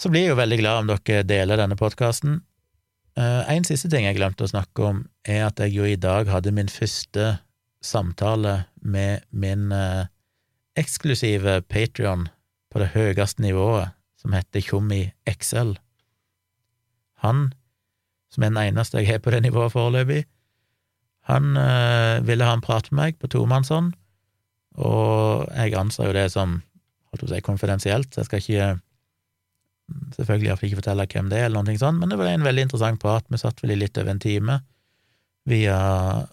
[0.00, 2.40] Så blir jeg jo veldig glad om dere deler denne podkasten.
[3.20, 6.54] En siste ting jeg glemte å snakke om, er at jeg jo i dag hadde
[6.56, 7.34] min første
[7.80, 10.06] samtale med min eh,
[10.76, 12.28] eksklusive Patrion
[12.70, 15.74] på det høyeste nivået, som heter Tjommi XL.
[17.24, 17.50] Han,
[18.32, 20.24] som er den eneste jeg har på det nivået foreløpig,
[21.28, 23.92] han øh, ville ha en prat med meg på tomannshånd,
[24.80, 26.60] og jeg anser jo det som
[27.10, 28.70] holdt å si konfidensielt, jeg skal ikke
[30.14, 32.66] selvfølgelig iallfall ikke fortelle hvem det er, eller noe sånt, men det var en veldig
[32.68, 34.60] interessant prat, vi satt vel i litt over en time
[35.50, 35.76] via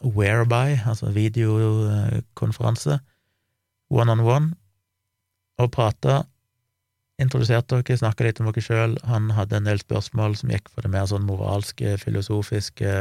[0.04, 3.00] Whereby, altså videokonferanse,
[3.90, 4.50] one on one,
[5.58, 6.20] og prata,
[7.22, 10.86] introduserte dere, snakka litt om dere sjøl, han hadde en del spørsmål som gikk for
[10.86, 12.92] det mer sånn moralske, filosofiske,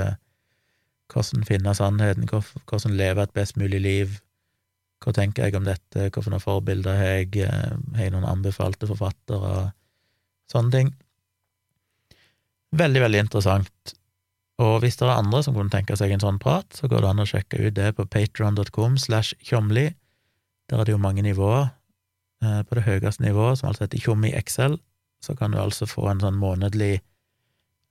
[1.13, 4.17] hvordan finne sannheten, hvordan leve et best mulig liv,
[5.05, 8.89] hva tenker jeg om dette, hva for noen forbilder har jeg, har jeg noen anbefalte
[8.89, 9.71] forfattere,
[10.53, 10.95] sånne ting.
[12.77, 13.97] Veldig, veldig interessant
[14.63, 17.09] og hvis det er andre som kunne tenke seg en sånn prat, så går det
[17.11, 19.91] an å sjekke ut det på patron.com slash tjomli.
[20.71, 21.69] Der er det jo mange nivåer.
[22.45, 24.79] Eh, på det høyeste nivået, som altså heter Tjommi XL,
[25.25, 26.99] så kan du altså få en sånn månedlig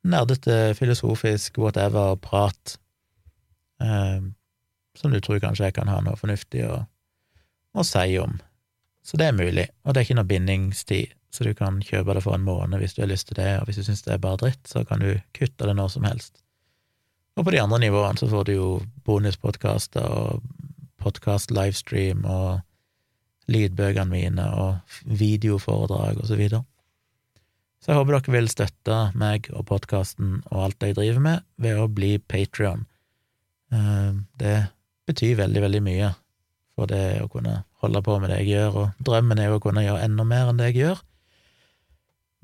[0.06, 2.76] nerdete, filosofisk, whatever, prat
[3.82, 4.22] eh,
[4.96, 6.84] som du tror kanskje jeg kan ha noe fornuftig å,
[7.76, 8.38] å si om.
[9.06, 12.24] Så det er mulig, og det er ikke noe bindingstid, så du kan kjøpe det
[12.26, 14.24] for en måned hvis du har lyst til det, og hvis du syns det er
[14.24, 16.40] bare dritt, så kan du kutte det når som helst.
[17.36, 18.70] Og på de andre nivåene så får du jo
[19.06, 20.46] bonuspodkaster og
[21.04, 22.64] podkast-livestream og
[23.52, 26.64] lydbøkene mine og videoforedrag og så videre.
[27.84, 31.78] Så jeg håper dere vil støtte meg og podkasten og alt jeg driver med, ved
[31.78, 32.88] å bli Patrion.
[33.70, 34.58] Eh, det
[35.06, 36.10] betyr veldig, veldig mye
[36.76, 39.64] for det å kunne holde på med det jeg gjør, og drømmen er jo å
[39.64, 41.04] kunne gjøre enda mer enn det jeg gjør.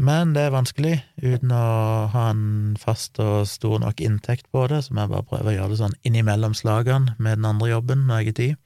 [0.01, 1.65] Men det er vanskelig uten å
[2.09, 5.55] ha en fast og stor nok inntekt på det, så må jeg bare prøve å
[5.55, 8.59] gjøre det sånn innimellom slagene med den andre jobben når jeg har tid.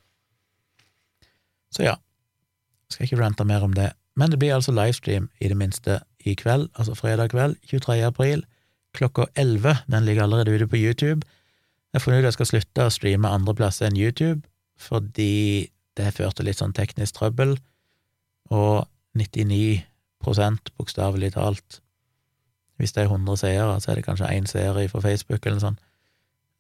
[1.76, 1.98] Så ja,
[2.88, 3.92] skal ikke rante mer om det.
[4.16, 8.00] Men det blir altså livestream, i det minste, i kveld, altså fredag kveld, 23.
[8.08, 8.46] april,
[8.96, 9.84] klokka 11.
[9.92, 11.28] Den ligger allerede ute på YouTube.
[11.92, 14.46] Jeg har funnet ut at jeg skal slutte å streame andre plasser enn YouTube,
[14.80, 17.56] fordi det førte litt sånn teknisk trøbbel,
[18.54, 18.86] og
[19.16, 19.86] 99
[20.26, 21.82] bokstavelig talt.
[22.78, 25.66] Hvis det er 100 seere, så er det kanskje én seer fra Facebook eller noe
[25.68, 25.84] sånt.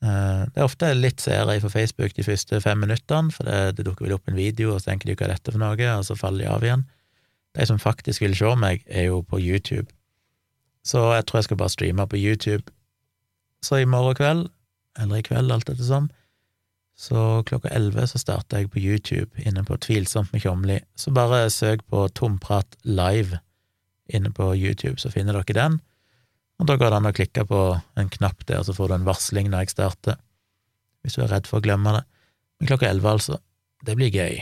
[0.05, 3.85] Eh, det er ofte litt seere fra Facebook de første fem minuttene, for det, det
[3.87, 6.05] dukker vel opp en video, og så tenker de hva er dette for noe, og
[6.07, 6.85] så faller de av igjen.
[7.55, 9.87] De som faktisk vil se meg, er jo på YouTube.
[10.85, 12.71] Så jeg tror jeg skal bare streame på YouTube.
[13.63, 14.43] Så i morgen kveld,
[15.01, 16.11] eller i kveld, alt etter som,
[16.95, 20.79] så klokka elleve så starter jeg på YouTube inne på Tvilsomt med Tjomli.
[20.95, 23.41] Så bare søk på Tomprat live
[24.07, 25.79] inne på YouTube, så finner dere den.
[26.59, 27.61] Og da går det an å klikke på
[27.99, 30.19] en knapp der, så får du en varsling når jeg starter,
[31.03, 32.05] hvis du er redd for å glemme det.
[32.59, 33.41] Men klokka elleve, altså.
[33.85, 34.39] Det blir gøy.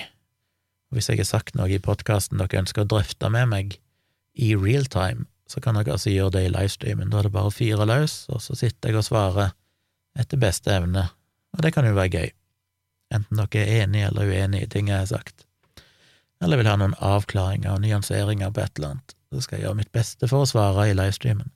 [0.91, 3.79] Og hvis jeg har sagt noe i podkasten dere ønsker å drøfte med meg
[4.37, 7.09] i real time, så kan dere altså gjøre det i livestreamen.
[7.09, 9.57] Da er det bare å fyre løs, og så sitter jeg og svarer
[10.19, 11.07] etter beste evne,
[11.57, 12.31] og det kan jo være gøy.
[13.13, 15.45] Enten dere er enige eller uenige i ting jeg har sagt,
[16.43, 19.79] eller vil ha noen avklaringer og nyanseringer på et eller annet så skal jeg gjøre
[19.81, 21.49] mitt beste for å svare i livestreamen.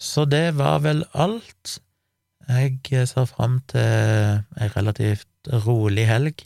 [0.00, 1.78] Så det var vel alt.
[2.50, 6.42] Jeg ser fram til ei relativt rolig helg,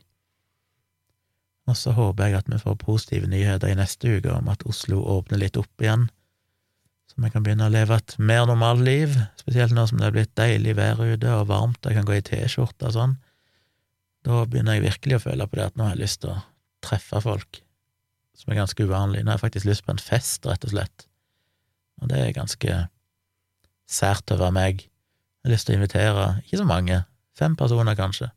[1.64, 5.00] og så håper jeg at vi får positive nyheter i neste uke om at Oslo
[5.14, 6.10] åpner litt opp igjen,
[7.08, 10.16] så vi kan begynne å leve et mer normalt liv, spesielt nå som det er
[10.18, 13.16] blitt deilig vær ute og varmt, jeg kan gå i T-skjorte og sånn.
[14.24, 16.40] Da begynner jeg virkelig å føle på det at nå har jeg lyst til å
[16.84, 17.60] treffe folk
[18.34, 19.22] som er ganske uvanlig.
[19.22, 21.06] Nå har jeg faktisk lyst på en fest, rett og slett,
[22.02, 22.78] og det er ganske
[23.90, 24.86] sært over meg.
[24.86, 27.02] Jeg har lyst til å invitere, ikke så mange,
[27.36, 28.30] fem personer kanskje,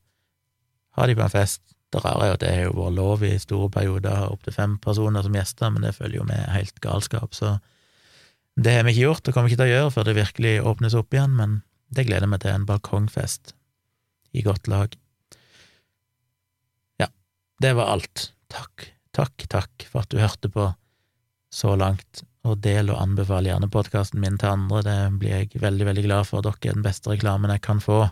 [0.97, 1.63] ha de på en fest.
[1.93, 4.29] Det rare er jo at det har jo vært lov i store perioder å ha
[4.33, 7.55] opptil fem personer som gjester, men det følger jo med helt galskap, så
[8.59, 10.97] det har vi ikke gjort, og kommer ikke til å gjøre før det virkelig åpnes
[10.97, 11.59] opp igjen, men
[11.95, 13.53] det gleder meg til, en balkongfest
[14.35, 14.97] i godt lag.
[17.61, 18.29] Det var alt.
[18.53, 20.67] Takk Takk, takk for at du hørte på
[21.53, 25.87] så langt, og del og anbefal gjerne podkasten min til andre, det blir jeg veldig,
[25.89, 26.45] veldig glad for.
[26.45, 28.03] Dere er den beste reklamen jeg kan få,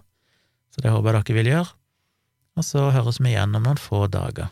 [0.73, 1.69] så det håper jeg dere vil gjøre.
[2.57, 4.49] Og så høres vi igjen om noen få dager.